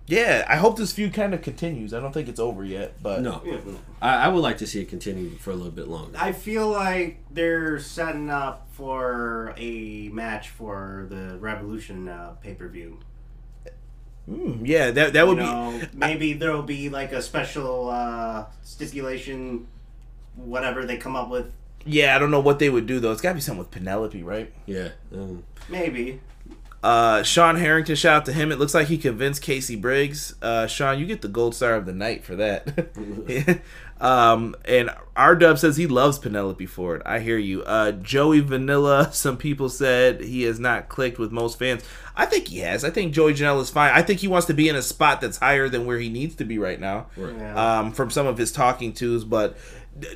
yeah, 0.08 0.44
I 0.48 0.56
hope 0.56 0.78
this 0.78 0.92
feud 0.92 1.14
kind 1.14 1.34
of 1.36 1.42
continues. 1.44 1.94
I 1.94 2.00
don't 2.00 2.14
think 2.14 2.28
it's 2.28 2.40
over 2.40 2.64
yet, 2.64 2.94
but 3.02 3.22
No, 3.22 3.44
I, 4.02 4.26
I 4.26 4.28
would 4.28 4.42
like 4.42 4.58
to 4.60 4.68
see 4.68 4.82
it 4.82 4.86
continue 4.90 5.32
for 5.38 5.52
a 5.52 5.56
little 5.56 5.72
bit 5.72 5.88
longer. 5.88 6.18
I 6.20 6.32
feel 6.32 6.68
like 6.70 7.20
they're 7.32 7.80
setting 7.80 8.30
up 8.32 8.68
for 8.72 9.54
a 9.58 10.10
match 10.10 10.50
for 10.50 11.06
the 11.10 11.38
Revolution 11.38 12.08
uh, 12.10 12.32
pay 12.42 12.56
per 12.56 12.68
view. 12.68 13.00
Mm, 14.30 14.62
yeah, 14.66 14.92
that 14.92 15.14
that 15.14 15.28
would 15.28 15.38
you 15.38 15.88
be. 15.88 15.98
maybe 15.98 16.34
there'll 16.34 16.64
be 16.64 16.90
like 16.90 17.12
a 17.12 17.22
special 17.22 17.90
uh, 17.90 18.46
stipulation, 18.64 19.68
whatever 20.36 20.86
they 20.86 20.98
come 20.98 21.16
up 21.16 21.30
with. 21.30 21.52
Yeah, 21.86 22.16
I 22.16 22.20
don't 22.20 22.32
know 22.32 22.40
what 22.40 22.58
they 22.58 22.70
would 22.70 22.88
do 22.88 23.00
though. 23.00 23.12
It's 23.12 23.22
got 23.22 23.30
to 23.30 23.36
be 23.36 23.42
something 23.42 23.60
with 23.60 23.72
Penelope, 23.72 24.24
right? 24.24 24.52
Yeah. 24.66 24.90
Um, 25.14 25.44
Maybe. 25.70 26.20
Uh, 26.86 27.24
Sean 27.24 27.56
Harrington, 27.56 27.96
shout 27.96 28.16
out 28.18 28.26
to 28.26 28.32
him. 28.32 28.52
It 28.52 28.60
looks 28.60 28.76
like 28.76 28.86
he 28.90 29.00
convinced 29.00 29.42
Casey 29.42 29.76
Briggs. 29.76 30.36
Uh, 30.40 30.68
Sean, 30.68 31.00
you 31.00 31.08
get 31.08 31.24
the 31.24 31.28
gold 31.28 31.56
star 31.56 31.74
of 31.74 31.88
the 31.88 31.94
night 31.94 32.24
for 32.24 32.36
that. 32.36 33.62
um, 34.00 34.56
and 34.66 34.92
R 35.16 35.36
Dub 35.36 35.58
says 35.58 35.78
he 35.78 35.88
loves 35.88 36.20
Penelope 36.20 36.64
Ford. 36.68 37.02
I 37.04 37.22
hear 37.22 37.40
you. 37.40 37.64
Uh, 37.64 37.92
Joey 37.92 38.40
Vanilla, 38.42 39.10
some 39.14 39.36
people 39.36 39.68
said 39.68 40.22
he 40.22 40.44
has 40.44 40.60
not 40.60 40.88
clicked 40.88 41.18
with 41.18 41.32
most 41.32 41.58
fans. 41.58 41.84
I 42.16 42.28
think 42.28 42.50
he 42.50 42.60
has. 42.60 42.84
I 42.84 42.92
think 42.92 43.16
Joey 43.16 43.34
Janela 43.34 43.62
is 43.62 43.72
fine. 43.72 43.92
I 43.92 44.04
think 44.04 44.20
he 44.20 44.28
wants 44.28 44.46
to 44.46 44.54
be 44.54 44.70
in 44.70 44.76
a 44.76 44.84
spot 44.84 45.22
that's 45.22 45.40
higher 45.40 45.68
than 45.68 45.88
where 45.88 45.98
he 45.98 46.10
needs 46.10 46.36
to 46.36 46.46
be 46.46 46.60
right 46.60 46.80
now. 46.80 47.08
Yeah. 47.18 47.80
Um, 47.80 47.94
from 47.94 48.12
some 48.12 48.28
of 48.28 48.38
his 48.38 48.52
talking 48.52 48.94
tos, 48.94 49.24
but 49.24 49.58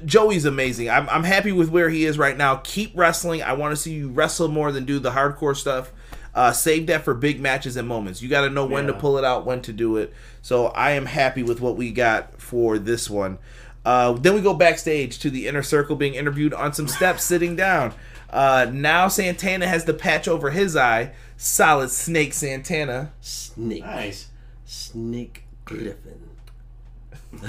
Joey's 0.06 0.46
amazing. 0.46 0.88
I'm, 0.88 1.10
I'm 1.10 1.24
happy 1.24 1.52
with 1.52 1.72
where 1.72 1.90
he 1.90 2.06
is 2.06 2.20
right 2.20 2.38
now. 2.38 2.58
Keep 2.58 2.96
wrestling. 2.96 3.42
I 3.42 3.54
want 3.54 3.72
to 3.72 3.76
see 3.76 3.94
you 3.94 4.10
wrestle 4.10 4.50
more 4.50 4.72
than 4.72 4.86
do 4.86 5.00
the 5.00 5.10
hardcore 5.12 5.58
stuff. 5.58 5.92
Uh, 6.34 6.52
save 6.52 6.88
that 6.88 7.04
for 7.04 7.14
big 7.14 7.40
matches 7.40 7.76
and 7.76 7.88
moments. 7.88 8.22
You 8.22 8.30
got 8.30 8.42
to 8.42 8.50
know 8.50 8.66
when 8.66 8.88
to 8.88 8.94
pull 8.94 9.18
it 9.18 9.24
out, 9.24 9.46
when 9.46 9.62
to 9.64 9.74
do 9.74 9.98
it. 9.98 10.14
So 10.42 10.68
I 10.68 10.92
am 10.92 11.06
happy 11.06 11.44
with 11.44 11.60
what 11.60 11.76
we 11.76 11.92
got 11.92 12.40
for 12.40 12.78
this 12.78 13.10
one. 13.10 13.40
Uh, 13.84 14.14
then 14.14 14.36
we 14.36 14.42
go 14.42 14.54
backstage 14.54 15.20
to 15.20 15.30
the 15.30 15.48
inner 15.48 15.64
circle 15.64 15.96
being 15.96 16.14
interviewed 16.14 16.54
on 16.54 16.74
some 16.74 16.88
steps 16.88 17.24
sitting 17.26 17.56
down. 17.56 17.94
Uh, 18.30 18.68
now 18.72 19.08
Santana 19.08 19.68
has 19.68 19.86
the 19.86 19.94
patch 19.94 20.28
over 20.28 20.52
his 20.52 20.76
eye. 20.76 21.12
Solid 21.38 21.90
snake 21.90 22.34
Santana. 22.34 23.12
Snake. 23.22 23.84
nice. 23.84 24.28
Snake 24.66 25.44
Griffin. 25.66 26.29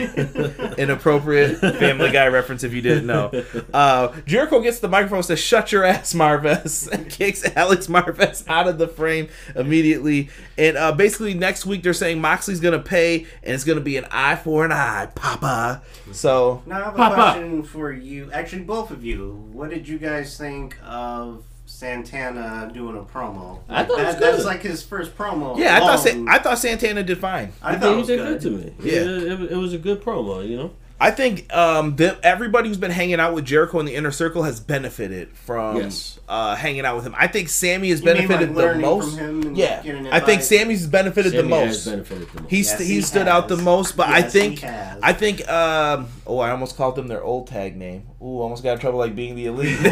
Inappropriate 0.79 1.59
Family 1.59 2.11
Guy 2.11 2.27
reference 2.29 2.63
if 2.65 2.73
you 2.73 2.83
didn't 2.83 3.07
know. 3.07 3.31
Uh, 3.73 4.13
Jericho 4.27 4.61
gets 4.61 4.79
the 4.81 4.89
microphone, 4.89 5.19
and 5.19 5.25
says, 5.25 5.41
Shut 5.41 5.73
your 5.73 5.85
ass, 5.85 6.13
Marvez, 6.13 6.87
and 6.93 7.09
kicks 7.11 7.45
Alex 7.57 7.87
Marvez 7.87 8.47
out 8.49 8.69
of 8.69 8.79
the 8.79 8.87
frame 8.89 9.29
immediately. 9.57 10.29
And 10.59 10.77
uh, 10.77 10.93
basically, 10.93 11.35
next 11.35 11.67
week 11.67 11.83
they're 11.83 11.93
saying 11.95 12.21
Moxley's 12.21 12.61
going 12.61 12.79
to 12.81 12.85
pay, 12.87 13.21
and 13.43 13.55
it's 13.55 13.65
going 13.65 13.79
to 13.79 13.85
be 13.85 13.97
an 13.97 14.07
eye 14.11 14.37
for 14.37 14.65
an 14.65 14.73
eye, 14.73 15.09
Papa. 15.15 15.83
So, 16.13 16.63
Now 16.67 16.77
I 16.81 16.85
have 16.85 16.95
a 16.95 16.97
Papa. 16.97 17.15
question 17.15 17.63
for 17.63 17.93
you. 17.93 18.31
Actually, 18.33 18.63
both 18.63 18.91
of 18.91 19.05
you. 19.05 19.49
What 19.53 19.71
did 19.71 19.89
you 19.89 19.99
guys 19.99 20.37
think 20.37 20.77
of 20.85 21.45
Santana 21.81 22.71
doing 22.75 22.97
a 22.99 23.01
promo? 23.03 23.61
I 23.69 23.85
thought 23.85 23.99
it 24.01 24.05
was 24.07 24.15
that, 24.17 24.21
That's 24.21 24.45
like 24.45 24.61
his 24.63 24.83
first 24.83 25.17
promo. 25.17 25.57
yeah, 25.59 25.77
I 25.77 25.81
thought. 25.81 25.99
Sa- 26.01 26.25
I 26.29 26.39
thought 26.39 26.59
Santana 26.59 27.03
did 27.03 27.17
fine. 27.19 27.53
I 27.63 27.75
He 27.75 27.81
thought 27.81 27.93
it 27.93 27.97
was 27.97 28.09
he 28.09 28.17
did 28.17 28.23
good. 28.23 28.41
good 28.43 28.43
to 28.43 28.51
me. 28.51 28.75
Yeah. 28.93 29.01
It, 29.01 29.07
it, 29.41 29.53
it 29.53 29.57
was 29.57 29.73
a 29.73 29.79
good 29.79 30.03
promo, 30.03 30.47
you 30.47 30.57
know? 30.59 30.71
I 31.03 31.11
think 31.11 31.51
um, 31.55 31.97
the, 31.97 32.19
everybody 32.23 32.69
who's 32.69 32.77
been 32.77 32.91
hanging 32.91 33.19
out 33.21 33.33
with 33.33 33.47
Jericho 33.47 33.81
in 33.81 33.87
the 33.87 33.95
inner 33.95 34.11
circle 34.11 34.43
has 34.43 34.61
benefited 34.61 35.31
from 35.35 35.79
Yes. 35.79 36.21
uh, 36.29 36.55
hanging 36.55 36.85
out 36.85 36.97
with 36.97 37.07
him. 37.07 37.15
I 37.17 37.27
think 37.27 37.49
Sammy 37.49 37.89
has 37.89 38.01
You 38.01 38.07
mean, 38.07 38.29
benefited 38.29 38.55
like, 38.55 38.73
the 38.75 38.79
most. 38.79 39.17
from 39.17 39.19
him 39.19 39.43
and 39.43 39.57
yeah, 39.57 39.83
getting 39.83 40.07
I 40.09 40.21
think? 40.21 40.43
Sammy's 40.43 40.87
benefited 40.87 41.33
Sammy 41.33 41.49
the 41.49 41.57
has 41.57 41.67
most. 41.69 41.85
benefited 41.87 42.29
the 42.35 42.41
most. 42.43 42.51
He's 42.51 42.67
Yes, 42.71 42.81
he 42.81 42.85
he 42.97 43.01
stood 43.01 43.29
out 43.29 43.49
the 43.49 43.57
most, 43.57 43.97
but 43.97 44.09
I 44.09 44.19
Yes, 44.19 44.33
he 44.35 44.41
think 44.41 44.59
has. 44.59 45.01
I 45.03 45.13
think 45.15 45.49
um 45.51 46.09
oh 46.27 46.39
I 46.39 46.51
almost 46.51 46.77
called 46.77 46.97
them 46.97 47.09
their 47.09 47.23
old 47.25 47.47
tag 47.47 47.77
name. 47.79 48.03
Ooh, 48.23 48.41
almost 48.41 48.63
got 48.63 48.73
in 48.75 48.79
trouble 48.81 48.99
like 48.99 49.17
being 49.17 49.35
the 49.37 49.47
elite. 49.47 49.81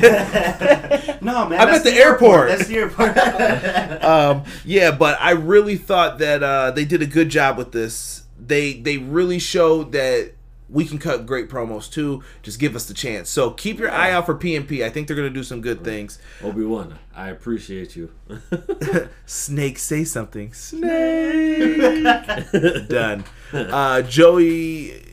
no, 1.23 1.49
man. 1.49 1.59
I'm 1.59 1.69
at 1.69 1.85
the 1.85 1.95
airport. 1.95 2.49
That's 2.51 2.67
the 2.69 2.77
airport. 2.77 3.17
um 4.05 4.45
yeah, 4.65 4.91
but 4.91 5.19
I 5.21 5.31
really 5.31 5.77
thought 5.77 6.19
that 6.19 6.43
uh 6.43 6.71
they 6.73 6.85
did 6.85 7.01
a 7.01 7.07
good 7.07 7.31
job 7.31 7.57
with 7.57 7.73
this. 7.73 8.25
They 8.39 8.75
they 8.75 8.99
really 8.99 9.39
showed 9.39 9.93
that 9.93 10.33
we 10.69 10.85
can 10.85 10.99
cut 10.99 11.27
great 11.27 11.49
promos 11.49 11.91
too. 11.91 12.23
Just 12.43 12.59
give 12.59 12.77
us 12.77 12.87
the 12.87 12.95
chance. 12.95 13.31
So 13.31 13.51
keep 13.51 13.79
your 13.79 13.91
eye 13.91 14.11
out 14.11 14.27
for 14.27 14.35
PnP. 14.35 14.85
I 14.85 14.91
think 14.91 15.07
they're 15.07 15.16
gonna 15.16 15.31
do 15.31 15.43
some 15.43 15.61
good 15.61 15.83
things. 15.83 16.19
Obi 16.43 16.64
Wan, 16.64 16.99
I 17.14 17.29
appreciate 17.29 17.97
you. 17.97 18.12
Snake, 19.27 19.79
say 19.79 20.05
something. 20.05 20.53
Snake. 20.53 22.03
Done. 22.89 23.25
Uh, 23.53 24.03
Joey. 24.03 25.05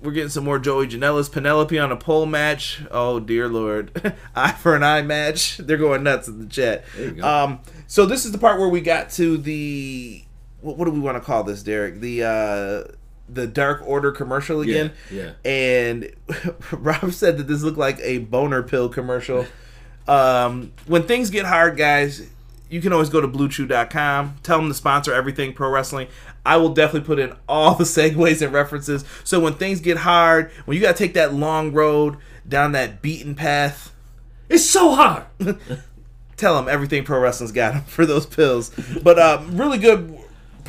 We're 0.00 0.12
getting 0.12 0.28
some 0.28 0.44
more 0.44 0.60
Joey 0.60 0.86
Janela's 0.86 1.28
Penelope 1.28 1.76
on 1.76 1.90
a 1.90 1.96
pole 1.96 2.24
match. 2.26 2.82
Oh 2.90 3.18
dear 3.18 3.48
lord, 3.48 4.14
eye 4.36 4.52
for 4.52 4.76
an 4.76 4.84
eye 4.84 5.02
match. 5.02 5.56
They're 5.56 5.76
going 5.76 6.04
nuts 6.04 6.28
in 6.28 6.38
the 6.38 6.46
chat. 6.46 6.84
There 6.96 7.06
you 7.06 7.12
go. 7.12 7.26
Um, 7.26 7.60
so 7.88 8.06
this 8.06 8.24
is 8.24 8.30
the 8.30 8.38
part 8.38 8.60
where 8.60 8.68
we 8.68 8.80
got 8.80 9.10
to 9.10 9.36
the 9.38 10.22
what, 10.60 10.76
what 10.76 10.84
do 10.84 10.92
we 10.92 11.00
want 11.00 11.16
to 11.16 11.20
call 11.20 11.42
this, 11.42 11.64
Derek? 11.64 12.00
The 12.00 12.22
uh, 12.22 12.92
the 13.28 13.46
Dark 13.46 13.82
Order 13.86 14.10
commercial 14.12 14.60
again. 14.60 14.92
yeah. 15.10 15.32
And 15.44 16.10
Rob 16.72 17.12
said 17.12 17.38
that 17.38 17.44
this 17.48 17.62
looked 17.62 17.78
like 17.78 17.98
a 18.00 18.18
boner 18.18 18.62
pill 18.62 18.88
commercial. 18.88 19.46
Um, 20.06 20.72
when 20.86 21.02
things 21.02 21.28
get 21.30 21.44
hard, 21.44 21.76
guys, 21.76 22.28
you 22.70 22.80
can 22.80 22.92
always 22.92 23.08
go 23.10 23.20
to 23.20 23.28
bluechew.com. 23.28 24.36
Tell 24.42 24.58
them 24.58 24.68
to 24.68 24.74
sponsor 24.74 25.12
everything 25.12 25.52
pro 25.52 25.68
wrestling. 25.70 26.08
I 26.46 26.56
will 26.56 26.70
definitely 26.70 27.06
put 27.06 27.18
in 27.18 27.34
all 27.48 27.74
the 27.74 27.84
segues 27.84 28.40
and 28.42 28.52
references. 28.52 29.04
So 29.24 29.40
when 29.40 29.54
things 29.54 29.80
get 29.80 29.98
hard, 29.98 30.50
when 30.64 30.76
you 30.76 30.82
got 30.82 30.96
to 30.96 30.98
take 31.04 31.14
that 31.14 31.34
long 31.34 31.72
road 31.72 32.16
down 32.48 32.72
that 32.72 33.02
beaten 33.02 33.34
path, 33.34 33.92
It's 34.48 34.64
so 34.68 34.94
hard. 34.94 35.24
tell 36.36 36.56
them 36.56 36.68
everything 36.68 37.04
pro 37.04 37.18
wrestling's 37.18 37.52
got 37.52 37.86
for 37.88 38.06
those 38.06 38.24
pills. 38.24 38.70
But 39.02 39.18
uh, 39.18 39.42
really 39.50 39.76
good 39.78 40.17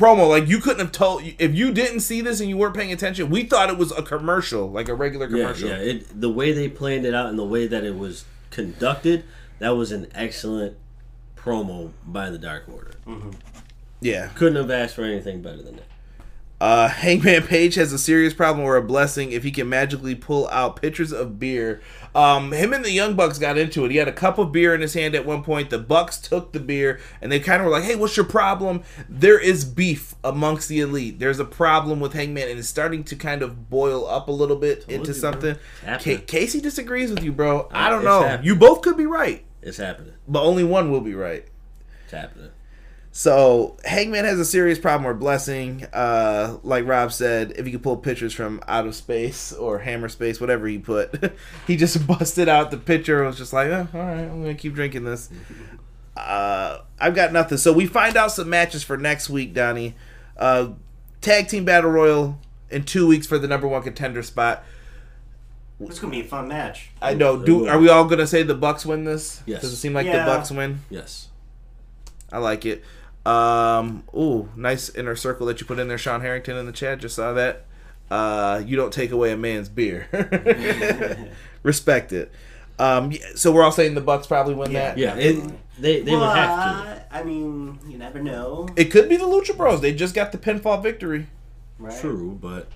promo. 0.00 0.28
Like 0.28 0.48
you 0.48 0.58
couldn't 0.58 0.80
have 0.80 0.92
told 0.92 1.22
if 1.38 1.54
you 1.54 1.72
didn't 1.72 2.00
see 2.00 2.20
this 2.20 2.40
and 2.40 2.48
you 2.48 2.56
weren't 2.56 2.74
paying 2.74 2.92
attention. 2.92 3.30
We 3.30 3.44
thought 3.44 3.68
it 3.70 3.76
was 3.78 3.92
a 3.92 4.02
commercial, 4.02 4.70
like 4.70 4.88
a 4.88 4.94
regular 4.94 5.28
commercial. 5.28 5.68
yeah. 5.68 5.76
It, 5.76 6.20
the 6.20 6.30
way 6.30 6.52
they 6.52 6.68
planned 6.68 7.04
it 7.04 7.14
out 7.14 7.28
and 7.28 7.38
the 7.38 7.44
way 7.44 7.66
that 7.66 7.84
it 7.84 7.96
was 7.96 8.24
conducted, 8.50 9.24
that 9.58 9.70
was 9.70 9.92
an 9.92 10.06
excellent 10.14 10.76
promo 11.36 11.92
by 12.06 12.30
the 12.30 12.38
Dark 12.38 12.64
Order. 12.72 12.94
yeah. 14.00 14.28
Couldn't 14.34 14.56
have 14.56 14.70
asked 14.70 14.94
for 14.94 15.04
anything 15.04 15.42
better 15.42 15.62
than 15.62 15.76
that. 15.76 15.84
Uh, 16.60 16.88
Hangman 16.88 17.44
Page 17.44 17.76
has 17.76 17.90
a 17.90 17.98
serious 17.98 18.34
problem 18.34 18.66
or 18.66 18.76
a 18.76 18.82
blessing 18.82 19.32
if 19.32 19.42
he 19.44 19.50
can 19.50 19.66
magically 19.68 20.14
pull 20.14 20.46
out 20.48 20.76
pitchers 20.76 21.10
of 21.10 21.38
beer. 21.38 21.80
Um, 22.14 22.52
him 22.52 22.72
and 22.72 22.84
the 22.84 22.90
Young 22.90 23.14
Bucks 23.14 23.38
got 23.38 23.56
into 23.56 23.84
it. 23.84 23.90
He 23.90 23.96
had 23.98 24.08
a 24.08 24.12
cup 24.12 24.38
of 24.38 24.50
beer 24.50 24.74
in 24.74 24.80
his 24.80 24.94
hand 24.94 25.14
at 25.14 25.24
one 25.24 25.42
point. 25.44 25.70
The 25.70 25.78
Bucks 25.78 26.18
took 26.18 26.52
the 26.52 26.58
beer 26.60 26.98
and 27.22 27.30
they 27.30 27.38
kind 27.40 27.60
of 27.60 27.66
were 27.66 27.72
like, 27.72 27.84
"Hey, 27.84 27.94
what's 27.96 28.16
your 28.16 28.26
problem?" 28.26 28.82
There 29.08 29.38
is 29.38 29.64
beef 29.64 30.14
amongst 30.24 30.68
the 30.68 30.80
elite. 30.80 31.18
There's 31.20 31.38
a 31.38 31.44
problem 31.44 32.00
with 32.00 32.12
Hangman, 32.14 32.48
and 32.48 32.58
it's 32.58 32.68
starting 32.68 33.04
to 33.04 33.16
kind 33.16 33.42
of 33.42 33.70
boil 33.70 34.06
up 34.08 34.28
a 34.28 34.32
little 34.32 34.56
bit 34.56 34.84
into 34.88 35.08
you, 35.08 35.14
something. 35.14 35.56
Ca- 35.86 36.18
Casey 36.26 36.60
disagrees 36.60 37.10
with 37.10 37.22
you, 37.22 37.32
bro. 37.32 37.68
I 37.72 37.88
don't 37.88 37.98
It's 38.00 38.04
know. 38.06 38.22
happening. 38.22 38.46
You 38.46 38.56
both 38.56 38.82
could 38.82 38.96
be 38.96 39.06
right, 39.06 39.44
It's 39.62 39.76
happening. 39.78 40.14
but 40.26 40.42
only 40.42 40.64
one 40.64 40.90
will 40.90 41.00
be 41.00 41.14
right. 41.14 41.46
It's 42.04 42.12
happening. 42.12 42.50
So 43.12 43.76
Hangman 43.84 44.24
has 44.24 44.38
a 44.38 44.44
serious 44.44 44.78
problem 44.78 45.06
or 45.08 45.14
blessing. 45.14 45.84
Uh, 45.92 46.58
like 46.62 46.86
Rob 46.86 47.12
said, 47.12 47.52
if 47.56 47.66
he 47.66 47.72
could 47.72 47.82
pull 47.82 47.96
pictures 47.96 48.32
from 48.32 48.62
out 48.68 48.86
of 48.86 48.94
space 48.94 49.52
or 49.52 49.80
hammer 49.80 50.08
space, 50.08 50.40
whatever 50.40 50.68
he 50.68 50.78
put, 50.78 51.32
he 51.66 51.76
just 51.76 52.06
busted 52.06 52.48
out 52.48 52.70
the 52.70 52.76
picture 52.76 53.18
and 53.18 53.26
was 53.26 53.36
just 53.38 53.52
like, 53.52 53.68
oh, 53.68 53.88
all 53.92 54.00
right, 54.00 54.20
I'm 54.20 54.42
gonna 54.42 54.54
keep 54.54 54.74
drinking 54.74 55.04
this. 55.04 55.28
Uh, 56.16 56.80
I've 57.00 57.14
got 57.14 57.32
nothing. 57.32 57.58
So 57.58 57.72
we 57.72 57.86
find 57.86 58.16
out 58.16 58.30
some 58.32 58.48
matches 58.48 58.84
for 58.84 58.96
next 58.96 59.28
week, 59.28 59.54
Donnie. 59.54 59.94
Uh, 60.36 60.70
tag 61.20 61.48
team 61.48 61.64
battle 61.64 61.90
royal 61.90 62.38
in 62.70 62.84
two 62.84 63.06
weeks 63.08 63.26
for 63.26 63.38
the 63.38 63.48
number 63.48 63.66
one 63.66 63.82
contender 63.82 64.22
spot. 64.22 64.64
It's 65.80 65.98
gonna 65.98 66.10
be 66.12 66.20
a 66.20 66.24
fun 66.24 66.46
match. 66.46 66.90
I 67.00 67.14
know. 67.14 67.42
Do 67.42 67.66
are 67.66 67.78
we 67.78 67.88
all 67.88 68.04
gonna 68.04 68.26
say 68.26 68.42
the 68.42 68.54
Bucks 68.54 68.84
win 68.86 69.04
this? 69.04 69.42
Yes. 69.46 69.62
Does 69.62 69.72
it 69.72 69.76
seem 69.76 69.94
like 69.94 70.06
Yeah. 70.06 70.24
the 70.24 70.30
Bucks 70.30 70.50
win? 70.50 70.80
Yes. 70.90 71.28
I 72.30 72.38
like 72.38 72.64
it. 72.66 72.84
Um, 73.26 74.04
ooh, 74.14 74.48
nice 74.56 74.88
inner 74.94 75.14
circle 75.16 75.46
that 75.46 75.60
you 75.60 75.66
put 75.66 75.78
in 75.78 75.88
there, 75.88 75.98
Sean 75.98 76.20
Harrington 76.20 76.56
in 76.56 76.66
the 76.66 76.72
chat. 76.72 76.98
Just 77.00 77.16
saw 77.16 77.32
that. 77.34 77.64
Uh, 78.10 78.62
you 78.66 78.76
don't 78.76 78.92
take 78.92 79.10
away 79.12 79.30
a 79.32 79.36
man's 79.36 79.68
beer. 79.68 80.08
Respect 81.62 82.12
it. 82.12 82.32
Um, 82.78 83.12
so 83.34 83.52
we're 83.52 83.62
all 83.62 83.72
saying 83.72 83.94
the 83.94 84.00
Bucks 84.00 84.26
probably 84.26 84.54
win 84.54 84.70
Yeah. 84.70 84.94
that. 84.94 84.98
Yeah. 84.98 85.14
It, 85.16 85.50
they 85.78 86.00
they 86.00 86.16
would 86.16 86.34
have 86.34 86.84
to. 86.84 86.90
But, 86.90 87.08
I 87.10 87.22
mean, 87.22 87.78
you 87.86 87.98
never 87.98 88.22
know. 88.22 88.68
It 88.76 88.86
could 88.86 89.08
be 89.08 89.16
the 89.16 89.24
Lucha 89.26 89.56
Bros. 89.56 89.80
They 89.80 89.92
just 89.94 90.14
got 90.14 90.32
the 90.32 90.38
pinfall 90.38 90.82
victory. 90.82 91.26
Right? 91.78 91.98
True, 92.00 92.38
but 92.40 92.68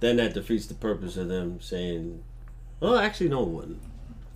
then 0.00 0.16
that 0.16 0.34
defeats 0.34 0.66
the 0.66 0.74
purpose 0.74 1.16
of 1.16 1.28
them 1.28 1.60
saying. 1.60 2.22
Well, 2.78 2.96
actually, 2.96 3.28
no, 3.28 3.42
it 3.42 3.48
wouldn't. 3.48 3.82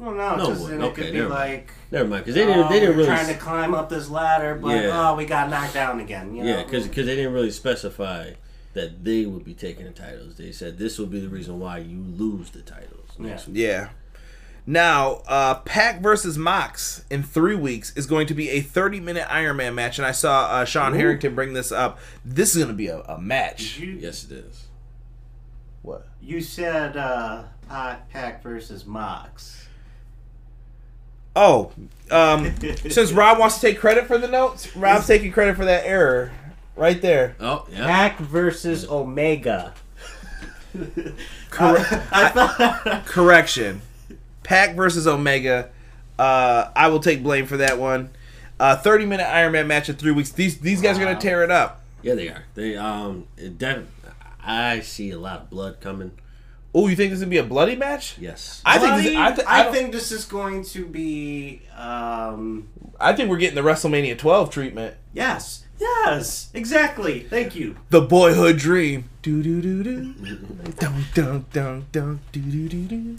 Well, 0.04 0.14
no, 0.14 0.36
No, 0.36 0.46
because 0.48 0.68
then 0.68 0.80
it 0.80 0.84
okay, 0.84 1.02
could 1.02 1.12
be 1.12 1.18
never 1.18 1.28
mind. 1.30 1.52
like, 1.52 1.70
Never 1.90 2.08
mind, 2.08 2.24
because 2.24 2.34
they 2.34 2.46
didn't. 2.46 2.68
They 2.68 2.80
didn't 2.80 2.88
oh, 2.88 2.92
we're 2.92 2.96
really. 2.98 3.08
trying 3.08 3.26
to 3.28 3.40
climb 3.40 3.74
up 3.74 3.88
this 3.88 4.10
ladder, 4.10 4.54
but 4.54 4.68
Yeah. 4.84 5.10
oh, 5.10 5.14
we 5.16 5.24
got 5.24 5.48
knocked 5.50 5.74
down 5.74 6.00
again. 6.00 6.34
You 6.34 6.42
know? 6.44 6.48
Yeah, 6.50 6.62
because 6.64 6.86
because 6.86 7.06
they 7.06 7.16
didn't 7.16 7.32
really 7.32 7.50
specify 7.50 8.32
that 8.74 9.04
they 9.04 9.24
would 9.24 9.44
be 9.44 9.54
taking 9.54 9.84
the 9.86 9.92
titles. 9.92 10.34
They 10.34 10.52
said 10.52 10.78
this 10.78 10.98
will 10.98 11.06
be 11.06 11.20
the 11.20 11.28
reason 11.28 11.58
why 11.60 11.78
you 11.78 11.98
lose 12.02 12.50
the 12.50 12.60
titles 12.62 13.10
next 13.18 13.46
week. 13.46 13.56
Yeah. 13.58 13.88
Now, 14.66 15.22
uh, 15.28 15.56
Pac 15.56 16.00
versus 16.00 16.38
Mox 16.38 17.04
in 17.10 17.22
three 17.22 17.54
weeks 17.54 17.94
is 17.96 18.06
going 18.06 18.26
to 18.28 18.34
be 18.34 18.48
a 18.50 18.60
30 18.62 18.98
minute 18.98 19.26
Iron 19.30 19.58
Man 19.58 19.74
match, 19.74 19.98
and 19.98 20.06
I 20.06 20.12
saw 20.12 20.46
uh, 20.46 20.64
Sean 20.64 20.94
Harrington 20.94 21.34
bring 21.34 21.52
this 21.52 21.70
up. 21.70 21.98
This 22.24 22.50
is 22.56 22.56
going 22.64 22.68
to 22.68 22.74
be 22.74 22.86
a, 22.88 23.00
a 23.02 23.20
match. 23.20 23.78
you, 23.78 23.92
Yes, 23.92 24.24
it 24.24 24.32
is. 24.32 24.64
What? 25.82 26.06
you 26.22 26.40
said 26.40 26.96
uh, 26.96 27.44
Pac, 27.68 28.08
Pac 28.10 28.42
versus 28.42 28.86
Mox. 28.86 29.63
Oh, 31.36 31.72
um, 32.10 32.54
since 32.88 33.12
Rob 33.12 33.38
wants 33.38 33.56
to 33.56 33.60
take 33.60 33.78
credit 33.78 34.06
for 34.06 34.18
the 34.18 34.28
notes, 34.28 34.76
Rob's 34.76 35.06
taking 35.06 35.32
credit 35.32 35.56
for 35.56 35.64
that 35.64 35.84
error 35.84 36.32
right 36.76 37.00
there. 37.00 37.36
Oh, 37.40 37.66
yeah. 37.70 37.86
Pac 37.86 38.18
versus 38.18 38.88
Omega. 38.88 39.74
Correct. 41.50 41.92
I 42.12 42.28
thought. 42.30 43.06
Correction. 43.06 43.80
Pac 44.42 44.74
versus 44.74 45.06
Omega. 45.06 45.70
Uh, 46.18 46.70
I 46.76 46.88
will 46.88 47.00
take 47.00 47.22
blame 47.22 47.46
for 47.46 47.56
that 47.58 47.78
one. 47.78 48.10
Uh, 48.60 48.76
30 48.76 49.06
minute 49.06 49.24
Iron 49.26 49.52
Man 49.52 49.66
match 49.66 49.88
in 49.88 49.96
three 49.96 50.12
weeks. 50.12 50.30
These 50.30 50.58
these 50.58 50.80
guys 50.80 50.96
are 50.96 51.04
gonna 51.04 51.18
tear 51.18 51.42
it 51.42 51.50
up. 51.50 51.82
Yeah, 52.02 52.14
they 52.14 52.28
are. 52.28 52.44
They 52.54 52.76
um, 52.76 53.26
it 53.36 53.58
def- 53.58 53.86
I 54.40 54.80
see 54.80 55.10
a 55.10 55.18
lot 55.18 55.40
of 55.42 55.50
blood 55.50 55.80
coming. 55.80 56.12
Oh, 56.74 56.88
you 56.88 56.96
think 56.96 57.10
this 57.10 57.18
is 57.18 57.24
gonna 57.24 57.30
be 57.30 57.38
a 57.38 57.44
bloody 57.44 57.76
match? 57.76 58.16
Yes. 58.18 58.60
I 58.64 58.78
think 58.78 58.96
this, 58.96 59.16
I, 59.16 59.32
th- 59.32 59.46
I, 59.46 59.68
I, 59.68 59.72
think 59.72 59.92
this 59.92 60.10
is 60.10 60.24
going 60.24 60.64
to 60.64 60.84
be. 60.86 61.62
Um, 61.76 62.68
I 62.98 63.12
think 63.12 63.30
we're 63.30 63.36
getting 63.36 63.54
the 63.54 63.68
WrestleMania 63.68 64.18
12 64.18 64.50
treatment. 64.50 64.96
yes. 65.12 65.60
Yes. 65.80 66.50
Exactly. 66.54 67.20
Thank 67.20 67.56
you. 67.56 67.76
The 67.90 68.00
boyhood 68.00 68.58
dream. 68.58 69.10
Do 69.22 69.42
do 69.42 69.60
do 69.60 69.82
do. 69.82 70.12
Dun 70.78 71.04
dun 71.14 71.46
dun 71.52 71.86
dun. 71.90 72.20
Do 72.30 72.40
do 72.40 72.68
do 72.68 72.84
do. 72.84 73.18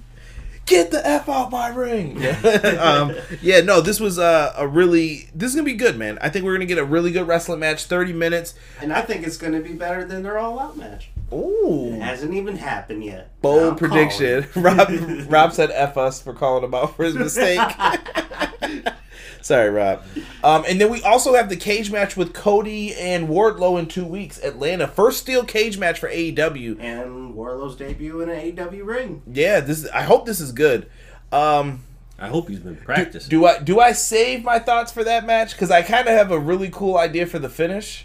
Get 0.66 0.90
the 0.90 1.06
f 1.06 1.30
out 1.30 1.52
my 1.52 1.68
ring. 1.68 2.18
um, 2.80 3.14
yeah, 3.42 3.62
no, 3.62 3.82
this 3.82 4.00
was 4.00 4.18
uh, 4.18 4.54
a 4.58 4.68
really. 4.68 5.30
This 5.36 5.50
is 5.50 5.56
gonna 5.56 5.66
be 5.66 5.74
good, 5.74 5.98
man. 5.98 6.18
I 6.22 6.30
think 6.30 6.44
we're 6.44 6.54
gonna 6.54 6.66
get 6.66 6.78
a 6.78 6.86
really 6.86 7.12
good 7.12 7.28
wrestling 7.28 7.60
match. 7.60 7.86
Thirty 7.86 8.14
minutes. 8.14 8.56
And 8.82 8.92
I 8.92 9.02
think 9.02 9.28
it's 9.28 9.38
going 9.38 9.54
to 9.54 9.60
be 9.62 9.74
better 9.74 10.06
than 10.06 10.24
their 10.24 10.40
all 10.40 10.60
out 10.60 10.76
match. 10.76 11.10
It 11.32 12.02
hasn't 12.02 12.34
even 12.34 12.56
happened 12.58 13.04
yet. 13.04 13.40
bold 13.42 13.74
I'm 13.74 13.76
prediction. 13.78 14.46
Rob 14.56 14.90
Rob 15.30 15.54
said 15.54 15.72
f 15.72 15.98
us 15.98 16.22
for 16.22 16.34
calling 16.34 16.64
him 16.64 16.74
out 16.74 16.96
for 16.96 17.04
his 17.04 17.16
mistake. 17.16 17.60
Sorry, 19.42 19.70
Rob. 19.70 20.02
Um, 20.44 20.66
and 20.68 20.82
then 20.82 20.90
we 20.90 21.04
also 21.04 21.36
have 21.36 21.50
the 21.50 21.56
cage 21.56 21.92
match 21.92 22.18
with 22.18 22.34
Cody 22.34 22.96
and 22.96 23.28
Wardlow 23.28 23.78
in 23.78 23.86
two 23.86 24.06
weeks. 24.06 24.44
Atlanta, 24.44 24.88
first 24.88 25.20
steel 25.20 25.44
cage 25.44 25.78
match 25.78 26.00
for 26.00 26.10
AEW. 26.10 26.80
and 26.80 27.36
Wardlow's 27.36 27.76
debut 27.76 28.22
in 28.22 28.30
an 28.30 28.56
AEW 28.56 28.86
ring. 28.86 29.22
Yeah, 29.32 29.60
this. 29.60 29.88
I 29.94 30.02
hope 30.02 30.26
this 30.26 30.40
is 30.40 30.52
good. 30.52 30.90
Um, 31.32 31.84
I 32.18 32.28
hope 32.30 32.50
he's 32.50 32.60
been 32.60 32.78
practicing. 32.78 33.30
do 33.30 33.46
I 33.46 33.60
do 33.60 33.80
I 33.80 33.92
save 33.92 34.44
my 34.44 34.58
thoughts 34.58 34.92
for 34.92 35.04
that 35.04 35.26
match? 35.26 35.52
Because 35.52 35.70
I 35.70 35.82
kind 35.84 36.08
of 36.08 36.16
have 36.16 36.32
a 36.32 36.40
really 36.40 36.70
cool 36.72 36.98
idea 36.98 37.28
for 37.28 37.38
the 37.40 37.50
finish. 37.50 38.05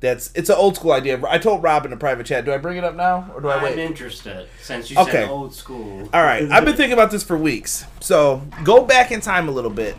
That's 0.00 0.30
it's 0.34 0.48
an 0.48 0.56
old 0.56 0.76
school 0.76 0.92
idea. 0.92 1.20
I 1.28 1.38
told 1.38 1.62
Rob 1.62 1.84
in 1.84 1.92
a 1.92 1.96
private 1.96 2.24
chat. 2.26 2.44
Do 2.44 2.52
I 2.52 2.58
bring 2.58 2.76
it 2.78 2.84
up 2.84 2.94
now 2.94 3.30
or 3.34 3.40
do 3.40 3.48
I 3.48 3.62
wait? 3.62 3.72
I'm 3.72 3.78
interested 3.80 4.48
since 4.62 4.90
you 4.90 4.98
Okay. 4.98 5.10
said 5.10 5.28
old 5.28 5.52
school. 5.54 6.08
All 6.12 6.22
right, 6.22 6.48
I've 6.50 6.64
been 6.64 6.76
thinking 6.76 6.92
about 6.92 7.10
this 7.10 7.24
for 7.24 7.36
weeks. 7.36 7.84
So 8.00 8.42
go 8.62 8.84
back 8.84 9.10
in 9.10 9.20
time 9.20 9.48
a 9.48 9.52
little 9.52 9.70
bit. 9.72 9.96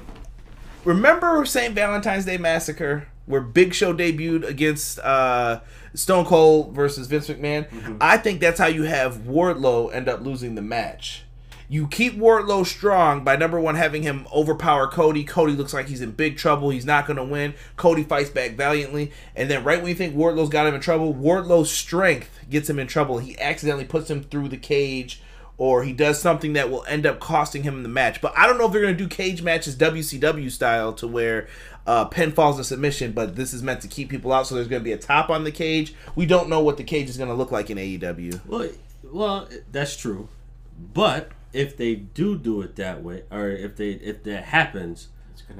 Remember 0.85 1.43
St. 1.45 1.75
Valentine's 1.75 2.23
Day 2.25 2.37
Massacre, 2.37 3.07
where 3.25 3.41
Big 3.41 3.73
Show 3.73 3.93
debuted 3.93 4.47
against 4.47 4.99
uh, 4.99 5.59
Stone 5.93 6.25
Cold 6.25 6.73
versus 6.73 7.07
Vince 7.07 7.27
McMahon? 7.27 7.97
I 7.99 8.15
think 8.17 8.39
that's 8.39 8.59
how 8.59 8.67
you 8.67 8.83
have 8.83 9.17
Wardlow 9.19 9.93
end 9.93 10.07
up 10.07 10.21
losing 10.21 10.55
the 10.55 10.61
match. 10.61 11.23
You 11.71 11.87
keep 11.87 12.17
Wardlow 12.17 12.65
strong 12.65 13.23
by 13.23 13.35
number 13.35 13.59
one 13.59 13.75
having 13.75 14.01
him 14.01 14.27
overpower 14.33 14.87
Cody. 14.87 15.23
Cody 15.23 15.53
looks 15.53 15.71
like 15.71 15.87
he's 15.87 16.01
in 16.01 16.11
big 16.11 16.35
trouble. 16.35 16.71
He's 16.71 16.85
not 16.85 17.05
going 17.05 17.17
to 17.17 17.23
win. 17.23 17.53
Cody 17.75 18.03
fights 18.03 18.31
back 18.31 18.53
valiantly, 18.53 19.11
and 19.35 19.51
then 19.51 19.63
right 19.63 19.79
when 19.79 19.89
you 19.89 19.95
think 19.95 20.15
Wardlow's 20.15 20.49
got 20.49 20.65
him 20.65 20.73
in 20.73 20.81
trouble, 20.81 21.13
Wardlow's 21.13 21.69
strength 21.71 22.31
gets 22.49 22.67
him 22.67 22.79
in 22.79 22.87
trouble. 22.87 23.19
He 23.19 23.39
accidentally 23.39 23.85
puts 23.85 24.09
him 24.09 24.23
through 24.23 24.49
the 24.49 24.57
cage, 24.57 25.21
or 25.59 25.83
he 25.83 25.93
does 25.93 26.19
something 26.19 26.53
that 26.53 26.71
will 26.71 26.83
end 26.87 27.05
up 27.05 27.19
costing 27.19 27.61
him 27.61 27.83
the 27.83 27.89
match. 27.89 28.19
But 28.19 28.33
I 28.35 28.47
don't 28.47 28.57
know 28.57 28.65
if 28.65 28.71
they're 28.71 28.81
going 28.81 28.97
to 28.97 29.03
do 29.03 29.07
cage 29.07 29.43
matches 29.43 29.75
WCW 29.75 30.49
style 30.49 30.93
to 30.93 31.07
where 31.07 31.47
uh, 31.85 32.09
pinfalls 32.09 32.55
and 32.55 32.65
submission. 32.65 33.11
But 33.11 33.35
this 33.35 33.53
is 33.53 33.61
meant 33.61 33.81
to 33.81 33.87
keep 33.87 34.09
people 34.09 34.33
out, 34.33 34.47
so 34.47 34.55
there's 34.55 34.67
going 34.67 34.81
to 34.81 34.83
be 34.83 34.93
a 34.93 34.97
top 34.97 35.29
on 35.29 35.43
the 35.43 35.51
cage. 35.51 35.93
We 36.15 36.25
don't 36.25 36.49
know 36.49 36.61
what 36.61 36.77
the 36.77 36.83
cage 36.83 37.09
is 37.09 37.17
going 37.17 37.29
to 37.29 37.35
look 37.35 37.51
like 37.51 37.69
in 37.69 37.77
AEW. 37.77 38.41
Well, 38.47 38.69
well, 39.03 39.47
that's 39.71 39.95
true, 39.95 40.29
but 40.79 41.31
if 41.53 41.75
they 41.77 41.95
do 41.95 42.37
do 42.37 42.61
it 42.61 42.75
that 42.77 43.03
way, 43.03 43.23
or 43.31 43.49
if 43.49 43.75
they 43.75 43.91
if 43.91 44.23
that 44.23 44.45
happens, 44.45 45.07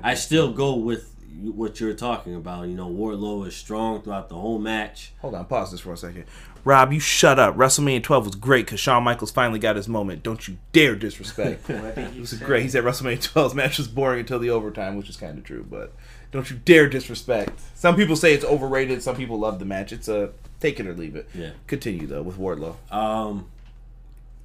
I 0.04 0.14
still 0.14 0.52
go 0.52 0.76
with 0.76 1.16
what 1.44 1.80
you're 1.80 1.94
talking 1.94 2.36
about. 2.36 2.68
You 2.68 2.76
know, 2.76 2.90
Wardlow 2.90 3.48
is 3.48 3.56
strong 3.56 4.02
throughout 4.02 4.30
the 4.30 4.36
whole 4.36 4.60
match. 4.60 5.14
Hold 5.20 5.36
on, 5.36 5.46
pause 5.46 5.72
this 5.72 5.80
for 5.82 5.94
a 5.94 5.98
second. 5.98 6.26
Rob, 6.66 6.92
you 6.92 7.00
shut 7.00 7.40
up. 7.40 7.56
WrestleMania 7.56 8.04
12 8.04 8.26
was 8.26 8.36
great 8.36 8.66
because 8.66 8.82
Shawn 8.82 9.02
Michaels 9.04 9.32
finally 9.32 9.60
got 9.60 9.78
his 9.78 9.88
moment. 9.88 10.24
Don't 10.24 10.46
you 10.46 10.58
dare 10.74 10.94
disrespect. 10.94 11.70
it 11.70 11.82
What 11.82 11.96
did 11.96 12.08
he 12.12 12.20
was 12.20 12.32
say? 12.32 12.46
great. 12.46 12.64
He 12.64 12.70
said 12.70 12.84
WrestleMania 12.84 13.32
12's 13.32 13.56
match 13.56 13.78
was 13.78 13.88
boring 13.88 14.20
until 14.20 14.40
the 14.40 14.50
overtime, 14.50 14.98
which 14.98 15.10
is 15.10 15.16
kind 15.16 15.38
of 15.38 15.46
true, 15.46 15.66
but 15.68 15.94
don't 16.34 16.52
you 16.52 16.58
dare 16.66 16.90
disrespect. 16.90 17.60
Some 17.76 17.96
people 17.96 18.18
say 18.18 18.34
it's 18.34 18.44
overrated. 18.44 19.02
Some 19.02 19.16
people 19.16 19.40
love 19.40 19.60
the 19.60 19.66
match. 19.66 19.94
It's 19.94 20.10
a 20.10 20.32
take 20.60 20.82
it 20.82 20.86
or 20.86 20.94
leave 20.94 21.16
it. 21.16 21.30
Yeah. 21.34 21.52
Continue 21.68 22.06
though 22.08 22.22
with 22.24 22.38
Wardlow. 22.38 22.76
Um, 22.94 23.48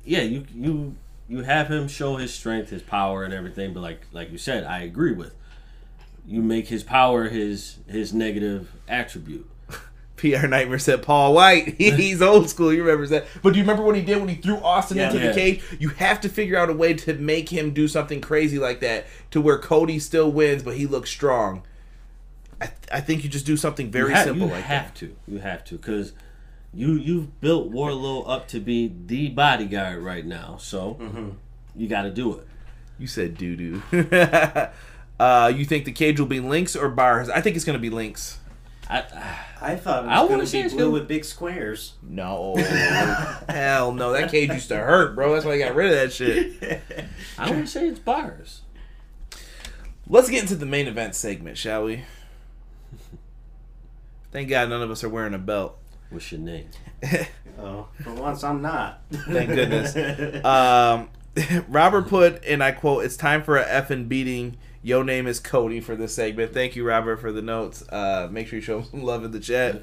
yeah, 0.05 0.23
you 0.23 0.45
you 0.55 0.95
you 1.29 1.43
have 1.43 1.71
him 1.71 1.89
show 1.89 2.17
his 2.17 2.33
strength, 2.35 2.71
his 2.71 2.83
power, 2.83 3.25
and 3.25 3.33
everything. 3.33 3.73
But 3.73 3.81
like 3.81 4.07
like 4.13 4.31
you 4.31 4.39
said, 4.39 4.65
I 4.65 4.81
agree 4.81 5.13
with. 5.13 5.35
You 6.27 6.41
make 6.43 6.69
his 6.69 6.83
power 6.83 7.29
his 7.29 7.79
his 7.89 8.13
negative 8.15 8.73
attribute. 8.89 9.49
PR 10.17 10.47
Nightmare 10.47 10.79
said 10.79 11.03
Paul 11.03 11.35
White. 11.35 11.75
He's 11.79 12.23
old 12.23 12.49
school. 12.49 12.71
He 12.71 12.81
remembers 12.81 13.11
that. 13.11 13.27
But 13.43 13.53
do 13.53 13.59
you 13.59 13.65
remember 13.65 13.83
what 13.83 13.97
he 13.97 14.03
did 14.03 14.19
when 14.19 14.29
he 14.29 14.37
threw 14.37 14.57
Austin 14.57 14.97
Yeah. 14.99 15.09
into 15.11 15.19
Yeah. 15.21 15.29
the 15.29 15.35
cage? 15.35 15.63
You 15.79 15.91
have 15.91 16.21
to 16.23 16.29
figure 16.29 16.57
out 16.57 16.71
a 16.71 16.73
way 16.73 16.95
to 16.95 17.15
make 17.15 17.49
him 17.51 17.73
do 17.73 17.89
something 17.89 18.21
crazy 18.21 18.59
like 18.59 18.81
that 18.81 19.07
to 19.33 19.41
where 19.41 19.59
Cody 19.59 19.99
still 19.99 20.31
wins, 20.31 20.63
but 20.63 20.77
he 20.77 20.87
looks 20.87 21.11
strong. 21.11 21.63
I, 22.61 22.71
I 22.93 23.01
think 23.01 23.25
you 23.25 23.29
just 23.29 23.45
do 23.45 23.57
something 23.57 23.91
very 23.91 24.11
you 24.11 24.15
have, 24.15 24.25
simple 24.27 24.47
you 24.47 24.53
like 24.55 24.65
have 24.65 24.85
that. 24.87 24.95
to. 24.97 25.17
You 25.27 25.39
have 25.41 25.65
to 25.65 25.75
because 25.77 26.13
you 26.75 26.93
you've 26.95 27.41
built 27.41 27.71
Wardlow 27.73 28.29
up 28.29 28.49
to 28.49 28.61
be 28.61 28.93
the 29.07 29.29
bodyguard 29.29 30.03
right 30.03 30.25
now. 30.27 30.57
So 30.59 30.95
Mm-hmm. 31.01 31.31
you 31.77 31.89
got 31.89 32.03
to 32.03 32.11
do 32.11 32.39
it. 32.39 32.47
You 32.99 33.07
said 33.07 33.37
doo 33.37 33.57
doo. 33.57 33.83
uh, 35.21 35.53
you 35.55 35.65
think 35.65 35.85
the 35.85 35.93
cage 35.93 36.19
will 36.21 36.27
be 36.27 36.41
links 36.41 36.77
or 36.77 36.89
bars? 36.89 37.29
I 37.29 37.41
think 37.41 37.57
it's 37.57 37.65
going 37.65 37.79
to 37.79 37.83
be 37.83 37.91
links. 37.91 38.39
I, 38.89 38.99
I 39.63 39.77
thought 39.77 40.05
it 40.05 40.09
I 40.09 40.21
was 40.21 40.29
wanna 40.29 40.29
going 40.29 40.41
to 40.41 40.47
say 40.47 40.63
be 40.65 40.69
blue 40.69 40.79
gonna- 40.79 40.91
with 40.91 41.09
big 41.09 41.25
squares. 41.25 41.95
No. 42.03 42.55
Hell 43.49 43.93
no. 43.93 44.13
That 44.13 44.31
cage 44.31 44.51
used 44.51 44.69
to 44.69 44.77
hurt, 44.77 45.15
bro. 45.17 45.33
That's 45.33 45.45
why 45.47 45.53
I 45.53 45.59
got 45.59 45.75
rid 45.75 45.87
of 45.91 45.97
that 45.97 46.13
shit. 46.13 46.83
I 47.39 47.51
want 47.51 47.63
to 47.65 47.67
say 47.67 47.89
it's 47.89 47.99
bars. 47.99 48.61
Let's 50.07 50.29
get 50.29 50.43
into 50.43 50.55
the 50.55 50.67
main 50.67 50.87
event 50.87 51.15
segment, 51.15 51.57
shall 51.57 51.85
we? 51.85 52.05
Thank 54.33 54.49
God 54.51 54.69
none 54.69 54.83
of 54.83 54.91
us 54.91 55.03
are 55.03 55.09
wearing 55.09 55.33
a 55.35 55.39
belt. 55.39 55.79
What's 56.11 56.31
your 56.33 56.41
name? 56.41 56.69
Oh, 57.57 57.87
for 58.03 58.13
once 58.15 58.43
I'm 58.43 58.61
not. 58.63 59.03
Thank 59.13 59.51
goodness. 59.51 59.95
Um, 60.45 61.09
Robert 61.69 62.09
put, 62.09 62.45
and 62.45 62.65
I 62.65 62.73
quote, 62.73 63.05
"It's 63.05 63.17
time 63.17 63.45
for 63.45 63.57
a 63.57 63.65
effing 63.65 64.09
beating." 64.09 64.57
Yo 64.83 65.03
name 65.03 65.29
is 65.29 65.39
Cody 65.39 65.81
for 65.81 65.95
this 65.95 66.15
segment. 66.17 66.53
Thank 66.53 66.75
you, 66.75 66.85
Robert, 66.85 67.19
for 67.19 67.31
the 67.31 67.41
notes. 67.43 67.89
Uh, 67.89 68.29
make 68.31 68.49
sure 68.49 68.59
you 68.59 68.61
show 68.63 68.83
some 68.83 69.05
love 69.05 69.25
in 69.25 69.31
the 69.31 69.39
chat. 69.41 69.81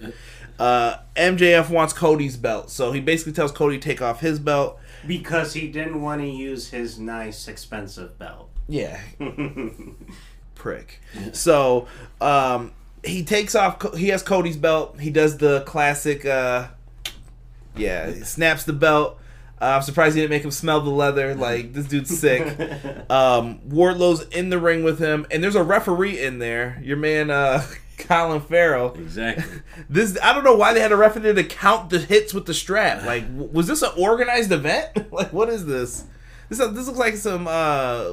Uh, 0.59 0.97
MJF 1.15 1.69
wants 1.69 1.93
Cody's 1.93 2.35
belt, 2.37 2.69
so 2.69 2.91
he 2.91 2.99
basically 2.99 3.31
tells 3.33 3.51
Cody 3.53 3.77
to 3.79 3.81
take 3.83 4.01
off 4.01 4.19
his 4.19 4.37
belt. 4.37 4.77
because 5.07 5.53
he 5.53 5.69
didn't 5.69 6.01
want 6.01 6.21
to 6.21 6.27
use 6.27 6.69
his 6.71 6.99
nice, 6.99 7.47
expensive 7.47 8.19
belt. 8.19 8.49
Yeah, 8.67 8.99
prick. 10.55 11.01
So 11.31 11.87
um, 12.19 12.73
he 13.03 13.23
takes 13.23 13.55
off. 13.55 13.95
He 13.95 14.09
has 14.09 14.23
Cody's 14.23 14.57
belt. 14.57 14.99
He 14.99 15.09
does 15.09 15.37
the 15.37 15.61
classic. 15.61 16.25
Uh, 16.25 16.67
yeah, 17.75 18.11
he 18.11 18.21
snaps 18.21 18.63
the 18.63 18.73
belt. 18.73 19.17
Uh, 19.61 19.75
I'm 19.75 19.81
surprised 19.83 20.15
he 20.15 20.21
didn't 20.21 20.31
make 20.31 20.43
him 20.43 20.51
smell 20.51 20.81
the 20.81 20.89
leather. 20.89 21.35
Like 21.35 21.73
this 21.73 21.85
dude's 21.87 22.17
sick. 22.17 22.57
Um, 23.11 23.59
Wardlow's 23.67 24.21
in 24.29 24.49
the 24.49 24.57
ring 24.57 24.83
with 24.83 24.97
him, 24.97 25.27
and 25.29 25.43
there's 25.43 25.55
a 25.55 25.63
referee 25.63 26.17
in 26.23 26.39
there. 26.39 26.79
Your 26.81 26.95
man, 26.95 27.29
uh, 27.29 27.65
Colin 27.97 28.39
Farrell. 28.39 28.93
Exactly. 28.93 29.59
This 29.89 30.17
I 30.23 30.33
don't 30.33 30.45
know 30.45 30.55
why 30.55 30.73
they 30.73 30.79
had 30.79 30.93
a 30.93 30.97
referee 30.97 31.33
to 31.33 31.43
count 31.43 31.89
the 31.89 31.99
hits 31.99 32.33
with 32.33 32.45
the 32.45 32.53
strap. 32.53 33.03
Like, 33.05 33.25
was 33.29 33.67
this 33.67 33.81
an 33.81 33.91
organized 33.97 34.51
event? 34.53 35.11
like, 35.11 35.33
what 35.33 35.49
is 35.49 35.65
this? 35.65 36.05
This 36.47 36.59
this 36.59 36.87
looks 36.87 36.99
like 36.99 37.15
some 37.17 37.47
uh, 37.47 38.03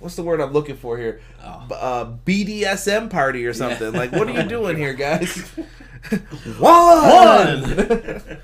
what's 0.00 0.16
the 0.16 0.22
word 0.22 0.40
I'm 0.40 0.52
looking 0.52 0.76
for 0.76 0.98
here? 0.98 1.20
Oh. 1.42 1.66
Uh, 1.72 2.12
BDSM 2.24 3.08
party 3.10 3.46
or 3.46 3.54
something. 3.54 3.92
Like, 3.92 4.12
what 4.12 4.28
are 4.28 4.32
you 4.32 4.42
doing 4.48 4.76
here, 4.76 4.94
guys? 4.94 5.38
One, 6.58 7.62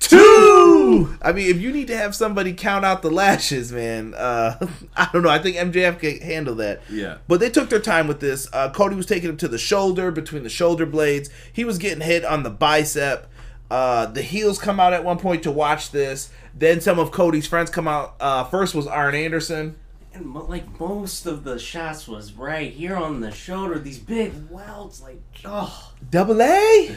two. 0.00 1.18
I 1.22 1.32
mean, 1.32 1.50
if 1.50 1.60
you 1.60 1.72
need 1.72 1.88
to 1.88 1.96
have 1.96 2.14
somebody 2.14 2.52
count 2.54 2.84
out 2.84 3.02
the 3.02 3.10
lashes, 3.10 3.70
man, 3.70 4.14
uh, 4.14 4.66
I 4.96 5.08
don't 5.12 5.22
know. 5.22 5.28
I 5.28 5.38
think 5.38 5.56
MJF 5.56 6.00
can 6.00 6.20
handle 6.20 6.54
that. 6.56 6.82
Yeah. 6.90 7.18
But 7.28 7.40
they 7.40 7.50
took 7.50 7.68
their 7.68 7.80
time 7.80 8.08
with 8.08 8.20
this. 8.20 8.48
Uh, 8.52 8.70
Cody 8.70 8.96
was 8.96 9.06
taking 9.06 9.28
him 9.28 9.36
to 9.38 9.48
the 9.48 9.58
shoulder, 9.58 10.10
between 10.10 10.42
the 10.42 10.48
shoulder 10.48 10.86
blades. 10.86 11.28
He 11.52 11.64
was 11.64 11.78
getting 11.78 12.00
hit 12.02 12.24
on 12.24 12.42
the 12.42 12.50
bicep. 12.50 13.26
Uh, 13.70 14.06
the 14.06 14.22
heels 14.22 14.58
come 14.58 14.80
out 14.80 14.92
at 14.92 15.04
one 15.04 15.18
point 15.18 15.42
to 15.44 15.50
watch 15.50 15.90
this. 15.92 16.30
Then 16.54 16.80
some 16.80 16.98
of 16.98 17.12
Cody's 17.12 17.46
friends 17.46 17.70
come 17.70 17.86
out. 17.86 18.16
Uh, 18.18 18.42
first 18.44 18.74
was 18.74 18.86
Arn 18.86 19.14
Anderson. 19.14 19.76
And 20.12 20.26
mo- 20.26 20.46
like 20.46 20.80
most 20.80 21.26
of 21.26 21.44
the 21.44 21.58
shots 21.58 22.08
was 22.08 22.32
right 22.32 22.72
here 22.72 22.96
on 22.96 23.20
the 23.20 23.30
shoulder. 23.30 23.78
These 23.78 23.98
big 23.98 24.32
welts, 24.50 25.00
like 25.00 25.22
oh, 25.44 25.92
Double 26.10 26.42
A. 26.42 26.96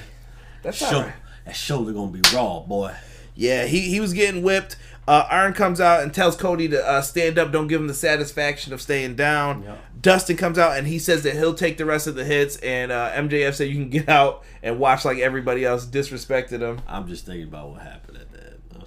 That's 0.63 0.81
all 0.81 1.01
right. 1.03 1.13
that 1.45 1.55
shoulder 1.55 1.91
gonna 1.93 2.11
be 2.11 2.21
raw, 2.33 2.61
boy. 2.61 2.95
Yeah, 3.35 3.65
he, 3.65 3.81
he 3.81 3.99
was 3.99 4.13
getting 4.13 4.43
whipped. 4.43 4.77
Uh, 5.07 5.27
Arn 5.29 5.53
comes 5.53 5.81
out 5.81 6.01
and 6.03 6.13
tells 6.13 6.37
Cody 6.37 6.69
to 6.69 6.87
uh, 6.87 7.01
stand 7.01 7.37
up. 7.37 7.51
Don't 7.51 7.67
give 7.67 7.81
him 7.81 7.87
the 7.87 7.93
satisfaction 7.93 8.73
of 8.73 8.81
staying 8.81 9.15
down. 9.15 9.63
Yep. 9.63 9.79
Dustin 10.01 10.37
comes 10.37 10.57
out 10.57 10.77
and 10.77 10.87
he 10.87 10.99
says 10.99 11.23
that 11.23 11.33
he'll 11.33 11.53
take 11.53 11.77
the 11.77 11.85
rest 11.85 12.07
of 12.07 12.15
the 12.15 12.23
hits. 12.23 12.57
And 12.57 12.91
uh, 12.91 13.11
MJF 13.11 13.55
said 13.55 13.69
you 13.69 13.75
can 13.75 13.89
get 13.89 14.07
out 14.07 14.43
and 14.61 14.79
watch 14.79 15.03
like 15.03 15.17
everybody 15.17 15.65
else 15.65 15.85
disrespected 15.85 16.61
him. 16.61 16.81
I'm 16.87 17.07
just 17.07 17.25
thinking 17.25 17.47
about 17.47 17.71
what 17.71 17.81
happened 17.81 18.17
at 18.17 18.31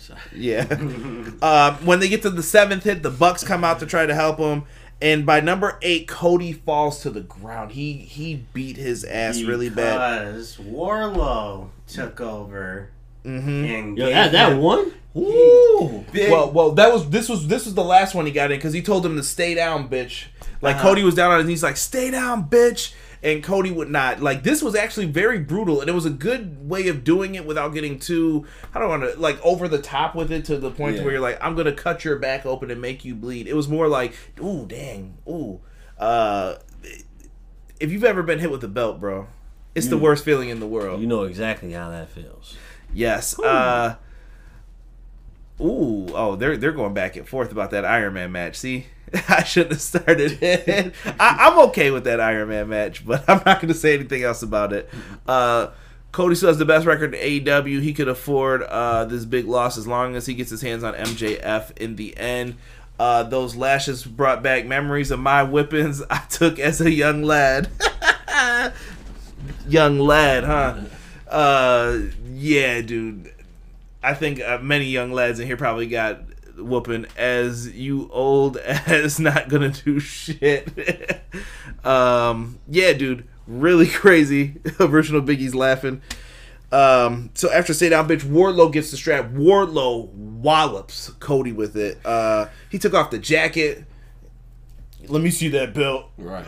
that. 0.09 0.19
Yeah. 0.35 0.67
um, 1.43 1.75
when 1.87 2.01
they 2.01 2.09
get 2.09 2.23
to 2.23 2.31
the 2.31 2.43
seventh 2.43 2.85
hit, 2.85 3.03
the 3.03 3.11
Bucks 3.11 3.45
come 3.45 3.65
out 3.65 3.81
to 3.81 3.87
try 3.87 4.07
to 4.07 4.15
help 4.15 4.39
him. 4.39 4.65
And 5.03 5.27
by 5.27 5.41
number 5.41 5.79
eight, 5.83 6.09
Cody 6.09 6.53
falls 6.55 7.03
to 7.03 7.11
the 7.11 7.21
ground. 7.21 7.73
He 7.73 7.93
he 7.95 8.47
beat 8.55 8.77
his 8.79 9.05
ass 9.05 9.43
really 9.43 9.69
bad. 9.69 10.25
Because 10.25 10.57
Wardlow 10.57 11.69
took 11.87 12.21
over 12.21 12.91
Mm-hmm. 13.25 13.65
and 13.65 13.99
Yo, 13.99 14.09
that, 14.09 14.31
that 14.33 14.57
one? 14.57 14.93
Ooh. 15.17 16.05
big 16.13 16.31
Well, 16.31 16.51
well, 16.53 16.71
that 16.73 16.93
was 16.93 17.11
this 17.11 17.29
was 17.29 17.49
this 17.49 17.65
was 17.65 17.75
the 17.75 17.83
last 17.85 18.15
one 18.15 18.25
he 18.25 18.33
got 18.33 18.53
in 18.53 18.59
because 18.59 18.73
he 18.73 18.83
told 18.83 19.05
him 19.05 19.17
to 19.17 19.23
stay 19.23 19.55
down, 19.55 19.89
bitch. 19.89 20.27
Like 20.63 20.77
Uh-huh. 20.77 20.91
Cody 20.91 21.03
was 21.03 21.15
down 21.15 21.33
on 21.33 21.39
his 21.39 21.49
knees, 21.49 21.63
like 21.63 21.77
stay 21.77 22.11
down, 22.11 22.49
bitch, 22.49 22.95
and 23.23 23.43
Cody 23.43 23.71
would 23.71 23.91
not. 23.91 24.21
Like 24.21 24.43
this 24.43 24.63
was 24.63 24.75
actually 24.75 25.07
very 25.07 25.39
brutal, 25.39 25.81
and 25.81 25.89
it 25.89 25.95
was 25.95 26.07
a 26.07 26.11
good 26.11 26.69
way 26.69 26.89
of 26.89 27.05
doing 27.05 27.35
it 27.35 27.45
without 27.47 27.75
getting 27.75 27.99
too. 27.99 28.47
I 28.75 28.79
don't 28.79 28.89
want 28.89 29.03
to 29.03 29.19
like 29.21 29.41
over 29.45 29.69
the 29.69 29.81
top 29.81 30.15
with 30.15 30.31
it 30.33 30.45
to 30.47 30.59
the 30.59 30.71
point 30.71 30.97
Yeah. 30.97 31.03
where 31.03 31.13
you're 31.13 31.21
like, 31.21 31.39
I'm 31.43 31.55
gonna 31.57 31.73
cut 31.73 32.05
your 32.05 32.17
back 32.19 32.45
open 32.47 32.71
and 32.71 32.81
make 32.81 33.05
you 33.05 33.15
bleed. 33.15 33.47
It 33.49 33.55
was 33.55 33.69
more 33.69 33.89
like, 33.89 34.15
ooh, 34.43 34.67
dang, 34.67 35.19
ooh. 35.29 35.61
Uh, 35.99 36.57
if 37.81 37.91
you've 37.93 38.05
ever 38.05 38.23
been 38.23 38.39
hit 38.39 38.51
with 38.51 38.63
a 38.65 38.69
belt, 38.69 39.01
bro, 39.01 39.29
it's 39.75 39.89
the 39.89 39.99
worst 39.99 40.25
feeling 40.25 40.49
in 40.49 40.61
the 40.61 40.67
world. 40.67 41.01
You 41.01 41.07
know 41.07 41.23
exactly 41.25 41.73
how 41.73 41.91
that 41.91 42.09
feels. 42.11 42.57
Yes. 42.95 43.39
Uh 43.39 43.97
Ooh, 45.61 46.07
oh, 46.15 46.37
they're 46.37 46.57
they're 46.57 46.73
going 46.73 46.93
back 46.93 47.17
and 47.17 47.27
forth 47.27 47.51
about 47.51 47.71
that 47.71 47.85
Iron 47.85 48.13
Man 48.15 48.31
match. 48.33 48.57
See, 48.57 48.87
I 49.29 49.43
shouldn't 49.45 49.73
have 49.73 49.81
started 49.81 50.43
it. 50.43 50.95
I, 51.07 51.49
I'm 51.49 51.59
okay 51.69 51.91
with 51.91 52.05
that 52.05 52.21
Iron 52.21 52.49
Man 52.49 52.69
match, 52.69 53.07
but 53.07 53.25
I'm 53.29 53.43
not 53.47 53.61
going 53.61 53.69
to 53.69 53.75
say 53.75 53.95
anything 53.95 54.23
else 54.23 54.43
about 54.43 54.73
it. 54.73 54.89
Uh, 55.27 55.69
Cody 56.13 56.35
still 56.35 56.49
has 56.49 56.59
the 56.59 56.65
best 56.65 56.87
record 56.87 57.15
in 57.15 57.45
AEW. 57.45 57.83
He 57.83 57.93
could 57.93 58.09
afford 58.09 58.63
uh, 58.63 59.05
this 59.05 59.25
big 59.25 59.47
loss 59.47 59.77
as 59.77 59.87
long 59.87 60.17
as 60.17 60.27
he 60.27 60.35
gets 60.35 60.51
his 60.51 60.63
hands 60.63 60.83
on 60.83 60.95
MJF 60.95 61.77
in 61.77 61.97
the 61.97 62.17
end. 62.17 62.57
Uh, 62.99 63.23
those 63.23 63.55
lashes 63.55 64.05
brought 64.05 64.43
back 64.43 64.65
memories 64.65 65.11
of 65.11 65.21
my 65.21 65.45
whippings 65.45 66.03
I 66.11 66.19
took 66.31 66.59
as 66.59 66.81
a 66.81 66.91
young 66.91 67.23
lad. 67.23 67.69
young 69.69 69.99
lad, 69.99 70.45
huh? 70.45 70.81
Uh, 71.29 71.99
yeah, 72.33 72.81
dude. 72.81 73.33
I 74.03 74.15
think 74.15 74.41
uh, 74.41 74.59
many 74.63 74.87
young 74.87 75.13
lads 75.13 75.41
in 75.41 75.47
here 75.47 75.57
probably 75.57 75.87
got 75.87 76.21
whooping 76.57 77.07
as 77.17 77.69
you 77.75 78.09
old 78.13 78.57
as 78.87 79.19
not 79.19 79.49
gonna 79.49 79.71
do 79.71 80.01
shit. 80.01 80.69
um, 81.85 82.59
yeah, 82.69 82.93
dude, 82.93 83.27
really 83.47 83.87
crazy. 83.89 84.57
Original 84.81 85.23
Biggie's 85.23 85.55
laughing. 85.55 86.03
Um, 86.73 87.31
so 87.35 87.51
after 87.51 87.73
stay 87.73 87.89
down, 87.89 88.09
bitch, 88.09 88.23
Wardlow 88.23 88.73
gets 88.73 88.91
the 88.91 88.97
strap. 88.97 89.31
Wardlow 89.31 90.09
wallops 90.09 91.11
Cody 91.21 91.53
with 91.53 91.77
it. 91.77 92.05
Uh, 92.05 92.47
he 92.71 92.79
took 92.79 92.93
off 92.93 93.11
the 93.11 93.19
jacket. 93.19 93.85
Let 95.07 95.23
me 95.23 95.31
see 95.31 95.49
that 95.51 95.75
belt. 95.75 96.11
Right. 96.19 96.45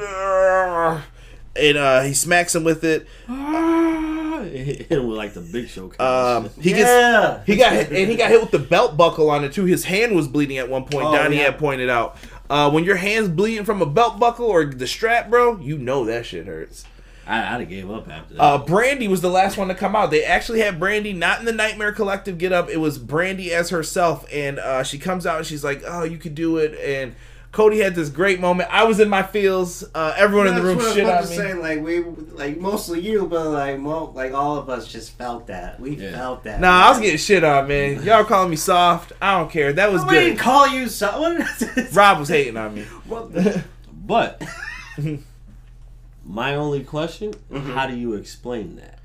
And 1.55 1.79
uh, 1.79 2.03
he 2.03 2.15
smacks 2.15 2.55
him 2.55 2.65
with 2.65 2.83
it. 2.83 3.07
Hit 4.45 4.91
him 4.91 5.09
with 5.09 5.17
like 5.17 5.35
the 5.35 5.41
big 5.41 5.69
show. 5.69 5.89
kind 5.89 6.01
Um, 6.01 6.45
of 6.47 6.57
he 6.57 6.71
gets 6.71 6.89
yeah. 6.89 7.43
He 7.45 7.57
got 7.57 7.73
hit, 7.73 7.89
and 7.93 8.11
he 8.11 8.17
got 8.17 8.31
hit 8.31 8.41
with 8.41 8.51
the 8.51 8.59
belt 8.59 8.97
buckle 8.97 9.31
on 9.31 9.45
it 9.45 9.53
too. 9.53 9.65
His 9.65 9.85
hand 9.85 10.15
was 10.15 10.29
bleeding 10.29 10.59
at 10.59 10.69
one 10.69 10.85
point. 10.85 11.07
Oh, 11.07 11.17
Donnie 11.17 11.37
yeah. 11.37 11.45
had 11.45 11.59
pointed 11.59 11.89
out. 11.89 12.17
Uh, 12.51 12.71
when 12.71 12.85
your 12.85 12.97
hand's 12.97 13.29
bleeding 13.29 13.65
from 13.65 13.83
a 13.83 13.87
belt 13.87 14.19
buckle 14.19 14.47
or 14.47 14.65
the 14.65 14.87
strap, 14.87 15.29
bro, 15.29 15.59
you 15.59 15.77
know 15.77 16.05
that 16.07 16.25
shit 16.27 16.47
hurts. 16.47 16.85
I, 17.27 17.41
I'd 17.41 17.61
have 17.61 17.69
gave 17.69 17.91
up 17.91 18.09
after 18.09 18.35
that. 18.35 18.43
Uh, 18.43 18.65
Brandi 18.65 19.07
was 19.07 19.21
the 19.21 19.29
last 19.29 19.59
one 19.59 19.69
to 19.69 19.75
come 19.75 19.95
out. 19.95 20.11
They 20.11 20.25
actually 20.25 20.61
had 20.61 20.81
Brandi 20.81 21.15
not 21.15 21.41
in 21.41 21.45
the 21.45 21.53
Nightmare 21.53 21.93
Collective 21.93 22.39
get 22.39 22.53
up. 22.53 22.71
It 22.71 22.79
was 22.79 22.99
Brandi 22.99 23.51
as 23.51 23.69
herself, 23.69 24.25
and 24.33 24.59
uh, 24.59 24.83
she 24.83 24.99
comes 24.99 25.27
out 25.27 25.37
and 25.37 25.47
she's 25.47 25.63
like, 25.63 25.83
"Oh, 25.87 26.05
you 26.05 26.17
could 26.17 26.35
do 26.35 26.57
it." 26.57 26.73
And 26.79 27.15
Cody 27.51 27.79
had 27.79 27.95
this 27.95 28.11
great 28.11 28.41
moment. 28.41 28.69
I 28.71 28.85
was 28.85 29.01
in 29.01 29.09
my 29.09 29.23
feels. 29.23 29.83
Uh, 29.95 30.13
everyone 30.17 30.49
in 30.49 30.55
the 30.55 30.63
room 30.63 30.77
what 30.77 30.95
shit 30.95 31.07
I 31.07 31.07
on 31.07 31.07
me. 31.07 31.13
about 31.13 31.29
to 31.29 31.35
say, 31.35 31.55
like 31.55 31.83
we, 31.83 32.01
like 32.35 32.59
mostly 32.59 33.01
you, 33.01 33.27
but 33.27 33.49
like 33.49 33.79
mo- 33.79 34.13
like 34.15 34.33
all 34.35 34.57
of 34.57 34.69
us 34.69 34.87
just 34.87 35.13
felt 35.13 35.47
that. 35.47 35.81
We 35.81 35.97
Yeah. 35.97 36.13
felt 36.13 36.45
that. 36.45 36.61
Nah, 36.61 36.87
I 36.87 36.91
was 36.91 37.01
getting 37.01 37.17
shit 37.19 37.43
on, 37.45 37.67
man. 37.67 38.03
Y'all 38.05 38.25
calling 38.25 38.51
me 38.51 38.57
soft. 38.57 39.13
I 39.23 39.39
don't 39.39 39.51
care. 39.51 39.73
That 39.73 39.91
was 39.91 40.05
We 40.05 40.11
didn't 40.11 40.35
good. 40.35 40.43
call 40.43 40.69
you 40.69 40.89
someone. 40.89 41.45
Rob 41.93 42.19
was 42.19 42.29
hating 42.29 42.57
on 42.59 42.75
me. 42.75 42.85
but 44.07 44.43
my 46.25 46.55
only 46.55 46.85
question: 46.85 47.33
Mm-hmm. 47.51 47.73
How 47.73 47.87
do 47.87 47.97
you 47.97 48.15
explain 48.15 48.77
that? 48.77 48.99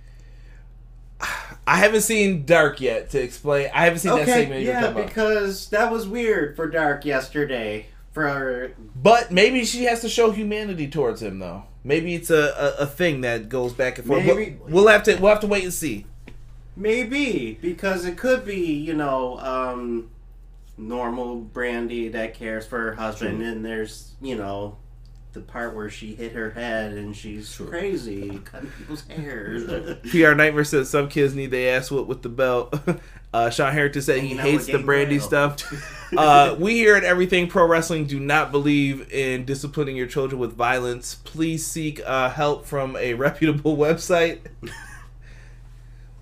I 1.65 1.77
haven't 1.77 2.01
seen 2.01 2.45
Dark 2.45 2.81
yet 2.81 3.11
to 3.11 3.21
explain. 3.21 3.69
I 3.73 3.85
haven't 3.85 3.99
seen 3.99 4.13
that 4.17 4.25
segment 4.27 4.61
Okay, 4.61 4.65
yeah, 4.65 4.91
because 4.91 5.69
that 5.69 5.89
was 5.89 6.05
weird 6.05 6.57
for 6.57 6.67
Dark 6.67 7.05
yesterday. 7.05 7.85
For 8.13 8.73
But 8.95 9.31
maybe 9.31 9.65
she 9.65 9.83
has 9.85 10.01
to 10.01 10.09
show 10.09 10.31
humanity 10.31 10.87
towards 10.87 11.21
him, 11.21 11.39
though. 11.39 11.63
Maybe 11.83 12.15
it's 12.15 12.29
a, 12.29 12.75
a, 12.79 12.83
a 12.83 12.85
thing 12.85 13.21
that 13.21 13.49
goes 13.49 13.73
back 13.73 13.97
and 13.97 14.07
forth. 14.07 14.23
Maybe- 14.25 14.57
We'll, 14.61 14.69
we'll 14.83 14.87
have 14.87 15.03
to 15.03 15.15
we'll 15.17 15.31
have 15.31 15.41
to 15.41 15.47
wait 15.47 15.63
and 15.63 15.73
see. 15.73 16.05
maybe 16.75 17.57
because 17.61 18.05
it 18.05 18.17
could 18.17 18.45
be, 18.45 18.73
you 18.73 18.93
know, 18.93 19.37
um, 19.39 20.09
normal 20.77 21.41
Brandi 21.41 22.11
that 22.13 22.33
cares 22.35 22.65
for 22.65 22.79
her 22.79 22.93
husband, 22.93 23.41
and 23.43 23.65
there's, 23.65 24.13
you 24.21 24.35
know, 24.35 24.77
the 25.33 25.41
part 25.41 25.75
where 25.75 25.89
she 25.89 26.13
hit 26.13 26.33
her 26.33 26.51
head 26.51 26.93
and 26.93 27.15
she's 27.15 27.55
crazy, 27.57 28.39
cutting 28.45 28.69
people's 28.77 29.07
hair. 29.07 29.97
PR 30.11 30.33
Nightmare 30.35 30.63
says 30.63 30.89
some 30.89 31.09
kids 31.09 31.33
need 31.33 31.49
their 31.51 31.75
ass 31.77 31.89
whipped 31.89 32.07
with 32.07 32.21
the 32.21 32.29
belt. 32.29 32.73
Uh, 33.35 33.49
Sean 33.49 33.73
Harrington 33.73 34.03
said 34.03 34.19
he 34.21 34.37
hates 34.37 34.67
the 34.67 34.73
Brandi 34.73 35.19
stuff. 35.19 35.57
Uh, 36.17 36.55
we 36.59 36.75
here 36.75 36.95
at 36.95 37.03
Everything 37.03 37.47
Pro 37.47 37.65
Wrestling 37.67 38.05
do 38.05 38.19
not 38.19 38.51
believe 38.51 39.11
in 39.11 39.45
disciplining 39.45 39.95
your 39.95 40.07
children 40.07 40.39
with 40.39 40.53
violence. 40.53 41.15
Please 41.15 41.65
seek 41.65 42.01
uh, 42.05 42.29
help 42.29 42.65
from 42.65 42.95
a 42.97 43.13
reputable 43.13 43.77
website. 43.85 44.39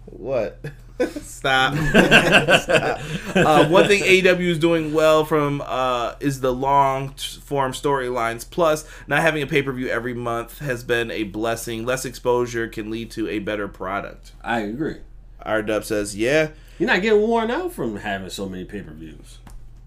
what? 0.05 0.59
Stop. 1.21 1.75
Stop. 1.75 2.99
Uh, 3.33 3.65
one 3.69 3.87
thing 3.87 4.03
AEW 4.03 4.49
is 4.49 4.59
doing 4.59 4.93
well 4.93 5.23
from 5.23 5.63
uh, 5.65 6.15
is 6.19 6.41
the 6.41 6.53
long 6.53 7.13
form 7.13 7.71
storylines. 7.71 8.47
Plus, 8.47 8.85
not 9.07 9.21
having 9.21 9.41
a 9.41 9.47
pay 9.47 9.61
per 9.61 9.71
view 9.71 9.87
every 9.87 10.13
month 10.13 10.59
has 10.59 10.83
been 10.83 11.09
a 11.11 11.23
blessing. 11.23 11.85
Less 11.85 12.03
exposure 12.03 12.67
can 12.67 12.91
lead 12.91 13.09
to 13.11 13.29
a 13.29 13.39
better 13.39 13.69
product. 13.69 14.33
I 14.43 14.59
agree. 14.59 14.97
R 15.41 15.61
Dub 15.63 15.85
says, 15.85 16.15
"Yeah." 16.15 16.49
You're 16.77 16.87
not 16.87 17.01
getting 17.01 17.21
worn 17.21 17.49
out 17.51 17.71
from 17.71 17.95
having 17.97 18.29
so 18.29 18.49
many 18.49 18.65
pay 18.65 18.81
per 18.81 18.91
views. 18.91 19.39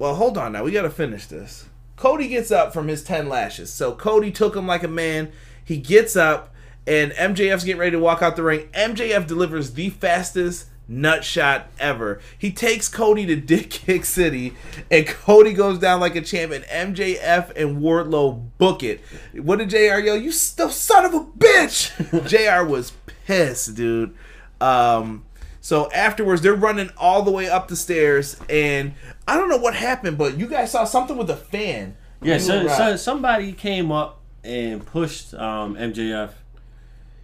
Well, 0.05 0.16
hold 0.16 0.36
on 0.36 0.52
now. 0.52 0.64
We 0.64 0.72
got 0.72 0.82
to 0.82 0.90
finish 0.90 1.24
this. 1.24 1.64
Cody 1.96 2.28
gets 2.28 2.50
up 2.50 2.74
from 2.74 2.88
his 2.88 3.02
10 3.02 3.26
lashes. 3.26 3.72
So 3.72 3.94
Cody 3.94 4.30
took 4.30 4.55
him 4.55 4.66
like 4.66 4.82
a 4.82 4.88
man. 4.88 5.32
He 5.64 5.78
gets 5.78 6.14
up, 6.14 6.55
and 6.86 7.12
MJF's 7.12 7.64
getting 7.64 7.80
ready 7.80 7.92
to 7.92 7.98
walk 7.98 8.20
out 8.20 8.36
the 8.36 8.42
ring. 8.42 8.68
MJF 8.74 9.26
delivers 9.26 9.72
the 9.72 9.88
fastest 9.88 10.66
nut 10.86 11.24
shot 11.24 11.68
ever. 11.78 12.20
He 12.36 12.52
takes 12.52 12.86
Cody 12.86 13.24
to 13.24 13.36
Dick 13.40 13.70
Kick 13.70 14.05
City, 14.05 14.52
and 14.90 15.07
Cody 15.07 15.55
goes 15.55 15.78
down 15.78 16.00
like 16.00 16.16
a 16.16 16.20
champ, 16.20 16.52
and 16.52 16.64
MJF 16.66 17.57
and 17.57 17.80
Wardlow 17.80 18.50
book 18.59 18.82
it. 18.82 19.00
What 19.32 19.59
did 19.59 19.70
JR 19.70 20.00
yell? 20.00 20.18
You 20.18 20.32
still 20.32 20.68
son 20.68 21.07
of 21.07 21.14
a 21.14 21.20
bitch! 21.20 22.28
JR 22.61 22.68
was 22.70 22.92
pissed, 23.24 23.74
dude. 23.74 24.14
Um, 24.61 25.24
so 25.64 25.90
afterwards, 25.92 26.42
they're 26.42 26.52
running 26.54 26.90
all 26.98 27.22
the 27.22 27.30
way 27.30 27.48
up 27.48 27.68
the 27.68 27.74
stairs, 27.74 28.36
and 28.50 28.92
I 29.26 29.38
don't 29.38 29.48
know 29.48 29.56
what 29.56 29.74
happened, 29.74 30.18
but 30.18 30.36
you 30.36 30.46
guys 30.46 30.70
saw 30.70 30.84
something 30.84 31.16
with 31.16 31.30
a 31.30 31.36
fan. 31.36 31.96
Yeah, 32.20 32.36
so, 32.36 32.68
so 32.68 32.96
somebody 32.96 33.54
came 33.54 33.90
up 33.90 34.20
and 34.44 34.84
pushed 34.84 35.32
um, 35.32 35.74
MJF 35.76 36.32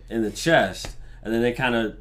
in 0.09 0.23
the 0.23 0.31
chest, 0.31 0.97
and 1.23 1.35
then 1.35 1.43
they 1.43 1.53
kind 1.53 1.75
of 1.75 1.99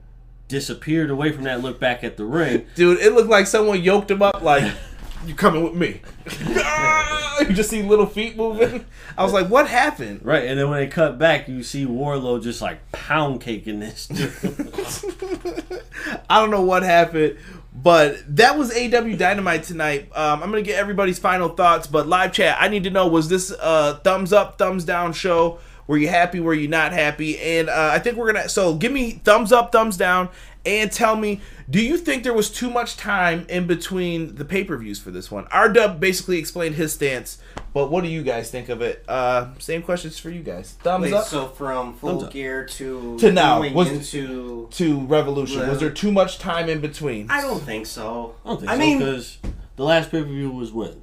disappeared 0.48 1.10
away 1.10 1.34
from 1.34 1.44
that. 1.44 1.60
Look 1.60 1.78
back 1.78 2.06
at 2.06 2.16
the 2.16 2.24
ring. 2.24 2.68
dude, 2.74 3.00
it 3.00 3.12
looked 3.12 3.30
like 3.30 3.46
someone 3.46 3.84
yoked 3.84 4.10
him 4.10 4.22
up, 4.22 4.42
like 4.42 4.74
you 5.26 5.36
coming 5.36 5.62
with 5.62 5.76
me. 5.76 6.00
Ah, 6.62 7.42
you 7.42 7.54
just 7.54 7.70
see 7.70 7.82
little 7.82 8.06
feet 8.06 8.36
moving. 8.38 8.86
I 9.18 9.24
was 9.24 9.34
like, 9.34 9.48
what 9.48 9.68
happened? 9.68 10.22
Right, 10.24 10.46
and 10.46 10.60
then 10.60 10.70
when 10.70 10.80
they 10.80 10.88
cut 10.88 11.18
back, 11.18 11.48
you 11.48 11.64
see 11.64 11.86
Wardlow 11.86 12.42
just 12.42 12.62
like 12.62 12.92
pound 12.92 13.42
caking 13.42 13.80
this 13.80 14.08
dude. 14.08 14.32
I 16.30 16.40
don't 16.40 16.52
know 16.52 16.62
what 16.62 16.84
happened, 16.84 17.38
but 17.74 18.18
that 18.36 18.58
was 18.58 18.72
AW 18.72 19.16
Dynamite 19.16 19.64
tonight. 19.64 20.10
Um, 20.16 20.44
I'm 20.44 20.50
gonna 20.52 20.62
get 20.62 20.78
everybody's 20.78 21.20
final 21.20 21.50
thoughts, 21.50 21.88
but 21.88 22.08
live 22.08 22.34
chat. 22.34 22.58
I 22.60 22.68
need 22.68 22.84
to 22.84 22.90
know: 22.90 23.08
was 23.08 23.30
this 23.30 23.52
a 23.60 23.96
thumbs 24.04 24.32
up, 24.32 24.58
thumbs 24.58 24.86
down 24.86 25.14
show? 25.14 25.60
Were 25.88 25.98
you 25.98 26.08
happy? 26.08 26.40
Were 26.40 26.54
you 26.54 26.68
not 26.68 26.92
happy? 26.92 27.40
And 27.40 27.68
uh, 27.68 27.90
I 27.92 27.98
think 27.98 28.18
we're 28.18 28.32
gonna. 28.32 28.48
So 28.48 28.76
give 28.76 28.92
me 28.92 29.14
thumbs 29.24 29.52
up, 29.52 29.72
thumbs 29.72 29.98
down, 29.98 30.30
and 30.64 30.92
tell 30.92 31.16
me: 31.16 31.42
Do 31.68 31.84
you 31.84 31.98
think 31.98 32.24
there 32.24 32.34
was 32.34 32.52
too 32.52 32.70
much 32.70 32.96
time 32.96 33.48
in 33.50 33.66
between 33.66 34.36
the 34.36 34.46
pay 34.46 34.64
per 34.64 34.78
views 34.78 35.00
for 35.00 35.10
this 35.10 35.32
one? 35.32 35.48
R 35.52 35.68
Dub 35.68 36.00
basically 36.00 36.38
explained 36.38 36.76
his 36.76 36.94
stance, 36.94 37.40
but 37.74 37.90
what 37.92 38.04
do 38.04 38.10
you 38.10 38.24
guys 38.24 38.50
think 38.52 38.70
of 38.70 38.82
it? 38.82 39.04
Uh, 39.08 39.50
same 39.60 39.82
questions 39.82 40.18
for 40.20 40.30
you 40.30 40.42
guys. 40.42 40.74
Thumbs 40.82 41.04
Wait, 41.06 41.14
up 41.14 41.26
so 41.26 41.48
from 41.48 41.94
full 41.96 42.10
Thumbs 42.12 42.24
up. 42.24 42.32
gear 42.32 42.66
to 42.66 43.18
To 43.20 43.32
now, 43.32 43.60
going 43.60 43.74
was- 43.74 43.90
into 43.92 44.68
to 44.72 45.00
Revolution. 45.02 45.68
Was 45.68 45.80
there 45.80 45.90
too 45.92 46.12
much 46.12 46.40
time 46.40 46.70
in 46.70 46.80
between? 46.82 47.30
I 47.30 47.42
don't 47.42 47.62
think 47.62 47.86
so. 47.86 48.36
I 48.46 48.50
don't 48.50 48.60
think 48.60 48.72
I 48.72 48.76
so 48.76 48.80
mean, 48.80 48.98
because 49.00 49.38
the 49.76 49.84
last 49.84 50.12
pay 50.12 50.22
per 50.22 50.28
view 50.28 50.52
was 50.52 50.72
when. 50.72 51.02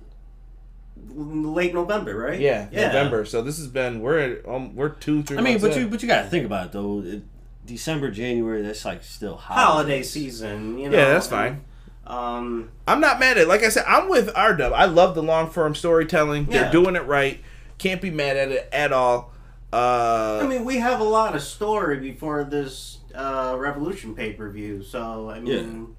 late 1.15 1.73
November, 1.75 2.17
right? 2.17 2.39
Yeah, 2.41 2.69
November. 2.73 3.25
So 3.25 3.43
this 3.43 3.59
has 3.59 3.69
been 3.69 4.01
we're 4.01 4.19
at, 4.19 4.49
um, 4.49 4.75
we're 4.75 4.91
two 4.91 5.23
three. 5.23 5.39
I 5.39 5.41
mean, 5.41 5.59
but 5.61 5.73
in. 5.73 5.83
you 5.83 5.89
but 5.89 6.03
you 6.03 6.09
got 6.09 6.23
to 6.23 6.29
think 6.29 6.45
about 6.47 6.67
it 6.67 6.73
though. 6.73 7.03
It, 7.05 7.23
December, 7.65 8.11
January, 8.13 8.63
that's 8.63 8.85
like 8.85 9.03
still 9.03 9.35
holiday, 9.37 9.65
Holiday 9.73 10.03
season, 10.05 10.79
you 10.79 10.89
know. 10.89 10.97
yeah, 10.97 11.07
that's 11.09 11.27
fine. 11.27 11.63
Um, 12.07 12.71
I'm 12.87 13.01
not 13.01 13.19
mad 13.19 13.37
at. 13.37 13.45
it. 13.45 13.49
Like 13.49 13.63
I 13.63 13.69
said, 13.69 13.85
I'm 13.87 14.09
with 14.09 14.31
R 14.35 14.55
Dub. 14.55 14.73
I 14.73 14.85
love 14.85 15.15
the 15.15 15.23
long 15.23 15.51
form 15.51 15.75
storytelling. 15.75 16.47
They're 16.47 16.71
doing 16.71 16.97
it 16.97 17.05
right. 17.07 17.41
Can't 17.79 18.01
be 18.01 18.11
mad 18.11 18.37
at 18.37 18.51
it 18.51 18.69
at 18.73 18.93
all. 18.93 19.33
Uh, 19.73 20.41
I 20.43 20.47
mean, 20.47 20.65
we 20.65 20.77
have 20.79 21.01
a 21.01 21.05
lot 21.05 21.35
of 21.35 21.43
story 21.43 21.99
before 21.99 22.45
this 22.45 22.99
uh, 23.15 23.57
Revolution 23.59 24.15
pay 24.15 24.33
per 24.33 24.49
view, 24.51 24.83
so 24.83 25.29
I 25.29 25.41
mean, 25.41 25.97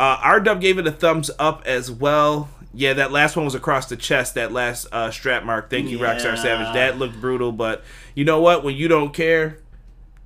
uh, 0.00 0.18
R 0.22 0.40
Dub 0.40 0.60
gave 0.60 0.78
it 0.78 0.86
a 0.86 0.92
thumbs 0.92 1.30
up 1.38 1.62
as 1.64 1.90
well. 1.90 2.50
Yeah, 2.74 2.92
that 2.94 3.12
last 3.12 3.36
one 3.36 3.44
was 3.46 3.54
across 3.54 3.86
the 3.88 3.96
chest. 3.96 4.34
That 4.34 4.52
last 4.52 4.86
uh, 4.92 5.10
strap 5.10 5.44
mark. 5.44 5.70
Thank 5.70 5.88
you, 5.88 5.98
Rockstar 5.98 6.36
Savage. 6.36 6.74
That 6.74 6.98
looked 6.98 7.20
brutal, 7.20 7.52
but 7.52 7.82
you 8.14 8.24
know 8.24 8.40
what? 8.40 8.64
When 8.64 8.74
you 8.74 8.88
don't 8.88 9.14
care, 9.14 9.60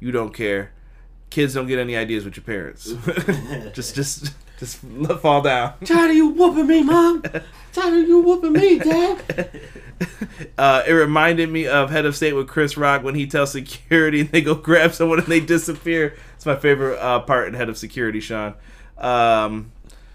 you 0.00 0.10
don't 0.10 0.34
care. 0.34 0.72
Kids 1.28 1.54
don't 1.54 1.68
get 1.68 1.78
any 1.78 1.94
ideas 1.94 2.24
with 2.24 2.36
your 2.36 2.42
parents. 2.42 2.92
just, 3.72 3.94
just, 3.94 4.32
just 4.60 4.76
fall 5.20 5.42
down. 5.42 5.74
Tired 5.84 6.10
of 6.10 6.16
you 6.16 6.28
whooping 6.28 6.66
me, 6.66 6.82
mom? 6.84 7.22
Tired 7.72 8.02
of 8.02 8.08
you 8.08 8.20
whooping 8.20 8.52
me, 8.52 8.78
dad? 8.78 9.60
Uh, 10.56 10.82
it 10.86 10.92
reminded 10.92 11.50
me 11.50 11.66
of 11.66 11.90
Head 11.90 12.06
of 12.06 12.16
State 12.16 12.32
with 12.32 12.48
Chris 12.48 12.78
Rock 12.78 13.02
when 13.02 13.14
he 13.14 13.26
tells 13.26 13.52
security 13.52 14.20
and 14.20 14.30
they 14.32 14.40
go 14.40 14.54
grab 14.54 14.94
someone 14.94 15.18
and 15.18 15.28
they 15.28 15.40
disappear. 15.40 16.16
It's 16.36 16.46
my 16.46 16.56
favorite 16.56 16.98
uh, 16.98 17.20
part 17.20 17.48
in 17.48 17.54
Head 17.54 17.68
of 17.68 17.76
Security, 17.76 18.18
Sean. 18.18 18.54
Um, 18.96 19.72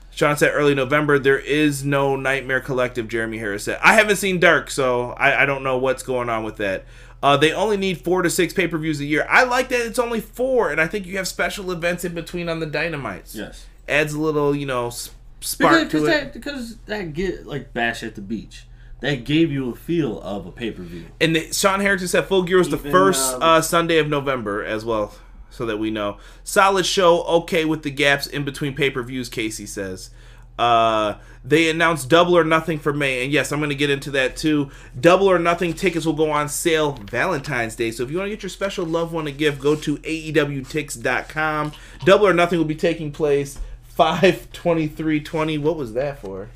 Sean 0.09 0.37
said 0.37 0.51
early 0.55 0.73
November 0.73 1.19
there 1.19 1.37
is 1.37 1.85
no 1.85 2.15
Nightmare 2.15 2.61
Collective. 2.61 3.07
Jeremy 3.07 3.37
Harris 3.37 3.65
said 3.65 3.79
I 3.83 3.93
haven't 3.93 4.15
seen 4.15 4.39
Dark, 4.39 4.71
so 4.71 5.11
I, 5.11 5.43
I 5.43 5.45
don't 5.45 5.61
know 5.61 5.77
what's 5.77 6.01
going 6.01 6.29
on 6.29 6.43
with 6.43 6.57
that. 6.57 6.85
Uh, 7.21 7.37
they 7.37 7.53
only 7.53 7.77
need 7.77 8.01
four 8.01 8.23
to 8.23 8.29
six 8.31 8.53
pay 8.53 8.67
per 8.67 8.79
views 8.79 8.99
a 8.99 9.05
year. 9.05 9.27
I 9.29 9.43
like 9.43 9.69
that 9.69 9.85
it's 9.85 9.99
only 9.99 10.19
four, 10.19 10.71
and 10.71 10.81
I 10.81 10.87
think 10.87 11.05
you 11.05 11.17
have 11.17 11.27
special 11.27 11.71
events 11.71 12.03
in 12.03 12.15
between 12.15 12.49
on 12.49 12.59
the 12.59 12.67
Dynamites. 12.67 13.35
Yes. 13.35 13.67
Adds 13.87 14.13
a 14.13 14.19
little, 14.19 14.55
you 14.55 14.65
know, 14.65 14.87
s- 14.87 15.11
spark 15.41 15.83
Because 15.85 16.01
to 16.03 16.07
it. 16.07 16.09
that, 16.11 16.33
because 16.33 16.77
that 16.85 17.13
get 17.13 17.45
like 17.45 17.73
Bash 17.73 18.03
at 18.03 18.15
the 18.15 18.21
Beach. 18.21 18.65
That 19.01 19.25
gave 19.25 19.51
you 19.51 19.69
a 19.71 19.75
feel 19.75 20.21
of 20.21 20.45
a 20.47 20.51
pay 20.51 20.71
per 20.71 20.81
view. 20.81 21.05
And 21.21 21.35
the, 21.35 21.53
Sean 21.53 21.81
Harrington 21.81 22.07
said 22.07 22.25
Full 22.25 22.43
Gear 22.43 22.57
was 22.57 22.69
the 22.69 22.77
first 22.77 23.35
um, 23.35 23.43
uh, 23.43 23.61
Sunday 23.61 23.97
of 23.97 24.07
November 24.07 24.63
as 24.63 24.85
well, 24.85 25.13
so 25.51 25.65
that 25.65 25.77
we 25.77 25.91
know. 25.91 26.17
Solid 26.43 26.85
show, 26.85 27.23
okay 27.23 27.65
with 27.65 27.83
the 27.83 27.91
gaps 27.91 28.25
in 28.25 28.45
between 28.45 28.73
pay 28.73 28.89
per 28.89 29.03
views, 29.03 29.29
Casey 29.29 29.65
says. 29.65 30.09
Uh, 30.57 31.15
they 31.43 31.69
announced 31.69 32.07
Double 32.09 32.35
or 32.37 32.45
Nothing 32.45 32.79
for 32.79 32.93
May, 32.93 33.21
and 33.25 33.33
yes, 33.33 33.51
I'm 33.51 33.59
going 33.59 33.69
to 33.69 33.75
get 33.75 33.89
into 33.89 34.09
that 34.11 34.37
too. 34.37 34.71
Double 34.99 35.27
or 35.29 35.37
Nothing 35.37 35.73
tickets 35.73 36.05
will 36.05 36.13
go 36.13 36.31
on 36.31 36.47
sale 36.47 36.93
Valentine's 36.93 37.75
Day, 37.75 37.91
so 37.91 38.03
if 38.03 38.09
you 38.09 38.17
want 38.17 38.27
to 38.27 38.35
get 38.35 38.41
your 38.43 38.49
special 38.49 38.85
loved 38.85 39.11
one 39.11 39.27
a 39.27 39.31
gift, 39.31 39.59
go 39.61 39.75
to 39.75 39.97
AEWTix.com. 39.97 41.73
Double 42.05 42.27
or 42.27 42.33
Nothing 42.33 42.57
will 42.59 42.65
be 42.65 42.75
taking 42.75 43.11
place 43.11 43.59
5 43.95 44.51
23 44.51 45.21
20. 45.21 45.57
What 45.57 45.77
was 45.77 45.93
that 45.93 46.19
for? 46.19 46.49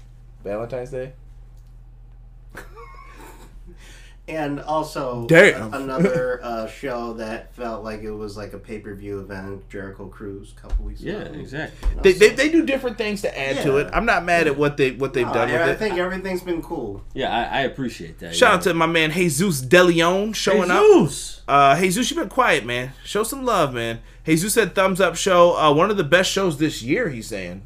Valentine's 0.44 0.92
Day? 0.92 1.14
and 4.28 4.60
also 4.60 5.26
Damn. 5.26 5.74
another 5.74 6.40
uh, 6.44 6.68
show 6.68 7.14
that 7.14 7.56
felt 7.56 7.84
like 7.84 8.02
it 8.04 8.12
was 8.12 8.38
like 8.38 8.54
a 8.54 8.60
pay 8.60 8.78
per 8.80 8.94
view 8.94 9.22
event, 9.22 9.68
Jericho 9.70 10.08
Cruise, 10.08 10.54
a 10.56 10.62
couple 10.62 10.86
weeks 10.86 11.02
ago. 11.02 11.12
Yeah, 11.12 11.18
ago. 11.24 11.40
exactly. 11.40 11.90
You 11.90 11.96
know, 11.96 12.02
They, 12.04 12.12
they, 12.14 12.30
so- 12.30 12.36
they 12.36 12.50
do 12.50 12.66
different 12.66 12.98
things 12.98 13.22
to 13.22 13.40
add 13.40 13.64
to 13.64 13.78
it. 13.78 13.90
I'm 13.92 14.06
not 14.06 14.24
mad 14.26 14.46
at 14.48 14.56
what 14.58 14.78
they 14.78 14.92
what 14.92 15.14
they've 15.14 15.26
No, 15.26 15.34
done 15.34 15.50
I, 15.50 15.54
with 15.54 15.62
I 15.62 15.70
it. 15.72 15.80
think 15.80 15.98
everything's 15.98 16.42
been 16.44 16.62
cool. 16.62 17.04
Yeah, 17.14 17.36
I, 17.36 17.60
I 17.60 17.62
appreciate 17.62 18.20
that. 18.20 18.36
Shout 18.36 18.50
yeah. 18.52 18.56
out 18.58 18.62
to 18.64 18.74
my 18.74 18.86
man 18.86 19.12
Jesus 19.12 19.62
DeLeon 19.62 20.36
showing 20.36 20.70
up. 20.70 20.84
Jesus. 20.84 21.42
Uh, 21.48 21.80
Jesus, 21.80 22.12
you've 22.12 22.20
been 22.20 22.30
quiet, 22.30 22.66
man. 22.66 22.92
Show 23.04 23.24
some 23.24 23.44
love, 23.46 23.74
man. 23.74 24.02
Jesus 24.30 24.54
said 24.54 24.76
thumbs 24.76 25.02
up 25.02 25.16
show. 25.16 25.58
Uh, 25.58 25.74
one 25.74 25.90
of 25.90 25.98
the 25.98 26.04
best 26.04 26.32
shows 26.32 26.58
this 26.58 26.82
year. 26.84 27.10
He's 27.10 27.28
saying. 27.28 27.64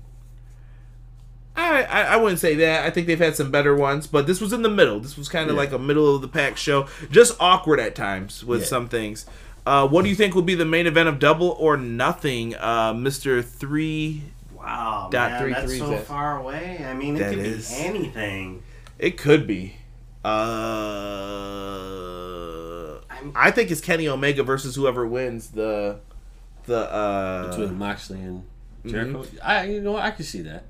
I, 1.56 1.84
I 1.84 2.02
I 2.02 2.16
wouldn't 2.18 2.40
say 2.40 2.56
that. 2.56 2.84
I 2.86 2.90
think 2.90 3.06
they've 3.06 3.20
had 3.20 3.36
some 3.36 3.52
better 3.52 3.76
ones, 3.76 4.08
but 4.08 4.26
this 4.26 4.42
was 4.42 4.54
in 4.54 4.64
the 4.64 4.70
middle. 4.70 5.00
This 5.00 5.18
was 5.18 5.30
kind 5.30 5.50
of 5.50 5.56
Yeah. 5.56 5.62
like 5.62 5.72
a 5.72 5.78
middle 5.80 6.16
of 6.16 6.22
the 6.22 6.28
pack 6.28 6.58
show. 6.58 6.88
Just 7.12 7.36
awkward 7.40 7.80
at 7.80 7.96
times 7.96 8.44
with 8.44 8.62
Yeah. 8.62 8.68
some 8.68 8.88
things. 8.90 9.26
Uh, 9.66 9.88
what 9.88 10.04
do 10.04 10.10
you 10.10 10.16
think 10.16 10.34
will 10.36 10.42
be 10.42 10.56
the 10.56 10.66
main 10.66 10.88
event 10.88 11.08
of 11.10 11.20
Double 11.20 11.50
or 11.60 11.78
Nothing, 11.78 12.56
uh, 12.56 12.94
Mister 12.94 13.42
Three? 13.42 14.24
Wow, 14.58 15.10
man, 15.12 15.42
three 15.42 15.54
that's 15.54 15.78
so 15.78 15.90
that- 15.92 16.06
far 16.08 16.40
away. 16.40 16.84
I 16.90 16.94
mean, 16.94 17.18
it 17.18 17.20
That 17.20 17.30
could 17.36 17.46
is. 17.46 17.70
be 17.70 17.76
anything. 17.78 18.64
It 18.98 19.18
could 19.18 19.46
be. 19.46 19.76
Uh, 20.24 20.30
I 23.36 23.52
think 23.52 23.72
it's 23.72 23.82
Kenny 23.82 24.08
Omega 24.08 24.42
versus 24.44 24.76
whoever 24.76 25.06
wins 25.06 25.50
the 25.52 25.98
the. 26.66 26.92
Uh, 26.92 27.50
Between 27.50 27.78
Moxley 27.78 28.20
and 28.20 28.44
Jericho, 28.86 29.24
Mm-hmm. 29.24 29.38
I 29.42 29.66
you 29.66 29.82
know 29.82 29.94
what, 29.94 30.04
I 30.04 30.12
can 30.12 30.26
see 30.26 30.42
that. 30.42 30.66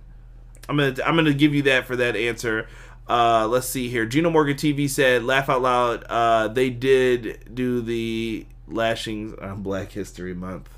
I'm 0.70 0.78
gonna 0.78 0.96
I'm 1.06 1.16
gonna 1.16 1.34
give 1.34 1.54
you 1.54 1.64
that 1.64 1.86
for 1.86 1.96
that 1.96 2.16
answer. 2.16 2.68
Uh, 3.08 3.48
let's 3.48 3.68
see 3.68 3.90
here. 3.90 4.06
Gino 4.06 4.30
Morgan 4.30 4.56
TV 4.56 4.90
said, 4.90 5.24
"Laugh 5.24 5.50
out 5.50 5.62
loud." 5.62 6.04
Uh, 6.06 6.48
they 6.48 6.70
did 6.70 7.54
do 7.54 7.82
the 7.82 8.46
lashings 8.68 9.34
on 9.40 9.62
Black 9.62 9.92
History 9.92 10.34
Month. 10.34 10.70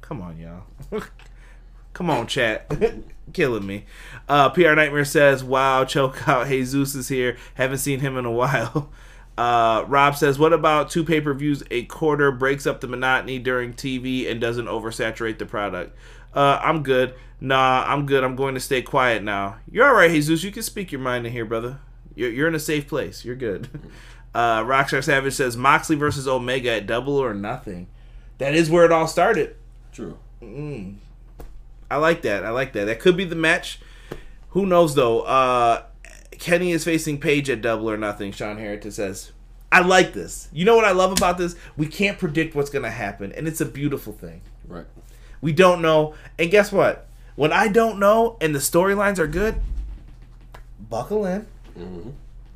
Come 0.00 0.20
on, 0.20 0.38
y'all. 0.38 1.02
Come 1.94 2.10
on, 2.10 2.26
chat. 2.26 2.70
Killing 3.32 3.66
me. 3.66 3.86
Uh, 4.28 4.50
PR 4.50 4.74
Nightmare 4.74 5.04
says, 5.04 5.42
"Wow, 5.42 5.84
choke 5.84 6.28
out. 6.28 6.46
Jesus 6.48 6.94
is 6.94 7.08
here. 7.08 7.36
Haven't 7.54 7.78
seen 7.78 8.00
him 8.00 8.16
in 8.16 8.24
a 8.24 8.32
while." 8.32 8.90
Uh, 9.36 9.84
Rob 9.88 10.16
says, 10.16 10.38
"What 10.38 10.52
about 10.52 10.90
two 10.90 11.04
pay 11.04 11.20
per 11.20 11.34
views? 11.34 11.62
A 11.70 11.84
quarter 11.84 12.30
breaks 12.30 12.66
up 12.66 12.80
the 12.80 12.86
monotony 12.86 13.38
during 13.38 13.72
TV 13.74 14.30
and 14.30 14.40
doesn't 14.40 14.66
oversaturate 14.66 15.38
the 15.38 15.46
product." 15.46 15.96
Uh, 16.34 16.60
I'm 16.62 16.82
good. 16.82 17.14
Nah, 17.40 17.84
I'm 17.86 18.06
good. 18.06 18.24
I'm 18.24 18.36
going 18.36 18.54
to 18.54 18.60
stay 18.60 18.82
quiet 18.82 19.22
now. 19.22 19.56
You're 19.70 19.86
all 19.86 19.94
right, 19.94 20.10
Jesus. 20.10 20.42
You 20.42 20.52
can 20.52 20.62
speak 20.62 20.92
your 20.92 21.00
mind 21.00 21.26
in 21.26 21.32
here, 21.32 21.44
brother. 21.44 21.78
You're, 22.14 22.30
you're 22.30 22.48
in 22.48 22.54
a 22.54 22.60
safe 22.60 22.88
place. 22.88 23.24
You're 23.24 23.36
good. 23.36 23.68
Uh, 24.34 24.64
Rockstar 24.64 25.04
Savage 25.04 25.34
says 25.34 25.56
Moxley 25.56 25.94
versus 25.94 26.26
Omega 26.26 26.72
at 26.72 26.88
Double 26.88 27.16
or 27.16 27.34
Nothing. 27.34 27.86
That 28.38 28.52
is 28.52 28.68
where 28.68 28.84
it 28.84 28.90
all 28.90 29.06
started. 29.06 29.54
True. 29.92 30.18
Mm. 30.42 30.96
I 31.88 31.98
like 31.98 32.22
that. 32.22 32.44
I 32.44 32.50
like 32.50 32.72
that. 32.72 32.86
That 32.86 32.98
could 32.98 33.16
be 33.16 33.24
the 33.24 33.36
match. 33.36 33.78
Who 34.48 34.66
knows 34.66 34.96
though? 34.96 35.20
Uh, 35.20 35.84
Kenny 36.38 36.72
is 36.72 36.84
facing 36.84 37.18
Page 37.18 37.50
at 37.50 37.62
Double 37.62 37.90
or 37.90 37.96
Nothing. 37.96 38.32
Sean 38.32 38.58
Harrington 38.58 38.90
says, 38.90 39.32
"I 39.72 39.80
like 39.80 40.12
this. 40.12 40.48
You 40.52 40.64
know 40.64 40.76
what 40.76 40.84
I 40.84 40.92
love 40.92 41.12
about 41.12 41.38
this? 41.38 41.56
We 41.76 41.86
can't 41.86 42.18
predict 42.18 42.54
what's 42.54 42.70
gonna 42.70 42.90
happen, 42.90 43.32
and 43.32 43.48
it's 43.48 43.60
a 43.60 43.66
beautiful 43.66 44.12
thing. 44.12 44.40
Right. 44.66 44.86
We 45.40 45.52
don't 45.52 45.82
know. 45.82 46.14
And 46.38 46.50
guess 46.50 46.72
what? 46.72 47.06
When 47.36 47.52
I 47.52 47.68
don't 47.68 47.98
know 47.98 48.36
and 48.40 48.54
the 48.54 48.60
storylines 48.60 49.18
are 49.18 49.26
good, 49.26 49.60
buckle 50.88 51.26
in. 51.26 51.46
Mm-hmm. 51.78 52.10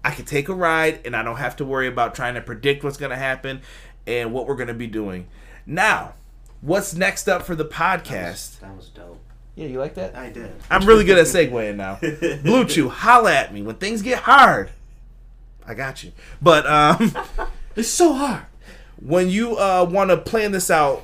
I 0.05 0.11
can 0.12 0.24
take 0.24 0.49
a 0.49 0.55
ride 0.55 1.01
and 1.05 1.14
I 1.14 1.22
don't 1.22 1.37
have 1.37 1.57
to 1.57 1.64
worry 1.64 1.89
about 1.89 2.14
trying 2.14 2.35
to 2.35 2.41
predict 2.41 2.85
what's 2.85 2.97
going 2.97 3.11
to 3.11 3.16
happen 3.16 3.61
and 4.07 4.33
what 4.33 4.47
we're 4.47 4.55
going 4.55 4.68
to 4.68 4.74
be 4.74 4.87
doing. 4.87 5.26
Now, 5.66 6.14
what's 6.61 6.95
next 6.95 7.29
up 7.29 7.43
for 7.43 7.55
the 7.55 7.64
podcast? 7.64 8.61
That 8.61 8.74
was 8.76 8.89
dope. 8.89 9.20
Yeah, 9.59 9.66
you 9.66 9.80
like 9.80 9.94
that? 9.96 10.14
I 10.14 10.30
did. 10.30 10.52
I'm 10.70 10.86
really 10.86 11.04
good 11.04 11.18
at 11.18 11.26
segueing 11.26 11.74
now. 11.74 11.98
Blue 12.44 12.64
Chew, 12.64 12.88
holla 12.88 13.34
at 13.34 13.52
me 13.52 13.61
when 13.62 13.74
things 13.74 14.02
get 14.02 14.20
hard. 14.20 14.70
I 15.66 15.74
got 15.74 16.04
you. 16.04 16.12
But 16.40 16.64
um 16.66 17.12
It's 17.76 17.88
so 17.88 18.12
hard. 18.12 18.44
when 19.00 19.28
you 19.28 19.56
uh, 19.56 19.84
want 19.90 20.11
to 20.11 20.16
plan 20.16 20.52
this 20.52 20.70
out 20.70 21.02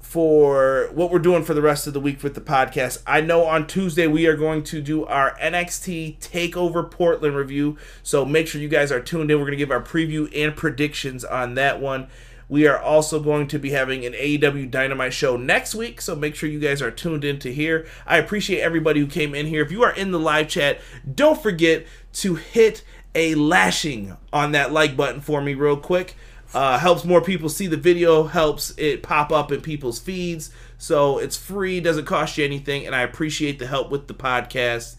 for 0.00 0.90
what 0.92 1.10
we're 1.10 1.18
doing 1.20 1.42
for 1.44 1.54
the 1.54 1.62
rest 1.62 1.86
of 1.86 1.92
the 1.94 2.00
week 2.00 2.22
with 2.24 2.34
the 2.34 2.40
podcast, 2.40 3.02
I 3.06 3.20
know 3.20 3.44
on 3.44 3.66
Tuesday 3.68 4.06
we 4.08 4.26
are 4.26 4.36
going 4.36 4.62
to 4.64 4.80
do 4.82 5.04
our 5.06 5.36
NXT 5.38 6.18
Takeover 6.18 6.88
Portland 6.90 7.34
review. 7.36 7.78
So 8.02 8.24
make 8.24 8.46
sure 8.48 8.60
you 8.60 8.68
guys 8.68 8.90
are 8.92 9.00
tuned 9.00 9.30
in. 9.30 9.38
We're 9.38 9.44
going 9.46 9.52
to 9.58 9.64
give 9.64 9.70
our 9.70 9.82
preview 9.82 10.28
and 10.36 10.54
predictions 10.56 11.24
on 11.24 11.54
that 11.54 11.80
one. 11.80 12.08
We 12.52 12.66
are 12.66 12.78
also 12.78 13.18
going 13.18 13.46
to 13.46 13.58
be 13.58 13.70
having 13.70 14.04
an 14.04 14.12
AEW 14.12 14.70
Dynamite 14.70 15.14
show 15.14 15.38
next 15.38 15.74
week, 15.74 16.02
so 16.02 16.14
make 16.14 16.34
sure 16.34 16.50
you 16.50 16.60
guys 16.60 16.82
are 16.82 16.90
tuned 16.90 17.24
in 17.24 17.38
to 17.38 17.50
here. 17.50 17.86
I 18.06 18.18
appreciate 18.18 18.60
everybody 18.60 19.00
who 19.00 19.06
came 19.06 19.34
in 19.34 19.46
here. 19.46 19.62
If 19.62 19.72
you 19.72 19.82
are 19.84 19.94
in 19.94 20.10
the 20.10 20.18
live 20.18 20.48
chat, 20.48 20.78
don't 21.14 21.42
forget 21.42 21.86
to 22.12 22.34
hit 22.34 22.84
a 23.14 23.36
lashing 23.36 24.18
on 24.34 24.52
that 24.52 24.70
like 24.70 24.98
button 24.98 25.22
for 25.22 25.40
me, 25.40 25.54
real 25.54 25.78
quick. 25.78 26.14
Uh, 26.52 26.78
helps 26.78 27.06
more 27.06 27.22
people 27.22 27.48
see 27.48 27.68
the 27.68 27.78
video, 27.78 28.24
helps 28.24 28.74
it 28.76 29.02
pop 29.02 29.32
up 29.32 29.50
in 29.50 29.62
people's 29.62 29.98
feeds. 29.98 30.50
So 30.76 31.16
it's 31.16 31.38
free, 31.38 31.80
doesn't 31.80 32.04
cost 32.04 32.36
you 32.36 32.44
anything, 32.44 32.84
and 32.84 32.94
I 32.94 33.00
appreciate 33.00 33.60
the 33.60 33.66
help 33.66 33.90
with 33.90 34.08
the 34.08 34.14
podcast. 34.14 34.96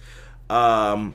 Um, 0.49 1.13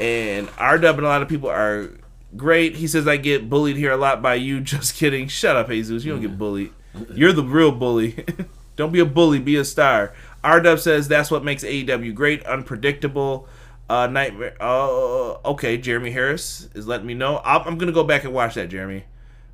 and 0.00 0.48
RW 0.48 0.88
and 0.88 0.98
a 0.98 1.02
lot 1.02 1.22
of 1.22 1.28
people 1.28 1.48
are 1.48 1.92
great. 2.36 2.76
He 2.76 2.86
says 2.86 3.06
I 3.06 3.16
get 3.16 3.50
bullied 3.50 3.76
here 3.76 3.92
a 3.92 3.96
lot 3.96 4.22
by 4.22 4.34
you. 4.34 4.60
Just 4.60 4.94
kidding. 4.94 5.28
Shut 5.28 5.56
up, 5.56 5.68
Jesus. 5.68 6.04
You 6.04 6.12
don't 6.12 6.22
get 6.22 6.38
bullied. 6.38 6.72
You're 7.14 7.32
the 7.32 7.44
real 7.44 7.72
bully. 7.72 8.24
don't 8.76 8.92
be 8.92 9.00
a 9.00 9.06
bully. 9.06 9.38
Be 9.38 9.56
a 9.56 9.64
star. 9.64 10.14
RW 10.42 10.78
says 10.78 11.08
that's 11.08 11.30
what 11.30 11.44
makes 11.44 11.62
AEW 11.64 12.14
great, 12.14 12.44
unpredictable. 12.44 13.48
Uh, 13.88 14.06
nightmare. 14.06 14.56
Uh, 14.60 15.32
okay, 15.44 15.76
Jeremy 15.76 16.12
Harris 16.12 16.68
is 16.74 16.86
letting 16.86 17.06
me 17.06 17.14
know. 17.14 17.40
I'm, 17.44 17.66
I'm 17.66 17.78
gonna 17.78 17.92
go 17.92 18.04
back 18.04 18.24
and 18.24 18.32
watch 18.32 18.54
that, 18.54 18.68
Jeremy. 18.68 19.04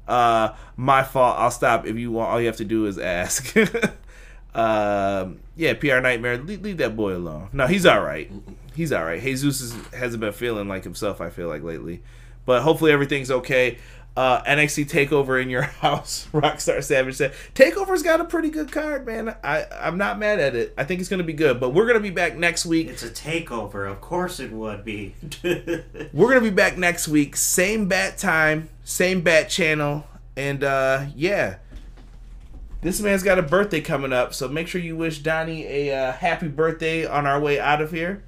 Uh, 0.07 0.55
my 0.77 1.03
fault. 1.03 1.37
I'll 1.39 1.51
stop 1.51 1.87
if 1.87 1.97
you 1.97 2.13
want. 2.13 2.31
All 2.31 2.41
you 2.41 2.47
have 2.47 2.59
to 2.59 2.65
do 2.65 2.87
is 2.87 2.99
ask. 2.99 3.57
um, 4.55 5.41
yeah, 5.57 5.75
PR 5.75 6.01
Nightmare. 6.01 6.39
Leave, 6.39 6.63
leave 6.63 6.77
that 6.79 6.97
boy 6.97 7.17
alone. 7.17 7.49
No, 7.53 7.67
he's 7.67 7.87
all 7.87 8.03
right. 8.03 8.31
He's 8.75 8.93
all 8.93 9.05
right. 9.05 9.21
Jesus 9.21 9.61
is, 9.61 9.75
hasn't 9.95 10.21
been 10.21 10.33
feeling 10.33 10.69
like 10.69 10.85
himself. 10.85 11.21
I 11.21 11.31
feel 11.31 11.49
like 11.49 11.63
lately, 11.63 12.03
but 12.47 12.63
hopefully 12.63 12.93
everything's 12.93 13.31
okay. 13.31 13.79
Uh, 14.17 14.43
NXT 14.45 14.89
Takeover 14.89 15.43
in 15.43 15.51
your 15.51 15.63
house. 15.83 16.27
Rockstar 16.33 16.83
Savage 16.83 17.17
said 17.17 17.35
Takeover's 17.55 18.03
got 18.03 18.19
a 18.19 18.25
pretty 18.25 18.49
good 18.49 18.73
card, 18.73 19.05
man. 19.05 19.37
I 19.45 19.67
I'm 19.79 19.99
not 19.99 20.19
mad 20.19 20.41
at 20.41 20.57
it. 20.57 20.73
I 20.79 20.85
think 20.85 21.01
it's 21.01 21.11
gonna 21.11 21.23
be 21.23 21.35
good. 21.35 21.61
But 21.61 21.75
we're 21.75 21.87
gonna 21.87 22.01
be 22.01 22.09
back 22.09 22.35
next 22.35 22.65
week. 22.65 22.89
It's 22.89 23.03
a 23.03 23.11
takeover. 23.11 23.91
Of 23.91 24.01
course 24.01 24.41
it 24.41 24.53
would 24.53 24.87
be. 24.87 25.15
We're 26.15 26.29
gonna 26.29 26.41
be 26.41 26.49
back 26.49 26.79
next 26.79 27.09
week, 27.09 27.37
same 27.37 27.89
bat 27.89 28.17
time, 28.17 28.71
same 28.85 29.21
bat 29.21 29.51
channel, 29.51 30.07
and 30.35 30.65
uh 30.65 31.07
yeah. 31.15 31.57
This 32.81 33.01
man's 33.01 33.23
got 33.23 33.39
a 33.39 33.43
birthday 33.43 33.81
coming 33.81 34.13
up, 34.15 34.33
so 34.33 34.49
make 34.49 34.69
sure 34.69 34.81
you 34.81 34.97
wish 34.97 35.19
Donnie 35.19 35.67
a 35.67 35.95
uh, 35.95 36.13
happy 36.13 36.47
birthday 36.49 37.05
on 37.05 37.27
our 37.27 37.41
way 37.41 37.59
out 37.59 37.83
of 37.83 37.91
here. 37.91 38.23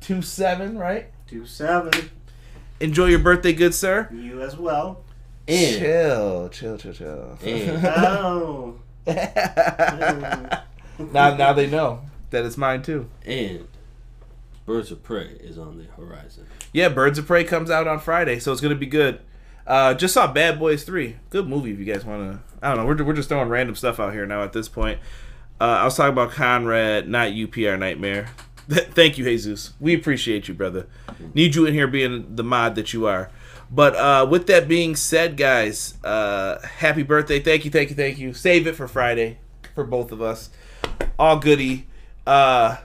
Two 0.00 0.22
seven, 0.22 0.78
right? 0.78 1.08
Two 1.26 1.44
seven. 1.44 2.10
Enjoy 2.80 3.06
your 3.06 3.18
birthday, 3.20 3.52
good 3.52 3.74
sir. 3.74 4.08
You 4.12 4.42
as 4.42 4.56
well. 4.56 5.02
And, 5.46 5.78
Chill, 5.78 6.48
chill, 6.50 6.78
chill, 6.78 6.92
chill. 6.94 7.38
and 7.44 7.86
Oh. 7.86 8.76
now, 10.98 11.34
now 11.36 11.52
they 11.52 11.68
know 11.68 12.00
that 12.30 12.44
it's 12.44 12.56
mine 12.56 12.82
too. 12.82 13.08
and 13.26 13.68
Birds 14.66 14.90
of 14.90 15.02
Prey 15.02 15.36
is 15.40 15.58
on 15.58 15.76
the 15.76 15.84
horizon. 16.02 16.46
Yeah, 16.72 16.88
Birds 16.88 17.18
of 17.18 17.26
Prey 17.26 17.44
comes 17.44 17.70
out 17.70 17.86
on 17.86 18.00
Friday, 18.00 18.38
so 18.38 18.50
it's 18.52 18.62
gonna 18.62 18.74
be 18.74 18.86
good. 18.86 19.20
Uh, 19.66 19.92
just 19.94 20.14
saw 20.14 20.30
Bad 20.32 20.58
Boys 20.58 20.84
Three. 20.84 21.16
Good 21.30 21.46
movie 21.48 21.72
if 21.72 21.78
you 21.78 21.84
guys 21.84 22.04
want 22.04 22.32
to. 22.32 22.40
I 22.62 22.68
don't 22.74 22.78
know. 22.78 22.86
We're 22.86 23.04
we're 23.04 23.12
just 23.14 23.28
throwing 23.28 23.48
random 23.50 23.74
stuff 23.76 24.00
out 24.00 24.12
here 24.14 24.24
now 24.26 24.42
at 24.42 24.52
this 24.54 24.68
point. 24.70 24.98
Uh, 25.60 25.64
I 25.64 25.84
was 25.84 25.96
talking 25.96 26.12
about 26.12 26.30
Conrad, 26.30 27.08
not 27.08 27.28
UPR 27.28 27.78
Nightmare. 27.78 28.28
Thank 28.68 29.18
you, 29.18 29.24
Jesus. 29.24 29.74
We 29.78 29.94
appreciate 29.94 30.48
you, 30.48 30.54
brother. 30.54 30.86
Need 31.34 31.54
you 31.54 31.66
in 31.66 31.74
here 31.74 31.86
being 31.86 32.36
the 32.36 32.44
mod 32.44 32.74
that 32.76 32.92
you 32.92 33.06
are. 33.06 33.30
But 33.70 33.96
uh, 33.96 34.26
with 34.30 34.46
that 34.46 34.68
being 34.68 34.94
said, 34.96 35.36
guys, 35.36 35.94
uh, 36.04 36.60
happy 36.60 37.02
birthday! 37.02 37.40
Thank 37.40 37.64
you, 37.64 37.70
thank 37.70 37.90
you, 37.90 37.96
thank 37.96 38.18
you. 38.18 38.32
Save 38.32 38.66
it 38.66 38.76
for 38.76 38.86
Friday 38.86 39.38
for 39.74 39.84
both 39.84 40.12
of 40.12 40.22
us. 40.22 40.50
All 41.18 41.38
goody. 41.38 41.86
Uh, 42.26 42.76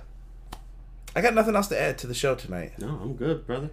I 1.16 1.22
got 1.22 1.34
nothing 1.34 1.56
else 1.56 1.68
to 1.68 1.80
add 1.80 1.98
to 2.00 2.08
the 2.08 2.14
show 2.14 2.36
tonight. 2.36 2.74
No, 2.80 3.00
I'm 3.02 3.14
good, 3.16 3.46
brother. 3.46 3.70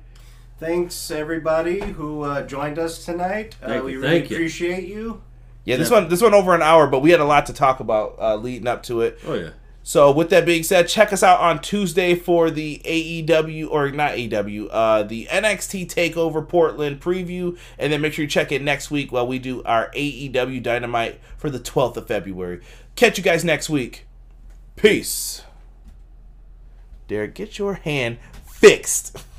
Thanks 0.58 1.10
everybody 1.10 1.80
who 1.80 2.22
uh, 2.22 2.42
joined 2.42 2.78
us 2.78 3.04
tonight. 3.04 3.56
Uh, 3.62 3.80
we 3.84 3.92
you, 3.92 4.00
really 4.00 4.20
thank 4.20 4.30
you. 4.30 4.36
appreciate 4.36 4.88
you. 4.88 5.22
Yeah, 5.64 5.76
this 5.76 5.90
one 5.90 6.08
this 6.08 6.22
one 6.22 6.32
over 6.32 6.54
an 6.54 6.62
hour, 6.62 6.86
but 6.86 7.00
we 7.00 7.10
had 7.10 7.20
a 7.20 7.24
lot 7.24 7.46
to 7.46 7.52
talk 7.52 7.80
about 7.80 8.16
uh, 8.18 8.36
leading 8.36 8.68
up 8.68 8.82
to 8.84 9.00
it. 9.02 9.18
Oh 9.26 9.34
yeah. 9.34 9.50
So 9.86 10.10
with 10.10 10.30
that 10.30 10.44
being 10.44 10.64
said, 10.64 10.88
check 10.88 11.12
us 11.12 11.22
out 11.22 11.38
on 11.38 11.60
Tuesday 11.60 12.16
for 12.16 12.50
the 12.50 12.82
AEW 12.84 13.70
or 13.70 13.92
not 13.92 14.14
AEW, 14.14 14.66
uh, 14.72 15.04
the 15.04 15.26
NXT 15.26 15.86
Takeover 15.86 16.46
Portland 16.46 17.00
preview, 17.00 17.56
and 17.78 17.92
then 17.92 18.00
make 18.00 18.12
sure 18.12 18.24
you 18.24 18.28
check 18.28 18.50
in 18.50 18.64
next 18.64 18.90
week 18.90 19.12
while 19.12 19.28
we 19.28 19.38
do 19.38 19.62
our 19.62 19.92
AEW 19.92 20.60
Dynamite 20.60 21.20
for 21.36 21.50
the 21.50 21.60
12th 21.60 21.98
of 21.98 22.08
February. 22.08 22.62
Catch 22.96 23.16
you 23.16 23.22
guys 23.22 23.44
next 23.44 23.70
week. 23.70 24.08
Peace. 24.74 25.44
Derek, 27.06 27.36
get 27.36 27.56
your 27.56 27.74
hand 27.74 28.18
fixed. 28.44 29.24